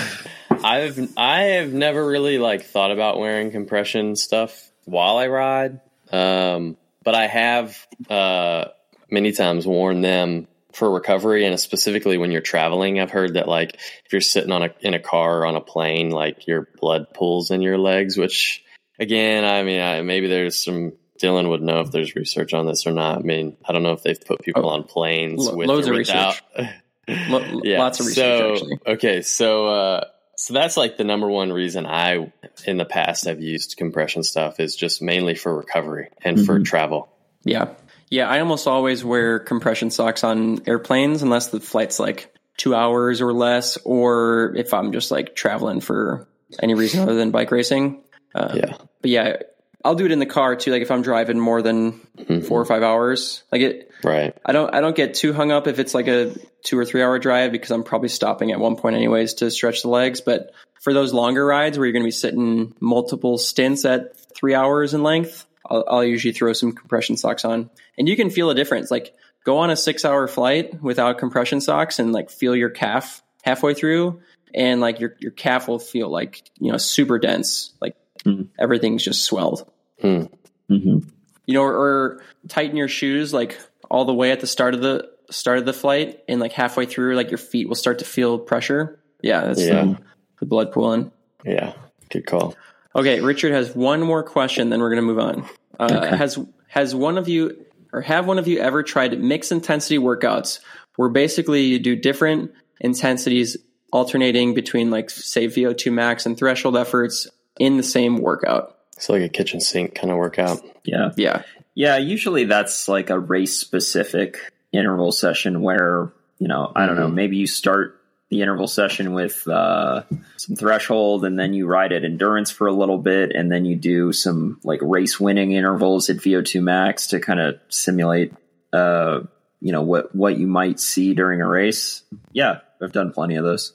I've 0.65 1.13
I 1.17 1.43
have 1.43 1.73
never 1.73 2.07
really 2.07 2.39
like 2.39 2.65
thought 2.65 2.91
about 2.91 3.19
wearing 3.19 3.51
compression 3.51 4.17
stuff 4.17 4.71
while 4.85 5.17
I 5.19 5.27
ride. 5.29 5.81
Um, 6.11 6.77
but 7.05 7.15
I 7.15 7.27
have 7.27 7.87
uh, 8.09 8.67
many 9.11 9.33
times 9.33 9.67
worn 9.67 10.01
them 10.01 10.49
for 10.73 10.91
recovery, 10.91 11.45
and 11.47 11.59
specifically 11.59 12.19
when 12.19 12.31
you're 12.31 12.41
traveling. 12.41 13.01
I've 13.01 13.11
heard 13.11 13.35
that 13.35 13.49
like 13.49 13.75
if 14.05 14.13
you're 14.13 14.21
sitting 14.21 14.53
on 14.53 14.63
a 14.63 14.71
in 14.81 14.95
a 14.95 15.01
car 15.01 15.41
or 15.41 15.47
on 15.47 15.57
a 15.57 15.61
plane, 15.61 16.11
like 16.11 16.47
your 16.47 16.69
blood 16.81 17.07
pools 17.15 17.51
in 17.51 17.63
your 17.63 17.79
legs. 17.79 18.17
Which 18.17 18.63
again, 18.99 19.45
I 19.45 19.63
mean, 19.63 19.81
I, 19.81 20.03
maybe 20.03 20.29
there's 20.29 20.65
some. 20.65 20.93
Dylan 21.23 21.49
would 21.49 21.63
know 21.63 21.81
if 21.81 21.91
there's 21.93 22.15
research 22.15 22.53
on 22.53 22.67
this 22.67 22.87
or 22.87 22.93
not. 22.93 23.19
I 23.19 23.23
mean, 23.23 23.57
I 23.67 23.73
don't 23.73 23.83
know 23.83 23.93
if 23.93 24.03
they've 24.03 24.21
put 24.21 24.43
people 24.43 24.67
Oh, 24.67 24.75
on 24.75 24.85
planes 24.85 25.47
lo- 25.47 25.57
with 25.57 25.67
loads 25.67 25.89
or 25.89 25.99
of 25.99 26.43
Lo- 27.09 27.61
Lots 27.79 28.01
of 28.01 28.07
research 28.07 28.39
so, 28.39 28.53
actually. 28.53 28.79
Okay, 28.87 29.23
so 29.23 29.67
uh, 29.67 30.05
so 30.37 30.55
that's 30.55 30.77
like 30.77 30.97
the 30.97 31.05
number 31.05 31.29
one 31.29 31.53
reason 31.53 31.87
I 31.87 32.33
in 32.67 32.77
the 32.77 32.85
past 32.85 33.25
have 33.25 33.41
used 33.41 33.77
compression 33.77 34.23
stuff 34.23 34.61
is 34.61 34.77
just 34.77 35.01
mainly 35.03 35.35
for 35.35 35.57
recovery 35.57 36.11
and 36.23 36.45
for 36.45 36.61
travel. 36.61 37.09
Yeah. 37.45 37.69
Yeah, 38.11 38.29
I 38.29 38.39
almost 38.41 38.69
always 38.69 39.05
wear 39.05 39.39
compression 39.41 39.91
socks 39.91 40.23
on 40.23 40.61
airplanes 40.69 41.23
unless 41.23 41.49
the 41.49 41.59
flight's 41.59 41.99
like 41.99 42.33
two 42.57 42.75
hours 42.75 43.21
or 43.21 43.33
less, 43.33 43.79
or 43.79 44.55
if 44.57 44.73
I'm 44.73 44.93
just 44.93 45.11
like 45.11 45.35
traveling 45.35 45.81
for 45.81 46.29
any 46.63 46.75
reason 46.75 47.01
other 47.01 47.15
than 47.17 47.31
bike 47.33 47.51
racing. 47.51 48.03
Uh, 48.35 48.53
Yeah. 48.55 48.77
But 49.01 49.11
yeah, 49.11 49.37
I'll 49.85 49.95
do 49.95 50.05
it 50.07 50.13
in 50.13 50.19
the 50.19 50.27
car 50.27 50.55
too. 50.57 50.71
Like 50.71 50.83
if 50.83 50.91
I'm 50.91 51.03
driving 51.03 51.39
more 51.41 51.63
than 51.63 52.01
four 52.47 52.61
or 52.61 52.65
five 52.65 52.83
hours, 52.83 53.43
like 53.51 53.63
it, 53.63 53.86
Right. 54.05 54.37
I 54.45 54.53
don't, 54.53 54.73
I 54.75 54.81
don't 54.81 54.95
get 54.97 55.15
too 55.15 55.33
hung 55.33 55.51
up 55.51 55.67
if 55.67 55.79
it's 55.79 55.95
like 55.95 56.07
a 56.07 56.35
two 56.63 56.79
or 56.79 56.85
three 56.85 57.03
hour 57.03 57.19
drive 57.19 57.53
because 57.53 57.71
I'm 57.71 57.83
probably 57.83 58.09
stopping 58.09 58.53
at 58.53 58.61
one 58.61 58.77
point 58.77 58.97
anyways 58.97 59.35
to 59.35 59.51
stretch 59.51 59.83
the 59.83 59.89
legs. 59.89 60.21
But 60.21 60.53
for 60.81 60.93
those 60.93 61.13
longer 61.13 61.45
rides 61.45 61.79
where 61.79 61.87
you're 61.87 61.93
going 61.93 62.03
to 62.03 62.07
be 62.07 62.11
sitting 62.13 62.75
multiple 62.81 63.39
stints 63.39 63.85
at 63.85 64.15
three 64.37 64.55
hours 64.55 64.95
in 64.95 65.03
length, 65.03 65.47
I'll, 65.69 65.85
I'll 65.89 66.05
usually 66.05 66.33
throw 66.33 66.53
some 66.53 66.73
compression 66.73 67.17
socks 67.17 67.45
on, 67.45 67.71
and 67.99 68.09
you 68.09 68.15
can 68.17 68.31
feel 68.31 68.51
a 68.51 68.55
difference. 68.55 68.91
Like 68.91 69.15
go 69.45 69.59
on 69.59 69.71
a 69.71 69.77
six 69.77 70.05
hour 70.05 70.29
flight 70.29 70.81
without 70.83 71.19
compression 71.19 71.61
socks 71.61 71.99
and 71.99 72.13
like 72.13 72.31
feel 72.31 72.55
your 72.55 72.71
calf 72.71 73.23
halfway 73.43 73.75
through, 73.75 74.21
and 74.55 74.81
like 74.81 75.01
your 75.01 75.17
your 75.19 75.33
calf 75.33 75.67
will 75.67 75.79
feel 75.81 76.09
like 76.09 76.43
you 76.61 76.71
know 76.71 76.79
super 76.79 77.19
dense, 77.19 77.73
like 77.81 77.97
Mhm. 78.25 78.49
everything's 78.59 79.05
just 79.05 79.25
swelled. 79.25 79.69
hmm 80.01 80.25
You 80.69 81.55
know, 81.55 81.63
or, 81.63 81.75
or 81.75 82.23
tighten 82.49 82.77
your 82.77 82.89
shoes 82.89 83.33
like 83.33 83.57
all 83.91 84.05
the 84.05 84.15
way 84.15 84.31
at 84.31 84.41
the 84.41 84.47
start 84.47 84.75
of 84.75 84.81
the 84.81 85.09
start 85.31 85.59
of 85.59 85.67
the 85.67 85.73
flight, 85.73 86.21
and 86.29 86.41
like 86.41 86.53
halfway 86.53 86.87
through, 86.87 87.17
like 87.17 87.31
your 87.31 87.39
feet 87.39 87.69
will 87.69 87.75
start 87.75 87.99
to 88.01 88.05
feel 88.05 88.39
pressure. 88.39 88.99
Yeah, 89.23 89.47
that's 89.47 89.61
Yeah. 89.61 89.85
The, 89.85 89.99
the 90.41 90.47
blood 90.47 90.73
pooling. 90.73 91.11
Yeah. 91.45 91.73
Good 92.11 92.27
call. 92.27 92.55
Okay, 92.95 93.21
Richard 93.21 93.53
has 93.53 93.75
one 93.75 94.03
more 94.03 94.23
question, 94.23 94.71
then 94.71 94.81
we're 94.81 94.91
going 94.91 95.03
to 95.03 95.07
move 95.07 95.19
on. 95.19 95.49
Uh, 95.79 96.17
Has 96.17 96.39
has 96.69 96.95
one 96.95 97.19
of 97.19 97.29
you 97.29 97.67
or 97.93 98.01
have 98.01 98.27
one 98.27 98.39
of 98.39 98.49
you 98.49 98.59
ever 98.59 98.83
tried 98.83 99.19
mixed 99.21 99.53
intensity 99.53 99.99
workouts 99.99 100.61
where 100.97 101.09
basically 101.09 101.63
you 101.63 101.79
do 101.79 101.95
different 101.97 102.53
intensities 102.81 103.57
alternating 103.93 104.55
between 104.55 104.91
like 104.91 105.11
say 105.11 105.47
VO2 105.47 105.93
max 105.93 106.27
and 106.27 106.37
threshold 106.37 106.77
efforts 106.77 107.29
in 107.59 107.77
the 107.77 107.83
same 107.83 108.19
workout? 108.19 108.77
It's 108.97 109.09
like 109.11 109.23
a 109.23 109.29
kitchen 109.29 109.61
sink 109.61 109.95
kind 109.95 110.11
of 110.11 110.17
workout. 110.17 110.63
Yeah. 110.85 111.13
Yeah. 111.17 111.43
Yeah, 111.77 111.99
usually 111.99 112.45
that's 112.45 112.89
like 112.89 113.11
a 113.11 113.19
race 113.19 113.57
specific 113.57 114.39
interval 114.73 115.13
session 115.13 115.61
where, 115.61 116.11
you 116.39 116.49
know, 116.49 116.73
I 116.75 116.87
don't 116.87 116.97
know, 116.97 117.09
maybe 117.09 117.37
you 117.37 117.47
start 117.47 118.01
the 118.31 118.41
interval 118.41 118.67
session 118.67 119.13
with 119.13 119.47
uh, 119.47 120.03
some 120.39 120.57
threshold 120.57 121.27
and 121.27 121.39
then 121.39 121.53
you 121.53 121.67
ride 121.67 121.93
at 121.93 122.03
endurance 122.03 122.51
for 122.51 122.67
a 122.67 122.73
little 122.73 122.97
bit 122.97 123.31
and 123.33 123.53
then 123.53 123.67
you 123.67 123.77
do 123.77 124.13
some 124.13 124.59
like 124.65 124.81
race 124.83 125.21
winning 125.21 125.53
intervals 125.53 126.09
at 126.09 126.17
VO2 126.17 126.63
max 126.63 127.09
to 127.09 127.21
kind 127.21 127.41
of 127.41 127.61
simulate 127.69 128.33
uh, 128.73 129.21
you 129.61 129.73
know 129.73 129.83
what 129.83 130.15
what 130.15 130.39
you 130.39 130.47
might 130.47 130.81
see 130.81 131.15
during 131.15 131.41
a 131.41 131.47
race. 131.47 132.03
Yeah, 132.33 132.61
I've 132.83 132.93
done 132.93 133.13
plenty 133.13 133.37
of 133.37 133.45
those. 133.45 133.73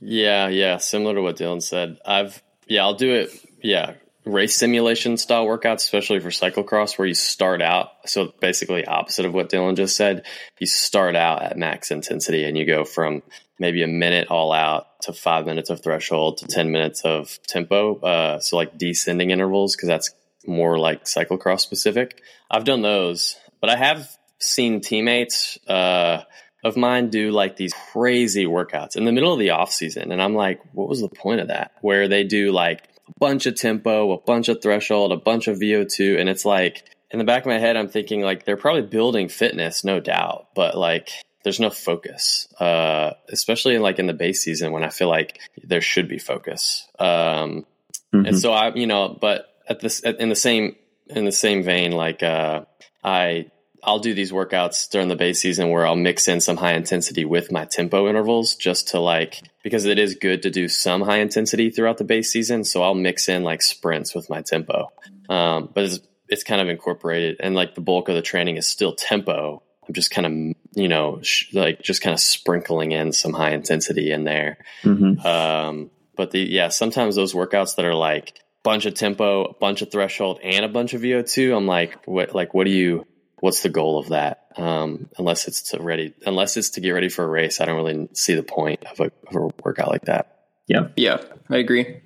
Yeah, 0.00 0.48
yeah, 0.48 0.78
similar 0.78 1.14
to 1.14 1.22
what 1.22 1.36
Dylan 1.36 1.62
said. 1.62 1.98
I've 2.04 2.42
yeah, 2.66 2.82
I'll 2.82 2.94
do 2.94 3.12
it. 3.12 3.30
Yeah, 3.62 3.94
race 4.26 4.56
simulation 4.56 5.16
style 5.16 5.46
workouts, 5.46 5.76
especially 5.76 6.20
for 6.20 6.30
cyclocross, 6.30 6.98
where 6.98 7.08
you 7.08 7.14
start 7.14 7.62
out. 7.62 7.90
So 8.06 8.32
basically, 8.40 8.84
opposite 8.84 9.24
of 9.24 9.32
what 9.32 9.48
Dylan 9.48 9.76
just 9.76 9.96
said. 9.96 10.26
You 10.58 10.66
start 10.66 11.16
out 11.16 11.42
at 11.42 11.56
max 11.56 11.90
intensity, 11.90 12.44
and 12.44 12.58
you 12.58 12.66
go 12.66 12.84
from 12.84 13.22
maybe 13.58 13.82
a 13.82 13.88
minute 13.88 14.28
all 14.28 14.52
out 14.52 15.00
to 15.02 15.12
five 15.12 15.46
minutes 15.46 15.70
of 15.70 15.82
threshold 15.82 16.38
to 16.38 16.46
ten 16.46 16.70
minutes 16.70 17.02
of 17.04 17.38
tempo. 17.46 17.98
Uh, 18.00 18.40
so 18.40 18.56
like 18.56 18.76
descending 18.76 19.30
intervals, 19.30 19.76
because 19.76 19.88
that's 19.88 20.10
more 20.46 20.78
like 20.78 21.04
cyclocross 21.04 21.60
specific. 21.60 22.20
I've 22.50 22.64
done 22.64 22.82
those. 22.82 23.36
But 23.60 23.70
I 23.70 23.76
have 23.76 24.10
seen 24.38 24.80
teammates 24.80 25.58
uh, 25.66 26.22
of 26.62 26.76
mine 26.76 27.08
do 27.08 27.30
like 27.30 27.56
these 27.56 27.72
crazy 27.92 28.44
workouts 28.44 28.96
in 28.96 29.04
the 29.04 29.12
middle 29.12 29.32
of 29.32 29.38
the 29.38 29.50
off 29.50 29.72
season, 29.72 30.12
and 30.12 30.20
I'm 30.20 30.34
like, 30.34 30.60
what 30.72 30.88
was 30.88 31.00
the 31.00 31.08
point 31.08 31.40
of 31.40 31.48
that? 31.48 31.72
Where 31.80 32.08
they 32.08 32.24
do 32.24 32.52
like 32.52 32.82
a 33.08 33.12
bunch 33.18 33.46
of 33.46 33.54
tempo, 33.54 34.12
a 34.12 34.20
bunch 34.20 34.48
of 34.48 34.62
threshold, 34.62 35.12
a 35.12 35.16
bunch 35.16 35.48
of 35.48 35.58
VO2, 35.58 36.18
and 36.18 36.28
it's 36.28 36.44
like 36.44 36.84
in 37.10 37.18
the 37.18 37.24
back 37.24 37.42
of 37.42 37.46
my 37.46 37.58
head, 37.58 37.76
I'm 37.76 37.88
thinking 37.88 38.22
like 38.22 38.44
they're 38.44 38.56
probably 38.56 38.82
building 38.82 39.28
fitness, 39.28 39.84
no 39.84 40.00
doubt, 40.00 40.48
but 40.54 40.76
like 40.76 41.10
there's 41.44 41.60
no 41.60 41.70
focus, 41.70 42.48
uh, 42.58 43.12
especially 43.28 43.78
like 43.78 43.98
in 43.98 44.06
the 44.06 44.12
base 44.12 44.42
season 44.42 44.72
when 44.72 44.82
I 44.82 44.90
feel 44.90 45.08
like 45.08 45.38
there 45.62 45.80
should 45.80 46.08
be 46.08 46.18
focus. 46.18 46.88
Um, 46.98 47.64
mm-hmm. 48.12 48.26
And 48.26 48.38
so 48.38 48.52
I, 48.52 48.74
you 48.74 48.86
know, 48.86 49.16
but 49.20 49.46
at 49.68 49.80
this 49.80 50.00
in 50.00 50.28
the 50.28 50.34
same 50.34 50.74
in 51.08 51.24
the 51.24 51.32
same 51.32 51.62
vein, 51.62 51.92
like 51.92 52.22
uh, 52.22 52.64
I 53.04 53.50
I'll 53.86 54.00
do 54.00 54.14
these 54.14 54.32
workouts 54.32 54.90
during 54.90 55.08
the 55.08 55.16
base 55.16 55.40
season 55.40 55.70
where 55.70 55.86
I'll 55.86 55.96
mix 55.96 56.26
in 56.28 56.40
some 56.40 56.56
high 56.56 56.72
intensity 56.72 57.24
with 57.24 57.52
my 57.52 57.64
tempo 57.64 58.08
intervals 58.08 58.56
just 58.56 58.88
to 58.88 59.00
like 59.00 59.40
because 59.62 59.84
it 59.84 59.98
is 59.98 60.16
good 60.16 60.42
to 60.42 60.50
do 60.50 60.68
some 60.68 61.02
high 61.02 61.18
intensity 61.18 61.70
throughout 61.70 61.98
the 61.98 62.04
base 62.04 62.32
season. 62.32 62.64
So 62.64 62.82
I'll 62.82 62.94
mix 62.94 63.28
in 63.28 63.44
like 63.44 63.62
sprints 63.62 64.14
with 64.14 64.28
my 64.28 64.42
tempo, 64.42 64.90
um, 65.28 65.70
but 65.72 65.84
it's 65.84 66.00
it's 66.28 66.42
kind 66.42 66.60
of 66.60 66.68
incorporated 66.68 67.36
and 67.38 67.54
like 67.54 67.76
the 67.76 67.80
bulk 67.80 68.08
of 68.08 68.16
the 68.16 68.22
training 68.22 68.56
is 68.56 68.66
still 68.66 68.94
tempo 68.94 69.62
I'm 69.86 69.94
just 69.94 70.10
kind 70.10 70.26
of, 70.26 70.56
you 70.74 70.88
know, 70.88 71.20
sh- 71.22 71.52
like 71.52 71.82
just 71.82 72.02
kind 72.02 72.14
of 72.14 72.20
sprinkling 72.20 72.92
in 72.92 73.12
some 73.12 73.32
high 73.32 73.52
intensity 73.52 74.10
in 74.10 74.24
there. 74.24 74.58
Mm-hmm. 74.82 75.24
Um, 75.26 75.90
but 76.16 76.30
the, 76.30 76.40
yeah, 76.40 76.68
sometimes 76.68 77.14
those 77.14 77.34
workouts 77.34 77.76
that 77.76 77.84
are 77.84 77.94
like 77.94 78.40
bunch 78.62 78.86
of 78.86 78.94
tempo, 78.94 79.44
a 79.44 79.54
bunch 79.54 79.82
of 79.82 79.92
threshold 79.92 80.40
and 80.42 80.64
a 80.64 80.68
bunch 80.68 80.94
of 80.94 81.02
VO2, 81.02 81.56
I'm 81.56 81.66
like, 81.66 82.04
what, 82.06 82.34
like, 82.34 82.52
what 82.52 82.64
do 82.64 82.72
you, 82.72 83.06
what's 83.40 83.62
the 83.62 83.68
goal 83.68 83.98
of 83.98 84.08
that? 84.08 84.46
Um, 84.56 85.08
unless 85.18 85.48
it's 85.48 85.70
to 85.70 85.82
ready, 85.82 86.14
unless 86.24 86.56
it's 86.56 86.70
to 86.70 86.80
get 86.80 86.90
ready 86.90 87.08
for 87.08 87.24
a 87.24 87.28
race, 87.28 87.60
I 87.60 87.66
don't 87.66 87.76
really 87.76 88.08
see 88.12 88.34
the 88.34 88.42
point 88.42 88.84
of 88.84 89.00
a, 89.00 89.04
of 89.04 89.36
a 89.36 89.50
workout 89.62 89.88
like 89.88 90.06
that. 90.06 90.44
Yeah. 90.66 90.88
Yeah. 90.96 91.22
I 91.48 91.58
agree. 91.58 92.00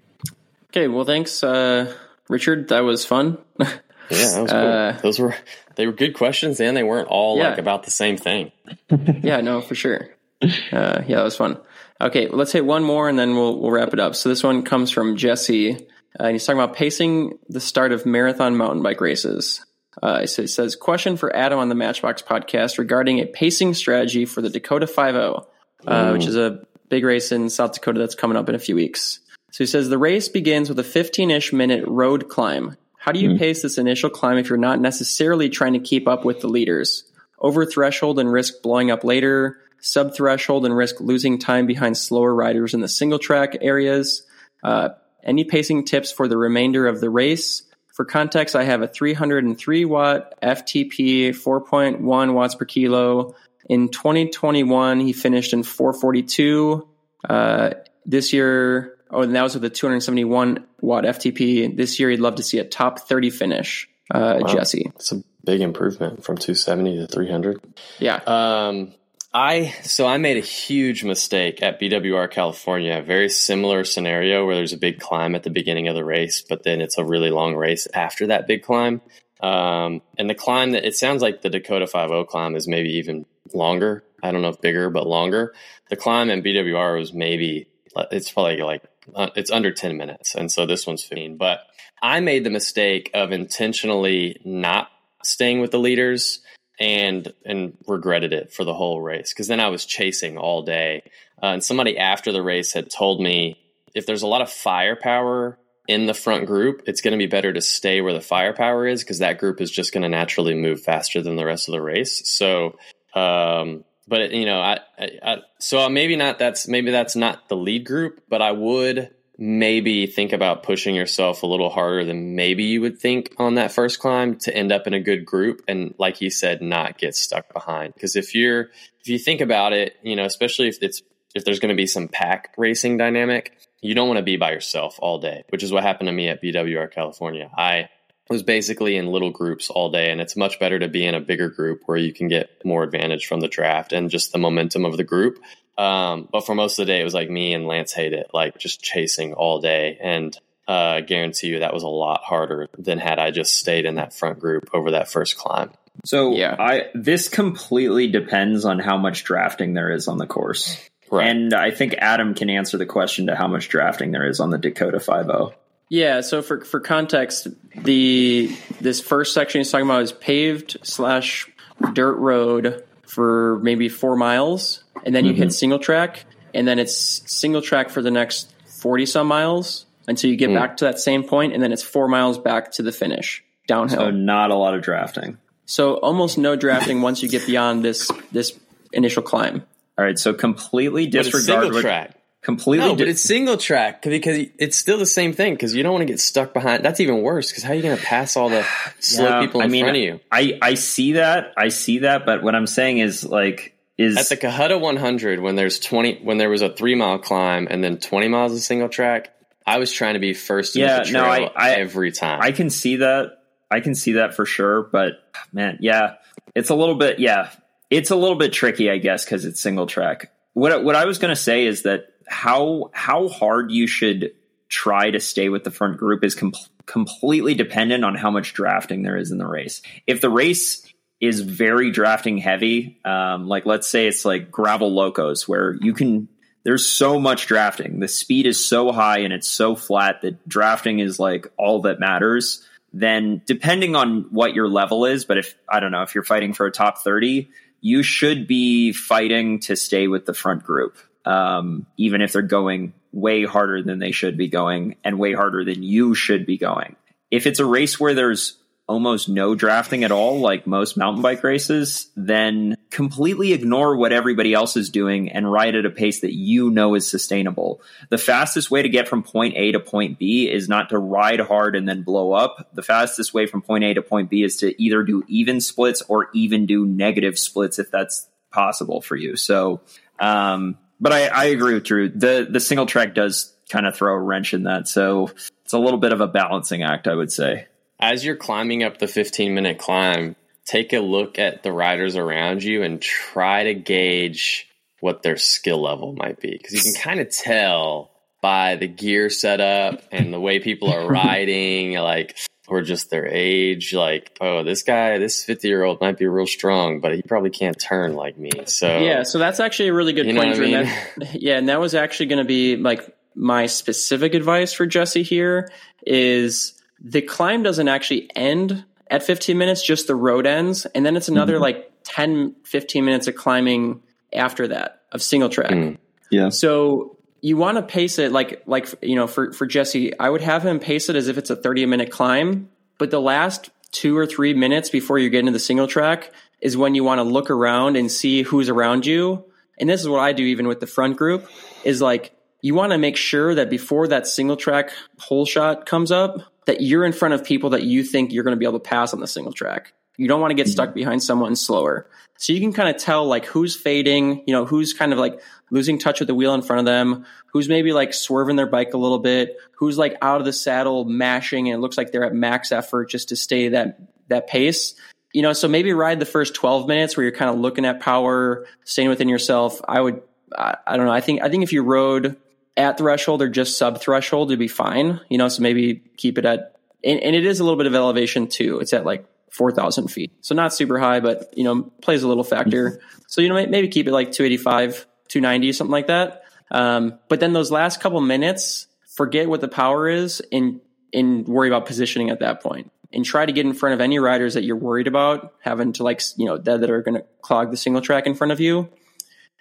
Okay. 0.70 0.88
Well, 0.88 1.04
thanks, 1.04 1.42
uh, 1.42 1.94
Richard. 2.28 2.68
That 2.68 2.80
was 2.80 3.04
fun. 3.04 3.38
Yeah, 4.10 4.28
that 4.32 4.42
was 4.42 4.50
cool. 4.50 4.60
Uh, 4.60 4.92
Those 5.02 5.18
were 5.18 5.36
they 5.76 5.86
were 5.86 5.92
good 5.92 6.14
questions, 6.14 6.60
and 6.60 6.76
they 6.76 6.82
weren't 6.82 7.08
all 7.08 7.38
yeah. 7.38 7.50
like 7.50 7.58
about 7.58 7.84
the 7.84 7.90
same 7.90 8.16
thing. 8.16 8.50
yeah, 9.22 9.40
no, 9.40 9.60
for 9.60 9.74
sure. 9.74 10.08
Uh, 10.42 10.48
yeah, 10.72 11.16
that 11.16 11.22
was 11.22 11.36
fun. 11.36 11.58
Okay, 12.00 12.26
well, 12.26 12.38
let's 12.38 12.52
hit 12.52 12.64
one 12.64 12.82
more, 12.82 13.08
and 13.08 13.18
then 13.18 13.36
we'll 13.36 13.60
we'll 13.60 13.70
wrap 13.70 13.92
it 13.92 14.00
up. 14.00 14.16
So 14.16 14.28
this 14.28 14.42
one 14.42 14.62
comes 14.62 14.90
from 14.90 15.16
Jesse, 15.16 15.74
uh, 15.74 15.76
and 16.18 16.32
he's 16.32 16.44
talking 16.44 16.60
about 16.60 16.74
pacing 16.74 17.38
the 17.48 17.60
start 17.60 17.92
of 17.92 18.04
marathon 18.04 18.56
mountain 18.56 18.82
bike 18.82 19.00
races. 19.00 19.64
Uh, 20.02 20.26
so 20.26 20.42
it 20.42 20.48
says, 20.48 20.76
question 20.76 21.16
for 21.16 21.34
Adam 21.34 21.58
on 21.58 21.68
the 21.68 21.74
Matchbox 21.74 22.22
podcast 22.22 22.78
regarding 22.78 23.20
a 23.20 23.26
pacing 23.26 23.74
strategy 23.74 24.24
for 24.24 24.40
the 24.40 24.48
Dakota 24.48 24.86
5.0, 24.86 25.46
uh, 25.86 26.10
which 26.12 26.26
is 26.26 26.36
a 26.36 26.64
big 26.88 27.04
race 27.04 27.32
in 27.32 27.50
South 27.50 27.72
Dakota 27.74 27.98
that's 27.98 28.14
coming 28.14 28.36
up 28.36 28.48
in 28.48 28.54
a 28.54 28.58
few 28.58 28.74
weeks. 28.74 29.20
So 29.52 29.64
he 29.64 29.66
says 29.66 29.88
the 29.88 29.98
race 29.98 30.28
begins 30.28 30.68
with 30.68 30.78
a 30.78 30.84
15 30.84 31.30
ish 31.30 31.52
minute 31.52 31.86
road 31.86 32.28
climb 32.28 32.76
how 33.00 33.12
do 33.12 33.18
you 33.18 33.30
mm-hmm. 33.30 33.38
pace 33.38 33.62
this 33.62 33.78
initial 33.78 34.10
climb 34.10 34.36
if 34.36 34.50
you're 34.50 34.58
not 34.58 34.78
necessarily 34.78 35.48
trying 35.48 35.72
to 35.72 35.78
keep 35.78 36.06
up 36.06 36.26
with 36.26 36.40
the 36.40 36.48
leaders? 36.48 37.04
Over 37.38 37.64
threshold 37.64 38.18
and 38.18 38.30
risk 38.30 38.60
blowing 38.62 38.90
up 38.90 39.04
later, 39.04 39.56
sub 39.80 40.14
threshold 40.14 40.66
and 40.66 40.76
risk 40.76 41.00
losing 41.00 41.38
time 41.38 41.64
behind 41.64 41.96
slower 41.96 42.34
riders 42.34 42.74
in 42.74 42.80
the 42.80 42.88
single 42.88 43.18
track 43.18 43.56
areas. 43.62 44.22
Uh, 44.62 44.90
any 45.24 45.44
pacing 45.44 45.86
tips 45.86 46.12
for 46.12 46.28
the 46.28 46.36
remainder 46.36 46.86
of 46.86 47.00
the 47.00 47.08
race? 47.08 47.62
For 48.00 48.06
context, 48.06 48.56
I 48.56 48.64
have 48.64 48.80
a 48.80 48.88
303 48.88 49.84
watt 49.84 50.32
FTP, 50.42 51.32
4.1 51.32 52.32
watts 52.32 52.54
per 52.54 52.64
kilo. 52.64 53.34
In 53.68 53.90
2021, 53.90 55.00
he 55.00 55.12
finished 55.12 55.52
in 55.52 55.62
442. 55.62 56.88
Uh, 57.28 57.70
this 58.06 58.32
year, 58.32 58.96
Oh, 59.10 59.20
and 59.20 59.36
that 59.36 59.42
was 59.42 59.52
with 59.52 59.64
a 59.64 59.68
271 59.68 60.64
watt 60.80 61.04
FTP. 61.04 61.76
This 61.76 62.00
year, 62.00 62.08
he'd 62.08 62.20
love 62.20 62.36
to 62.36 62.42
see 62.42 62.58
a 62.58 62.64
top 62.64 63.00
30 63.00 63.28
finish, 63.28 63.86
uh, 64.10 64.38
wow. 64.40 64.46
Jesse. 64.46 64.90
It's 64.94 65.12
a 65.12 65.22
big 65.44 65.60
improvement 65.60 66.24
from 66.24 66.38
270 66.38 67.00
to 67.00 67.06
300. 67.06 67.60
Yeah. 67.98 68.20
Um, 68.26 68.94
I 69.32 69.74
so 69.82 70.06
I 70.06 70.18
made 70.18 70.36
a 70.36 70.40
huge 70.40 71.04
mistake 71.04 71.62
at 71.62 71.80
BWR 71.80 72.30
California. 72.30 73.00
Very 73.00 73.28
similar 73.28 73.84
scenario 73.84 74.44
where 74.44 74.56
there's 74.56 74.72
a 74.72 74.78
big 74.78 74.98
climb 74.98 75.36
at 75.36 75.44
the 75.44 75.50
beginning 75.50 75.86
of 75.86 75.94
the 75.94 76.04
race, 76.04 76.42
but 76.48 76.64
then 76.64 76.80
it's 76.80 76.98
a 76.98 77.04
really 77.04 77.30
long 77.30 77.54
race 77.54 77.86
after 77.94 78.26
that 78.26 78.48
big 78.48 78.62
climb. 78.62 79.00
Um, 79.40 80.02
and 80.18 80.28
the 80.28 80.34
climb 80.34 80.72
that 80.72 80.84
it 80.84 80.96
sounds 80.96 81.22
like 81.22 81.42
the 81.42 81.48
Dakota 81.48 81.86
50 81.86 82.24
climb 82.24 82.56
is 82.56 82.66
maybe 82.66 82.96
even 82.96 83.24
longer. 83.54 84.02
I 84.22 84.32
don't 84.32 84.42
know 84.42 84.48
if 84.48 84.60
bigger, 84.60 84.90
but 84.90 85.06
longer. 85.06 85.54
The 85.90 85.96
climb 85.96 86.28
in 86.28 86.42
BWR 86.42 86.98
was 86.98 87.12
maybe 87.12 87.68
it's 88.10 88.32
probably 88.32 88.58
like 88.58 88.82
uh, 89.14 89.30
it's 89.36 89.50
under 89.50 89.70
10 89.70 89.96
minutes. 89.96 90.34
And 90.34 90.50
so 90.50 90.66
this 90.66 90.86
one's 90.86 91.04
15. 91.04 91.36
But 91.36 91.60
I 92.02 92.18
made 92.18 92.42
the 92.42 92.50
mistake 92.50 93.10
of 93.14 93.30
intentionally 93.30 94.40
not 94.44 94.90
staying 95.22 95.60
with 95.60 95.70
the 95.70 95.78
leaders 95.78 96.40
and 96.80 97.32
and 97.44 97.76
regretted 97.86 98.32
it 98.32 98.52
for 98.52 98.64
the 98.64 98.74
whole 98.74 99.00
race 99.00 99.32
because 99.32 99.46
then 99.46 99.60
I 99.60 99.68
was 99.68 99.84
chasing 99.84 100.38
all 100.38 100.62
day. 100.62 101.02
Uh, 101.42 101.46
and 101.46 101.64
somebody 101.64 101.98
after 101.98 102.32
the 102.32 102.42
race 102.42 102.72
had 102.72 102.90
told 102.90 103.20
me 103.20 103.58
if 103.94 104.06
there's 104.06 104.22
a 104.22 104.26
lot 104.26 104.42
of 104.42 104.50
firepower 104.50 105.58
in 105.86 106.06
the 106.06 106.14
front 106.14 106.46
group, 106.46 106.82
it's 106.86 107.00
going 107.00 107.12
to 107.12 107.18
be 107.18 107.26
better 107.26 107.52
to 107.52 107.60
stay 107.60 108.00
where 108.00 108.12
the 108.12 108.20
firepower 108.20 108.86
is 108.86 109.02
because 109.02 109.18
that 109.18 109.38
group 109.38 109.60
is 109.60 109.70
just 109.70 109.92
going 109.92 110.02
to 110.02 110.08
naturally 110.08 110.54
move 110.54 110.80
faster 110.80 111.22
than 111.22 111.36
the 111.36 111.44
rest 111.44 111.68
of 111.68 111.72
the 111.72 111.80
race. 111.80 112.22
So 112.28 112.76
um, 113.14 113.84
but 114.10 114.32
you 114.32 114.44
know, 114.44 114.60
I, 114.60 114.80
I, 114.98 115.10
I, 115.22 115.36
so 115.58 115.88
maybe 115.88 116.16
not 116.16 116.38
that's 116.38 116.66
maybe 116.66 116.90
that's 116.90 117.14
not 117.14 117.48
the 117.48 117.56
lead 117.56 117.86
group, 117.86 118.22
but 118.28 118.42
I 118.42 118.52
would 118.52 119.10
maybe 119.42 120.06
think 120.06 120.34
about 120.34 120.62
pushing 120.62 120.94
yourself 120.94 121.42
a 121.42 121.46
little 121.46 121.70
harder 121.70 122.04
than 122.04 122.36
maybe 122.36 122.64
you 122.64 122.82
would 122.82 122.98
think 122.98 123.32
on 123.38 123.54
that 123.54 123.72
first 123.72 123.98
climb 123.98 124.36
to 124.36 124.54
end 124.54 124.70
up 124.70 124.86
in 124.86 124.92
a 124.92 125.00
good 125.00 125.24
group 125.24 125.62
and 125.66 125.94
like 125.98 126.20
you 126.20 126.28
said 126.28 126.60
not 126.60 126.98
get 126.98 127.16
stuck 127.16 127.50
behind. 127.54 127.94
Because 127.94 128.16
if 128.16 128.34
you're 128.34 128.68
if 129.00 129.08
you 129.08 129.18
think 129.18 129.40
about 129.40 129.72
it 129.72 129.96
you 130.02 130.14
know 130.14 130.26
especially 130.26 130.68
if 130.68 130.82
it's 130.82 131.02
if 131.34 131.46
there's 131.46 131.58
going 131.58 131.70
to 131.70 131.80
be 131.80 131.86
some 131.86 132.06
pack 132.06 132.52
racing 132.58 132.98
dynamic 132.98 133.56
you 133.80 133.94
don't 133.94 134.08
want 134.08 134.18
to 134.18 134.22
be 134.22 134.36
by 134.36 134.52
yourself 134.52 134.98
all 135.00 135.18
day 135.18 135.42
which 135.48 135.62
is 135.62 135.72
what 135.72 135.84
happened 135.84 136.08
to 136.08 136.12
me 136.12 136.28
at 136.28 136.42
bwr 136.42 136.90
california. 136.92 137.50
I 137.56 137.88
was 138.28 138.42
basically 138.42 138.96
in 138.96 139.06
little 139.06 139.30
groups 139.30 139.70
all 139.70 139.90
day 139.90 140.12
and 140.12 140.20
it's 140.20 140.36
much 140.36 140.60
better 140.60 140.78
to 140.78 140.86
be 140.86 141.06
in 141.06 141.14
a 141.14 141.20
bigger 141.20 141.48
group 141.48 141.84
where 141.86 141.96
you 141.96 142.12
can 142.12 142.28
get 142.28 142.62
more 142.62 142.82
advantage 142.82 143.26
from 143.26 143.40
the 143.40 143.48
draft 143.48 143.94
and 143.94 144.10
just 144.10 144.32
the 144.32 144.38
momentum 144.38 144.84
of 144.84 144.98
the 144.98 145.02
group 145.02 145.40
um, 145.80 146.28
but 146.30 146.44
for 146.44 146.54
most 146.54 146.78
of 146.78 146.86
the 146.86 146.92
day 146.92 147.00
it 147.00 147.04
was 147.04 147.14
like 147.14 147.30
me 147.30 147.54
and 147.54 147.66
lance 147.66 147.94
Haidet, 147.94 148.34
like 148.34 148.58
just 148.58 148.82
chasing 148.82 149.32
all 149.32 149.60
day. 149.60 149.96
And 149.98 150.36
uh, 150.68 150.72
I 150.72 151.00
guarantee 151.00 151.46
you 151.46 151.60
that 151.60 151.72
was 151.72 151.84
a 151.84 151.88
lot 151.88 152.22
harder 152.22 152.68
than 152.78 152.98
had 152.98 153.18
i 153.18 153.30
just 153.30 153.56
stayed 153.56 153.86
in 153.86 153.94
that 153.94 154.12
front 154.12 154.38
group 154.38 154.68
over 154.74 154.90
that 154.90 155.10
first 155.10 155.38
climb. 155.38 155.72
So 156.04 156.36
yeah. 156.36 156.54
I 156.58 156.90
this 156.94 157.28
completely 157.28 158.08
depends 158.08 158.66
on 158.66 158.78
how 158.78 158.98
much 158.98 159.24
drafting 159.24 159.72
there 159.72 159.90
is 159.90 160.06
on 160.06 160.18
the 160.18 160.26
course. 160.26 160.76
Right. 161.12 161.26
and 161.26 161.52
i 161.52 161.72
think 161.72 161.94
adam 161.98 162.34
can 162.34 162.48
answer 162.48 162.78
the 162.78 162.86
question 162.86 163.26
to 163.26 163.34
how 163.34 163.48
much 163.48 163.68
drafting 163.68 164.12
there 164.12 164.28
is 164.28 164.38
on 164.38 164.50
the 164.50 164.58
dakota 164.58 165.00
50 165.00 165.56
yeah, 165.88 166.20
so 166.20 166.40
for 166.40 166.60
for 166.64 166.78
context, 166.78 167.48
the 167.74 168.56
this 168.80 169.00
first 169.00 169.34
section 169.34 169.58
he's 169.58 169.72
talking 169.72 169.86
about 169.86 170.02
is 170.02 170.12
paved 170.12 170.76
slash 170.84 171.50
dirt 171.94 172.14
road 172.14 172.84
for 173.10 173.58
maybe 173.60 173.88
four 173.88 174.14
miles, 174.16 174.84
and 175.04 175.14
then 175.14 175.24
you 175.24 175.32
mm-hmm. 175.32 175.42
hit 175.42 175.52
single 175.52 175.80
track, 175.80 176.24
and 176.54 176.66
then 176.66 176.78
it's 176.78 177.22
single 177.26 177.60
track 177.60 177.90
for 177.90 178.02
the 178.02 178.10
next 178.10 178.52
forty 178.80 179.04
some 179.04 179.26
miles 179.26 179.86
until 180.06 180.30
you 180.30 180.36
get 180.36 180.50
mm. 180.50 180.54
back 180.54 180.76
to 180.76 180.84
that 180.84 181.00
same 181.00 181.24
point, 181.24 181.52
and 181.52 181.62
then 181.62 181.72
it's 181.72 181.82
four 181.82 182.08
miles 182.08 182.38
back 182.38 182.72
to 182.72 182.82
the 182.82 182.92
finish 182.92 183.42
downhill. 183.66 183.98
So 183.98 184.10
not 184.10 184.50
a 184.50 184.54
lot 184.54 184.74
of 184.74 184.82
drafting. 184.82 185.38
So 185.66 185.94
almost 185.94 186.38
no 186.38 186.54
drafting 186.56 187.02
once 187.02 187.22
you 187.22 187.28
get 187.28 187.46
beyond 187.46 187.84
this 187.84 188.10
this 188.30 188.58
initial 188.92 189.22
climb. 189.22 189.64
All 189.98 190.04
right, 190.04 190.18
so 190.18 190.32
completely 190.32 191.06
disregard 191.06 191.64
single 191.64 191.80
track 191.82 192.16
completely. 192.42 192.86
No, 192.86 192.96
but 192.96 193.08
it's 193.08 193.22
single 193.22 193.56
track 193.56 194.02
because 194.02 194.46
it's 194.58 194.76
still 194.76 194.98
the 194.98 195.06
same 195.06 195.32
thing 195.32 195.54
because 195.54 195.74
you 195.74 195.82
don't 195.82 195.92
want 195.92 196.02
to 196.02 196.06
get 196.06 196.20
stuck 196.20 196.52
behind. 196.52 196.84
That's 196.84 197.00
even 197.00 197.22
worse 197.22 197.50
because 197.50 197.62
how 197.62 197.72
are 197.72 197.76
you 197.76 197.82
going 197.82 197.96
to 197.96 198.02
pass 198.02 198.36
all 198.36 198.48
the 198.48 198.66
slow 199.00 199.28
yeah, 199.28 199.40
people 199.40 199.60
in 199.60 199.66
I 199.66 199.68
mean, 199.70 199.84
front 199.84 199.96
of 199.96 200.02
you? 200.02 200.20
I 200.30 200.58
I 200.62 200.74
see 200.74 201.12
that, 201.12 201.52
I 201.56 201.68
see 201.68 202.00
that, 202.00 202.26
but 202.26 202.42
what 202.42 202.54
I'm 202.54 202.66
saying 202.66 202.98
is 202.98 203.24
like 203.24 203.76
is 203.98 204.16
at 204.16 204.28
the 204.28 204.46
Cohutta 204.46 204.80
100 204.80 205.40
when 205.40 205.56
there's 205.56 205.78
20 205.78 206.20
when 206.22 206.38
there 206.38 206.48
was 206.48 206.62
a 206.62 206.70
three 206.70 206.94
mile 206.94 207.18
climb 207.18 207.68
and 207.70 207.84
then 207.84 207.98
20 207.98 208.28
miles 208.28 208.52
of 208.52 208.60
single 208.60 208.88
track. 208.88 209.34
I 209.66 209.78
was 209.78 209.92
trying 209.92 210.14
to 210.14 210.20
be 210.20 210.34
first 210.34 210.74
yeah, 210.74 211.04
no, 211.10 211.22
I, 211.22 211.50
I, 211.54 211.70
every 211.74 212.10
time. 212.10 212.40
I 212.42 212.50
can 212.52 212.70
see 212.70 212.96
that. 212.96 213.44
I 213.70 213.80
can 213.80 213.94
see 213.94 214.12
that 214.12 214.34
for 214.34 214.46
sure. 214.46 214.82
But 214.82 215.12
man, 215.52 215.78
yeah, 215.80 216.14
it's 216.54 216.70
a 216.70 216.74
little 216.74 216.94
bit. 216.96 217.18
Yeah, 217.18 217.50
it's 217.90 218.10
a 218.10 218.16
little 218.16 218.36
bit 218.36 218.52
tricky, 218.52 218.90
I 218.90 218.98
guess, 218.98 219.24
because 219.24 219.44
it's 219.44 219.60
single 219.60 219.86
track. 219.86 220.32
What 220.54 220.82
what 220.82 220.96
I 220.96 221.04
was 221.04 221.18
going 221.18 221.28
to 221.28 221.40
say 221.40 221.66
is 221.66 221.82
that 221.82 222.09
how 222.30 222.90
how 222.94 223.28
hard 223.28 223.70
you 223.70 223.86
should 223.86 224.32
try 224.68 225.10
to 225.10 225.20
stay 225.20 225.48
with 225.48 225.64
the 225.64 225.70
front 225.70 225.98
group 225.98 226.24
is 226.24 226.34
com- 226.34 226.54
completely 226.86 227.54
dependent 227.54 228.04
on 228.04 228.14
how 228.14 228.30
much 228.30 228.54
drafting 228.54 229.02
there 229.02 229.16
is 229.16 229.32
in 229.32 229.38
the 229.38 229.46
race. 229.46 229.82
If 230.06 230.20
the 230.20 230.30
race 230.30 230.86
is 231.20 231.40
very 231.40 231.90
drafting 231.90 232.38
heavy. 232.38 232.98
Um, 233.04 233.46
like 233.46 233.66
let's 233.66 233.88
say 233.88 234.06
it's 234.06 234.24
like 234.24 234.50
gravel 234.50 234.92
locos 234.92 235.46
where 235.46 235.76
you 235.80 235.92
can 235.92 236.28
there's 236.62 236.86
so 236.86 237.18
much 237.18 237.46
drafting. 237.46 238.00
The 238.00 238.08
speed 238.08 238.46
is 238.46 238.64
so 238.64 238.92
high 238.92 239.18
and 239.20 239.32
it's 239.32 239.48
so 239.48 239.74
flat 239.74 240.22
that 240.22 240.46
drafting 240.48 240.98
is 240.98 241.18
like 241.18 241.52
all 241.56 241.82
that 241.82 242.00
matters. 242.00 242.66
Then 242.92 243.42
depending 243.46 243.94
on 243.96 244.26
what 244.30 244.54
your 244.54 244.68
level 244.68 245.04
is, 245.04 245.24
but 245.24 245.38
if 245.38 245.54
I 245.68 245.80
don't 245.80 245.92
know, 245.92 246.02
if 246.02 246.14
you're 246.14 246.24
fighting 246.24 246.54
for 246.54 246.66
a 246.66 246.72
top 246.72 246.98
30, 246.98 247.50
you 247.80 248.02
should 248.02 248.46
be 248.46 248.92
fighting 248.92 249.60
to 249.60 249.76
stay 249.76 250.08
with 250.08 250.26
the 250.26 250.34
front 250.34 250.64
group. 250.64 250.98
Um, 251.30 251.86
even 251.96 252.22
if 252.22 252.32
they're 252.32 252.42
going 252.42 252.92
way 253.12 253.44
harder 253.44 253.82
than 253.82 254.00
they 254.00 254.10
should 254.10 254.36
be 254.36 254.48
going 254.48 254.96
and 255.04 255.18
way 255.18 255.32
harder 255.32 255.64
than 255.64 255.82
you 255.82 256.14
should 256.14 256.44
be 256.44 256.58
going. 256.58 256.96
If 257.30 257.46
it's 257.46 257.60
a 257.60 257.64
race 257.64 258.00
where 258.00 258.14
there's 258.14 258.56
almost 258.88 259.28
no 259.28 259.54
drafting 259.54 260.02
at 260.02 260.10
all, 260.10 260.40
like 260.40 260.66
most 260.66 260.96
mountain 260.96 261.22
bike 261.22 261.44
races, 261.44 262.10
then 262.16 262.74
completely 262.90 263.52
ignore 263.52 263.94
what 263.94 264.12
everybody 264.12 264.52
else 264.52 264.76
is 264.76 264.90
doing 264.90 265.30
and 265.30 265.50
ride 265.50 265.76
at 265.76 265.86
a 265.86 265.90
pace 265.90 266.22
that 266.22 266.34
you 266.34 266.70
know 266.70 266.96
is 266.96 267.08
sustainable. 267.08 267.80
The 268.08 268.18
fastest 268.18 268.68
way 268.68 268.82
to 268.82 268.88
get 268.88 269.06
from 269.06 269.22
point 269.22 269.54
A 269.56 269.70
to 269.70 269.78
point 269.78 270.18
B 270.18 270.50
is 270.50 270.68
not 270.68 270.88
to 270.88 270.98
ride 270.98 271.38
hard 271.38 271.76
and 271.76 271.88
then 271.88 272.02
blow 272.02 272.32
up. 272.32 272.74
The 272.74 272.82
fastest 272.82 273.32
way 273.32 273.46
from 273.46 273.62
point 273.62 273.84
A 273.84 273.94
to 273.94 274.02
point 274.02 274.28
B 274.28 274.42
is 274.42 274.56
to 274.56 274.82
either 274.82 275.04
do 275.04 275.22
even 275.28 275.60
splits 275.60 276.02
or 276.02 276.28
even 276.34 276.66
do 276.66 276.84
negative 276.84 277.38
splits 277.38 277.78
if 277.78 277.92
that's 277.92 278.28
possible 278.50 279.00
for 279.00 279.14
you. 279.14 279.36
So, 279.36 279.82
um, 280.18 280.76
but 281.00 281.12
I, 281.12 281.26
I 281.26 281.44
agree 281.46 281.74
with 281.74 281.84
Drew. 281.84 282.08
The 282.08 282.46
the 282.48 282.60
single 282.60 282.86
track 282.86 283.14
does 283.14 283.52
kind 283.68 283.86
of 283.86 283.96
throw 283.96 284.14
a 284.14 284.18
wrench 284.18 284.52
in 284.52 284.64
that. 284.64 284.88
So 284.88 285.30
it's 285.64 285.72
a 285.72 285.78
little 285.78 285.98
bit 285.98 286.12
of 286.12 286.20
a 286.20 286.26
balancing 286.26 286.82
act, 286.82 287.06
I 287.08 287.14
would 287.14 287.30
say 287.32 287.66
as 288.00 288.24
you're 288.24 288.36
climbing 288.36 288.82
up 288.82 288.98
the 288.98 289.06
15 289.06 289.54
minute 289.54 289.78
climb, 289.78 290.34
take 290.64 290.92
a 290.92 291.00
look 291.00 291.38
at 291.38 291.62
the 291.62 291.72
riders 291.72 292.16
around 292.16 292.62
you 292.62 292.82
and 292.82 293.00
try 293.00 293.64
to 293.64 293.74
gauge 293.74 294.68
what 295.00 295.22
their 295.22 295.36
skill 295.36 295.80
level 295.80 296.14
might 296.14 296.40
be 296.40 296.50
because 296.50 296.72
you 296.72 296.92
can 296.92 297.00
kind 297.02 297.20
of 297.20 297.30
tell 297.30 298.10
by 298.40 298.76
the 298.76 298.88
gear 298.88 299.28
setup 299.28 300.02
and 300.10 300.32
the 300.32 300.40
way 300.40 300.58
people 300.58 300.90
are 300.90 301.06
riding 301.08 301.92
like 301.94 302.36
or 302.70 302.82
just 302.82 303.10
their 303.10 303.26
age 303.26 303.92
like 303.92 304.36
oh 304.40 304.62
this 304.62 304.82
guy 304.82 305.18
this 305.18 305.44
50 305.44 305.68
year 305.68 305.82
old 305.82 306.00
might 306.00 306.16
be 306.16 306.26
real 306.26 306.46
strong 306.46 307.00
but 307.00 307.14
he 307.14 307.22
probably 307.22 307.50
can't 307.50 307.78
turn 307.78 308.14
like 308.14 308.38
me 308.38 308.50
so 308.66 308.98
yeah 308.98 309.22
so 309.22 309.38
that's 309.38 309.60
actually 309.60 309.88
a 309.88 309.92
really 309.92 310.12
good 310.12 310.26
point 310.26 310.56
I 310.56 310.58
mean? 310.58 310.72
that, 310.72 311.42
yeah 311.42 311.58
and 311.58 311.68
that 311.68 311.80
was 311.80 311.94
actually 311.94 312.26
going 312.26 312.38
to 312.38 312.44
be 312.44 312.76
like 312.76 313.14
my 313.34 313.66
specific 313.66 314.34
advice 314.34 314.72
for 314.72 314.86
jesse 314.86 315.22
here 315.22 315.70
is 316.06 316.80
the 317.00 317.22
climb 317.22 317.62
doesn't 317.62 317.88
actually 317.88 318.30
end 318.36 318.84
at 319.10 319.22
15 319.22 319.58
minutes, 319.58 319.82
just 319.82 320.06
the 320.06 320.14
road 320.14 320.46
ends. 320.46 320.86
And 320.86 321.04
then 321.04 321.16
it's 321.16 321.28
another 321.28 321.54
mm-hmm. 321.54 321.62
like 321.62 321.92
10, 322.04 322.54
15 322.64 323.04
minutes 323.04 323.26
of 323.26 323.34
climbing 323.34 324.02
after 324.32 324.68
that 324.68 325.02
of 325.12 325.22
single 325.22 325.48
track. 325.48 325.72
Mm. 325.72 325.98
Yeah. 326.30 326.48
So 326.50 327.16
you 327.40 327.56
want 327.56 327.76
to 327.76 327.82
pace 327.82 328.18
it 328.18 328.32
like, 328.32 328.62
like, 328.66 328.88
you 329.02 329.16
know, 329.16 329.26
for, 329.26 329.52
for 329.52 329.66
Jesse, 329.66 330.18
I 330.18 330.28
would 330.28 330.42
have 330.42 330.64
him 330.64 330.78
pace 330.78 331.08
it 331.08 331.16
as 331.16 331.28
if 331.28 331.38
it's 331.38 331.50
a 331.50 331.56
30 331.56 331.86
minute 331.86 332.10
climb. 332.10 332.68
But 332.98 333.10
the 333.10 333.20
last 333.20 333.70
two 333.92 334.16
or 334.16 334.26
three 334.26 334.54
minutes 334.54 334.90
before 334.90 335.18
you 335.18 335.30
get 335.30 335.40
into 335.40 335.52
the 335.52 335.58
single 335.58 335.86
track 335.86 336.32
is 336.60 336.76
when 336.76 336.94
you 336.94 337.02
want 337.02 337.18
to 337.18 337.22
look 337.22 337.50
around 337.50 337.96
and 337.96 338.10
see 338.10 338.42
who's 338.42 338.68
around 338.68 339.06
you. 339.06 339.44
And 339.78 339.88
this 339.88 340.00
is 340.00 340.08
what 340.08 340.20
I 340.20 340.32
do 340.32 340.44
even 340.44 340.68
with 340.68 340.80
the 340.80 340.86
front 340.86 341.16
group 341.16 341.48
is 341.84 342.02
like, 342.02 342.36
you 342.60 342.74
want 342.74 342.92
to 342.92 342.98
make 342.98 343.16
sure 343.16 343.54
that 343.54 343.70
before 343.70 344.08
that 344.08 344.26
single 344.26 344.56
track 344.56 344.90
hole 345.18 345.46
shot 345.46 345.86
comes 345.86 346.12
up, 346.12 346.42
that 346.66 346.82
you're 346.82 347.06
in 347.06 347.12
front 347.12 347.32
of 347.32 347.42
people 347.42 347.70
that 347.70 347.84
you 347.84 348.04
think 348.04 348.32
you're 348.32 348.44
going 348.44 348.54
to 348.54 348.58
be 348.58 348.66
able 348.66 348.78
to 348.78 348.88
pass 348.88 349.14
on 349.14 349.20
the 349.20 349.26
single 349.26 349.52
track. 349.52 349.94
You 350.20 350.28
don't 350.28 350.42
want 350.42 350.50
to 350.50 350.54
get 350.54 350.66
mm-hmm. 350.66 350.72
stuck 350.72 350.92
behind 350.92 351.22
someone 351.22 351.56
slower. 351.56 352.06
So 352.36 352.52
you 352.52 352.60
can 352.60 352.74
kind 352.74 352.94
of 352.94 353.00
tell 353.00 353.24
like 353.24 353.46
who's 353.46 353.74
fading, 353.74 354.44
you 354.46 354.52
know, 354.52 354.66
who's 354.66 354.92
kind 354.92 355.14
of 355.14 355.18
like 355.18 355.40
losing 355.70 355.98
touch 355.98 356.20
with 356.20 356.26
the 356.26 356.34
wheel 356.34 356.52
in 356.52 356.60
front 356.60 356.80
of 356.80 356.84
them, 356.84 357.24
who's 357.54 357.70
maybe 357.70 357.94
like 357.94 358.12
swerving 358.12 358.56
their 358.56 358.66
bike 358.66 358.92
a 358.92 358.98
little 358.98 359.18
bit, 359.18 359.56
who's 359.76 359.96
like 359.96 360.18
out 360.20 360.38
of 360.38 360.44
the 360.44 360.52
saddle 360.52 361.06
mashing 361.06 361.68
and 361.68 361.76
it 361.76 361.80
looks 361.80 361.96
like 361.96 362.12
they're 362.12 362.26
at 362.26 362.34
max 362.34 362.70
effort 362.70 363.08
just 363.08 363.30
to 363.30 363.36
stay 363.36 363.68
that 363.70 363.98
that 364.28 364.46
pace. 364.46 364.94
You 365.32 365.40
know, 365.40 365.54
so 365.54 365.68
maybe 365.68 365.94
ride 365.94 366.20
the 366.20 366.26
first 366.26 366.54
12 366.54 366.86
minutes 366.86 367.16
where 367.16 367.24
you're 367.24 367.32
kind 367.32 367.50
of 367.50 367.58
looking 367.58 367.86
at 367.86 368.00
power, 368.00 368.66
staying 368.84 369.08
within 369.08 369.30
yourself. 369.30 369.80
I 369.88 370.02
would 370.02 370.20
I, 370.54 370.76
I 370.86 370.96
don't 370.98 371.06
know. 371.06 371.12
I 371.12 371.22
think 371.22 371.40
I 371.40 371.48
think 371.48 371.62
if 371.62 371.72
you 371.72 371.82
rode 371.82 372.36
at 372.76 372.98
threshold 372.98 373.40
or 373.40 373.48
just 373.48 373.78
sub 373.78 374.02
threshold 374.02 374.50
it'd 374.50 374.58
be 374.58 374.68
fine. 374.68 375.18
You 375.30 375.38
know, 375.38 375.48
so 375.48 375.62
maybe 375.62 376.02
keep 376.18 376.36
it 376.36 376.44
at, 376.44 376.76
and, 377.02 377.20
and 377.20 377.34
it 377.34 377.46
is 377.46 377.58
a 377.60 377.64
little 377.64 377.78
bit 377.78 377.86
of 377.86 377.94
elevation 377.94 378.48
too. 378.48 378.80
It's 378.80 378.92
at 378.92 379.06
like 379.06 379.24
4,000 379.50 380.08
feet. 380.08 380.32
So 380.40 380.54
not 380.54 380.72
super 380.72 380.98
high, 380.98 381.20
but, 381.20 381.52
you 381.56 381.64
know, 381.64 381.82
plays 382.02 382.22
a 382.22 382.28
little 382.28 382.44
factor. 382.44 383.00
So, 383.26 383.40
you 383.40 383.48
know, 383.48 383.54
maybe 383.54 383.88
keep 383.88 384.06
it 384.06 384.12
like 384.12 384.32
285, 384.32 385.06
290, 385.28 385.72
something 385.72 385.92
like 385.92 386.08
that. 386.08 386.42
Um, 386.70 387.18
but 387.28 387.40
then 387.40 387.52
those 387.52 387.70
last 387.70 388.00
couple 388.00 388.20
minutes, 388.20 388.86
forget 389.14 389.48
what 389.48 389.60
the 389.60 389.68
power 389.68 390.08
is 390.08 390.40
and, 390.52 390.80
and 391.12 391.46
worry 391.46 391.68
about 391.68 391.86
positioning 391.86 392.30
at 392.30 392.40
that 392.40 392.62
point 392.62 392.90
and 393.12 393.24
try 393.24 393.44
to 393.44 393.52
get 393.52 393.66
in 393.66 393.74
front 393.74 393.94
of 393.94 394.00
any 394.00 394.18
riders 394.18 394.54
that 394.54 394.62
you're 394.62 394.76
worried 394.76 395.08
about 395.08 395.54
having 395.60 395.92
to 395.94 396.04
like, 396.04 396.22
you 396.36 396.46
know, 396.46 396.56
that, 396.56 396.80
that 396.80 396.90
are 396.90 397.02
going 397.02 397.16
to 397.16 397.24
clog 397.42 397.70
the 397.70 397.76
single 397.76 398.00
track 398.00 398.26
in 398.26 398.34
front 398.34 398.52
of 398.52 398.60
you. 398.60 398.88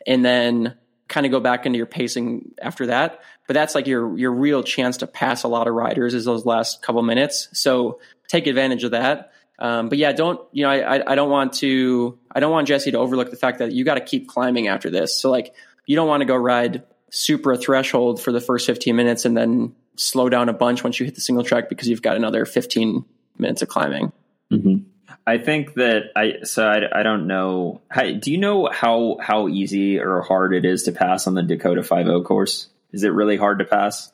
And 0.07 0.23
then 0.23 0.77
kind 1.09 1.25
of 1.25 1.31
go 1.31 1.39
back 1.39 1.65
into 1.65 1.75
your 1.75 1.85
pacing 1.85 2.53
after 2.61 2.85
that. 2.85 3.19
But 3.47 3.55
that's 3.55 3.75
like 3.75 3.87
your 3.87 4.17
your 4.17 4.31
real 4.31 4.63
chance 4.63 4.97
to 4.97 5.07
pass 5.07 5.43
a 5.43 5.47
lot 5.49 5.67
of 5.67 5.73
riders 5.73 6.13
is 6.13 6.23
those 6.23 6.45
last 6.45 6.81
couple 6.81 7.01
minutes. 7.01 7.49
So 7.51 7.99
take 8.29 8.47
advantage 8.47 8.85
of 8.85 8.91
that. 8.91 9.28
Um, 9.59 9.89
but 9.89 9.97
yeah, 9.97 10.13
don't 10.13 10.39
you 10.51 10.63
know? 10.63 10.69
I 10.69 11.11
I 11.11 11.15
don't 11.15 11.29
want 11.29 11.53
to 11.55 12.17
I 12.31 12.39
don't 12.39 12.51
want 12.51 12.67
Jesse 12.67 12.91
to 12.91 12.97
overlook 12.97 13.29
the 13.29 13.37
fact 13.37 13.59
that 13.59 13.73
you 13.73 13.83
got 13.83 13.95
to 13.95 14.01
keep 14.01 14.27
climbing 14.27 14.67
after 14.67 14.89
this. 14.89 15.19
So 15.19 15.29
like 15.29 15.53
you 15.85 15.95
don't 15.95 16.07
want 16.07 16.21
to 16.21 16.25
go 16.25 16.35
ride 16.35 16.83
super 17.11 17.55
threshold 17.55 18.21
for 18.21 18.31
the 18.31 18.39
first 18.39 18.65
15 18.65 18.95
minutes 18.95 19.25
and 19.25 19.35
then 19.35 19.75
slow 19.95 20.29
down 20.29 20.47
a 20.47 20.53
bunch 20.53 20.83
once 20.83 20.99
you 20.99 21.05
hit 21.05 21.15
the 21.15 21.21
single 21.21 21.43
track 21.43 21.67
because 21.67 21.89
you've 21.89 22.01
got 22.01 22.15
another 22.15 22.45
15 22.45 23.03
minutes 23.37 23.61
of 23.61 23.67
climbing. 23.67 24.13
Mm-hmm. 24.51 24.77
I 25.27 25.37
think 25.37 25.73
that 25.73 26.11
I 26.15 26.43
so 26.43 26.65
I, 26.65 26.99
I 26.99 27.03
don't 27.03 27.27
know. 27.27 27.81
How, 27.89 28.11
do 28.11 28.31
you 28.31 28.37
know 28.37 28.69
how 28.71 29.17
how 29.21 29.47
easy 29.47 29.99
or 29.99 30.21
hard 30.21 30.53
it 30.53 30.65
is 30.65 30.83
to 30.83 30.91
pass 30.91 31.27
on 31.27 31.33
the 31.33 31.43
Dakota 31.43 31.83
Five 31.83 32.07
O 32.07 32.23
course? 32.23 32.67
Is 32.91 33.03
it 33.03 33.09
really 33.09 33.37
hard 33.37 33.59
to 33.59 33.65
pass? 33.65 34.11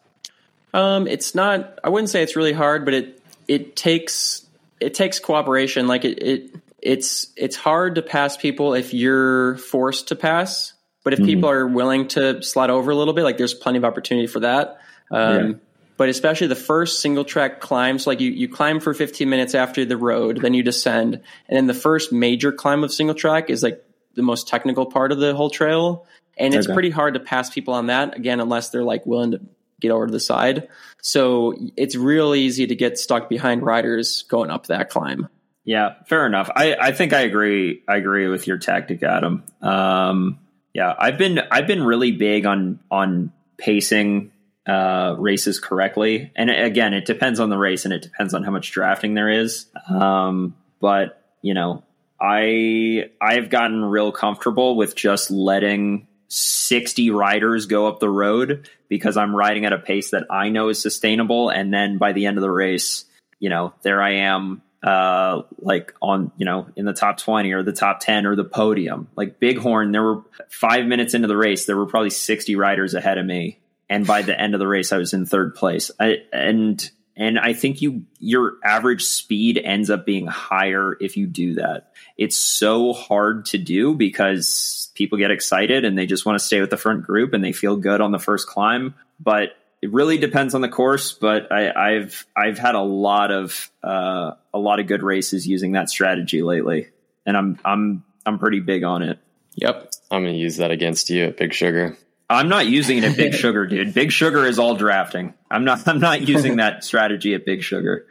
Um, 0.73 1.07
it's 1.07 1.33
not. 1.33 1.79
I 1.83 1.89
wouldn't 1.89 2.09
say 2.09 2.21
it's 2.21 2.35
really 2.35 2.51
hard, 2.51 2.83
but 2.83 2.93
it 2.93 3.21
it 3.47 3.75
takes 3.75 4.44
it 4.79 4.93
takes 4.93 5.19
cooperation. 5.19 5.87
Like 5.87 6.05
it, 6.05 6.21
it 6.21 6.55
it's 6.81 7.27
it's 7.35 7.55
hard 7.55 7.95
to 7.95 8.01
pass 8.01 8.37
people 8.37 8.73
if 8.73 8.93
you're 8.93 9.57
forced 9.57 10.09
to 10.09 10.15
pass. 10.15 10.73
But 11.03 11.13
if 11.13 11.19
mm-hmm. 11.19 11.27
people 11.27 11.49
are 11.49 11.67
willing 11.67 12.07
to 12.09 12.41
slide 12.41 12.71
over 12.71 12.91
a 12.91 12.95
little 12.95 13.13
bit, 13.13 13.23
like 13.23 13.37
there's 13.37 13.53
plenty 13.53 13.77
of 13.77 13.85
opportunity 13.85 14.27
for 14.27 14.39
that. 14.41 14.79
Um, 15.11 15.47
yeah 15.47 15.53
but 15.97 16.09
especially 16.09 16.47
the 16.47 16.55
first 16.55 16.99
single 16.99 17.23
track 17.23 17.61
climbs 17.61 18.05
like 18.07 18.19
you, 18.19 18.31
you 18.31 18.49
climb 18.49 18.79
for 18.79 18.93
15 18.93 19.29
minutes 19.29 19.55
after 19.55 19.85
the 19.85 19.97
road 19.97 20.41
then 20.41 20.53
you 20.53 20.63
descend 20.63 21.15
and 21.47 21.57
then 21.57 21.67
the 21.67 21.73
first 21.73 22.11
major 22.11 22.51
climb 22.51 22.83
of 22.83 22.93
single 22.93 23.15
track 23.15 23.49
is 23.49 23.63
like 23.63 23.83
the 24.15 24.21
most 24.21 24.47
technical 24.47 24.85
part 24.85 25.11
of 25.11 25.19
the 25.19 25.35
whole 25.35 25.49
trail 25.49 26.05
and 26.37 26.53
it's 26.53 26.67
okay. 26.67 26.73
pretty 26.73 26.89
hard 26.89 27.13
to 27.13 27.19
pass 27.19 27.49
people 27.49 27.73
on 27.73 27.87
that 27.87 28.15
again 28.15 28.39
unless 28.39 28.69
they're 28.69 28.83
like 28.83 29.05
willing 29.05 29.31
to 29.31 29.41
get 29.81 29.91
over 29.91 30.07
to 30.07 30.11
the 30.11 30.19
side 30.19 30.67
so 31.01 31.53
it's 31.77 31.95
real 31.95 32.33
easy 32.33 32.67
to 32.67 32.75
get 32.75 32.97
stuck 32.97 33.29
behind 33.29 33.63
riders 33.63 34.23
going 34.23 34.49
up 34.49 34.67
that 34.67 34.89
climb 34.89 35.27
yeah 35.63 35.95
fair 36.07 36.25
enough 36.25 36.49
i, 36.55 36.75
I 36.75 36.91
think 36.91 37.13
i 37.13 37.21
agree 37.21 37.81
i 37.87 37.97
agree 37.97 38.27
with 38.27 38.47
your 38.47 38.57
tactic 38.57 39.03
adam 39.03 39.43
um, 39.61 40.39
yeah 40.73 40.93
i've 40.97 41.17
been 41.17 41.39
i've 41.51 41.67
been 41.67 41.83
really 41.83 42.11
big 42.11 42.45
on 42.45 42.79
on 42.89 43.31
pacing 43.57 44.31
uh, 44.67 45.15
races 45.19 45.59
correctly. 45.59 46.31
And 46.35 46.49
again, 46.49 46.93
it 46.93 47.05
depends 47.05 47.39
on 47.39 47.49
the 47.49 47.57
race 47.57 47.85
and 47.85 47.93
it 47.93 48.01
depends 48.01 48.33
on 48.33 48.43
how 48.43 48.51
much 48.51 48.71
drafting 48.71 49.13
there 49.13 49.29
is. 49.29 49.67
Um, 49.89 50.55
but 50.81 51.21
you 51.41 51.53
know, 51.53 51.83
I 52.19 53.09
I've 53.21 53.49
gotten 53.49 53.85
real 53.85 54.11
comfortable 54.11 54.75
with 54.75 54.95
just 54.95 55.29
letting 55.29 56.07
60 56.27 57.11
riders 57.11 57.65
go 57.65 57.87
up 57.87 57.99
the 57.99 58.09
road 58.09 58.69
because 58.87 59.17
I'm 59.17 59.35
riding 59.35 59.65
at 59.65 59.73
a 59.73 59.79
pace 59.79 60.11
that 60.11 60.25
I 60.29 60.49
know 60.49 60.69
is 60.69 60.81
sustainable. 60.81 61.49
And 61.49 61.73
then 61.73 61.97
by 61.97 62.13
the 62.13 62.25
end 62.25 62.37
of 62.37 62.41
the 62.41 62.51
race, 62.51 63.05
you 63.39 63.49
know, 63.49 63.73
there 63.81 64.01
I 64.01 64.11
am, 64.15 64.61
uh, 64.83 65.43
like 65.59 65.93
on, 66.01 66.31
you 66.37 66.45
know, 66.45 66.67
in 66.75 66.85
the 66.85 66.93
top 66.93 67.17
20 67.17 67.51
or 67.53 67.63
the 67.63 67.73
top 67.73 67.99
10 67.99 68.25
or 68.25 68.35
the 68.35 68.43
podium. 68.43 69.07
Like 69.15 69.39
Bighorn, 69.39 69.91
there 69.91 70.03
were 70.03 70.23
five 70.49 70.85
minutes 70.85 71.13
into 71.13 71.27
the 71.27 71.37
race, 71.37 71.65
there 71.65 71.77
were 71.77 71.87
probably 71.87 72.09
60 72.11 72.55
riders 72.55 72.93
ahead 72.93 73.17
of 73.17 73.25
me 73.25 73.59
and 73.89 74.05
by 74.07 74.21
the 74.21 74.39
end 74.39 74.53
of 74.53 74.59
the 74.59 74.67
race 74.67 74.91
I 74.91 74.97
was 74.97 75.13
in 75.13 75.25
third 75.25 75.55
place. 75.55 75.91
I, 75.99 76.17
and 76.33 76.89
and 77.17 77.39
I 77.39 77.53
think 77.53 77.81
you 77.81 78.03
your 78.19 78.55
average 78.63 79.03
speed 79.03 79.59
ends 79.63 79.89
up 79.89 80.05
being 80.05 80.27
higher 80.27 80.97
if 80.99 81.17
you 81.17 81.27
do 81.27 81.55
that. 81.55 81.93
It's 82.17 82.37
so 82.37 82.93
hard 82.93 83.45
to 83.47 83.57
do 83.57 83.93
because 83.95 84.91
people 84.95 85.17
get 85.17 85.31
excited 85.31 85.85
and 85.85 85.97
they 85.97 86.05
just 86.05 86.25
want 86.25 86.39
to 86.39 86.45
stay 86.45 86.61
with 86.61 86.69
the 86.69 86.77
front 86.77 87.03
group 87.03 87.33
and 87.33 87.43
they 87.43 87.51
feel 87.51 87.77
good 87.77 88.01
on 88.01 88.11
the 88.11 88.19
first 88.19 88.47
climb. 88.47 88.95
But 89.19 89.49
it 89.81 89.93
really 89.93 90.17
depends 90.17 90.55
on 90.55 90.61
the 90.61 90.69
course. 90.69 91.13
But 91.13 91.51
I, 91.51 91.91
have 91.91 92.25
I've 92.35 92.57
had 92.57 92.75
a 92.75 92.81
lot 92.81 93.31
of 93.31 93.71
uh, 93.83 94.31
a 94.53 94.59
lot 94.59 94.79
of 94.79 94.87
good 94.87 95.03
races 95.03 95.47
using 95.47 95.73
that 95.73 95.89
strategy 95.89 96.41
lately. 96.41 96.89
and 97.25 97.37
I'm 97.37 97.59
I'm 97.63 98.03
I'm 98.25 98.39
pretty 98.39 98.59
big 98.59 98.83
on 98.83 99.03
it. 99.03 99.19
Yep. 99.55 99.91
I'm 100.11 100.23
going 100.23 100.33
to 100.33 100.39
use 100.39 100.57
that 100.57 100.71
against 100.71 101.09
you 101.09 101.25
at 101.25 101.37
Big 101.37 101.53
Sugar. 101.53 101.97
I'm 102.29 102.49
not 102.49 102.65
using 102.67 102.97
it 102.97 103.03
at 103.03 103.17
Big 103.17 103.33
Sugar, 103.35 103.67
dude. 103.67 103.93
Big 103.93 104.11
Sugar 104.11 104.45
is 104.45 104.59
all 104.59 104.75
drafting. 104.75 105.33
I'm 105.49 105.63
not. 105.63 105.87
I'm 105.87 105.99
not 105.99 106.27
using 106.27 106.57
that 106.57 106.83
strategy 106.83 107.33
at 107.33 107.45
Big 107.45 107.61
Sugar. 107.61 108.07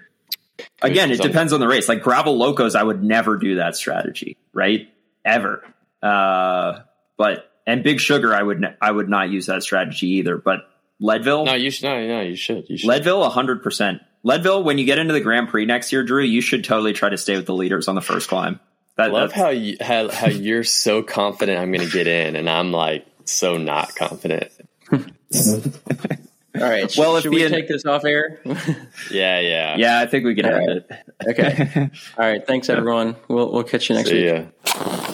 Again, 0.82 1.10
it 1.10 1.20
depends 1.20 1.52
on 1.52 1.60
the 1.60 1.66
race. 1.66 1.88
Like 1.88 2.02
gravel 2.02 2.36
locos, 2.36 2.74
I 2.74 2.82
would 2.82 3.02
never 3.02 3.36
do 3.36 3.56
that 3.56 3.76
strategy, 3.76 4.36
right? 4.52 4.88
Ever. 5.24 5.64
Uh, 6.02 6.80
but 7.16 7.50
and 7.66 7.82
Big 7.82 8.00
Sugar, 8.00 8.34
I 8.34 8.42
would. 8.42 8.64
I 8.80 8.90
would 8.90 9.08
not 9.08 9.30
use 9.30 9.46
that 9.46 9.62
strategy 9.62 10.06
either. 10.18 10.36
But 10.36 10.60
Leadville, 11.00 11.44
No, 11.44 11.54
you 11.54 11.70
should. 11.70 11.84
No, 11.84 12.06
no, 12.06 12.20
you 12.20 12.36
should. 12.36 12.68
You 12.68 12.76
should. 12.76 12.88
Leadville, 12.88 13.28
hundred 13.30 13.62
percent. 13.62 14.00
Leadville, 14.22 14.62
when 14.62 14.78
you 14.78 14.86
get 14.86 14.98
into 14.98 15.12
the 15.12 15.20
Grand 15.20 15.48
Prix 15.48 15.66
next 15.66 15.92
year, 15.92 16.02
Drew, 16.02 16.22
you 16.22 16.40
should 16.40 16.64
totally 16.64 16.92
try 16.94 17.10
to 17.10 17.18
stay 17.18 17.36
with 17.36 17.46
the 17.46 17.54
leaders 17.54 17.88
on 17.88 17.94
the 17.94 18.00
first 18.00 18.28
climb. 18.28 18.60
That, 18.96 19.12
Love 19.12 19.32
how 19.32 19.48
you 19.48 19.76
how, 19.80 20.08
how 20.08 20.28
you're 20.28 20.62
so 20.62 21.02
confident 21.02 21.58
I'm 21.58 21.72
going 21.72 21.86
to 21.86 21.92
get 21.92 22.06
in, 22.06 22.36
and 22.36 22.48
I'm 22.48 22.70
like 22.70 23.06
so 23.26 23.56
not 23.56 23.94
confident. 23.96 24.50
All 24.92 26.60
right. 26.60 26.92
Well, 26.96 27.16
if 27.16 27.24
should 27.24 27.32
we 27.34 27.42
the- 27.42 27.48
take 27.50 27.66
this 27.68 27.84
off 27.84 28.04
air? 28.04 28.40
Yeah, 29.10 29.40
yeah, 29.40 29.76
Yeah, 29.76 30.00
I 30.00 30.06
think 30.06 30.24
we 30.24 30.34
can 30.34 30.46
All 30.46 30.52
end 30.54 30.84
right. 30.88 31.00
it. 31.26 31.38
okay. 31.40 31.90
All 32.18 32.24
right. 32.26 32.46
Thanks, 32.46 32.68
everyone. 32.68 33.16
We'll 33.28 33.50
we'll 33.52 33.64
catch 33.64 33.88
you 33.90 33.96
next 33.96 34.10
See 34.10 34.24
week. 34.30 34.46
ya. 34.66 35.04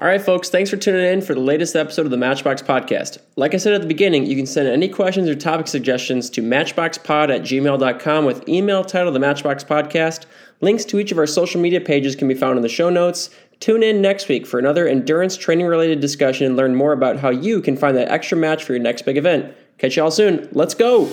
All 0.00 0.06
right, 0.06 0.22
folks, 0.22 0.48
thanks 0.48 0.70
for 0.70 0.76
tuning 0.76 1.04
in 1.04 1.20
for 1.22 1.34
the 1.34 1.40
latest 1.40 1.74
episode 1.74 2.04
of 2.06 2.12
the 2.12 2.16
Matchbox 2.16 2.62
Podcast. 2.62 3.18
Like 3.34 3.52
I 3.52 3.56
said 3.56 3.72
at 3.72 3.80
the 3.80 3.86
beginning, 3.88 4.26
you 4.26 4.36
can 4.36 4.46
send 4.46 4.68
any 4.68 4.88
questions 4.88 5.28
or 5.28 5.34
topic 5.34 5.66
suggestions 5.66 6.30
to 6.30 6.40
matchboxpod 6.40 7.34
at 7.34 7.42
gmail.com 7.42 8.24
with 8.24 8.48
email 8.48 8.84
title 8.84 9.10
The 9.12 9.18
Matchbox 9.18 9.64
Podcast. 9.64 10.26
Links 10.60 10.84
to 10.86 11.00
each 11.00 11.10
of 11.10 11.18
our 11.18 11.26
social 11.26 11.60
media 11.60 11.80
pages 11.80 12.14
can 12.14 12.28
be 12.28 12.34
found 12.34 12.56
in 12.56 12.62
the 12.62 12.68
show 12.68 12.90
notes. 12.90 13.30
Tune 13.60 13.82
in 13.82 14.00
next 14.00 14.28
week 14.28 14.46
for 14.46 14.58
another 14.58 14.86
endurance 14.86 15.36
training 15.36 15.66
related 15.66 16.00
discussion 16.00 16.46
and 16.46 16.56
learn 16.56 16.74
more 16.74 16.92
about 16.92 17.18
how 17.18 17.30
you 17.30 17.60
can 17.60 17.76
find 17.76 17.96
that 17.96 18.10
extra 18.10 18.38
match 18.38 18.62
for 18.62 18.72
your 18.72 18.82
next 18.82 19.02
big 19.02 19.16
event. 19.16 19.52
Catch 19.78 19.96
y'all 19.96 20.10
soon. 20.10 20.48
Let's 20.52 20.74
go! 20.74 21.06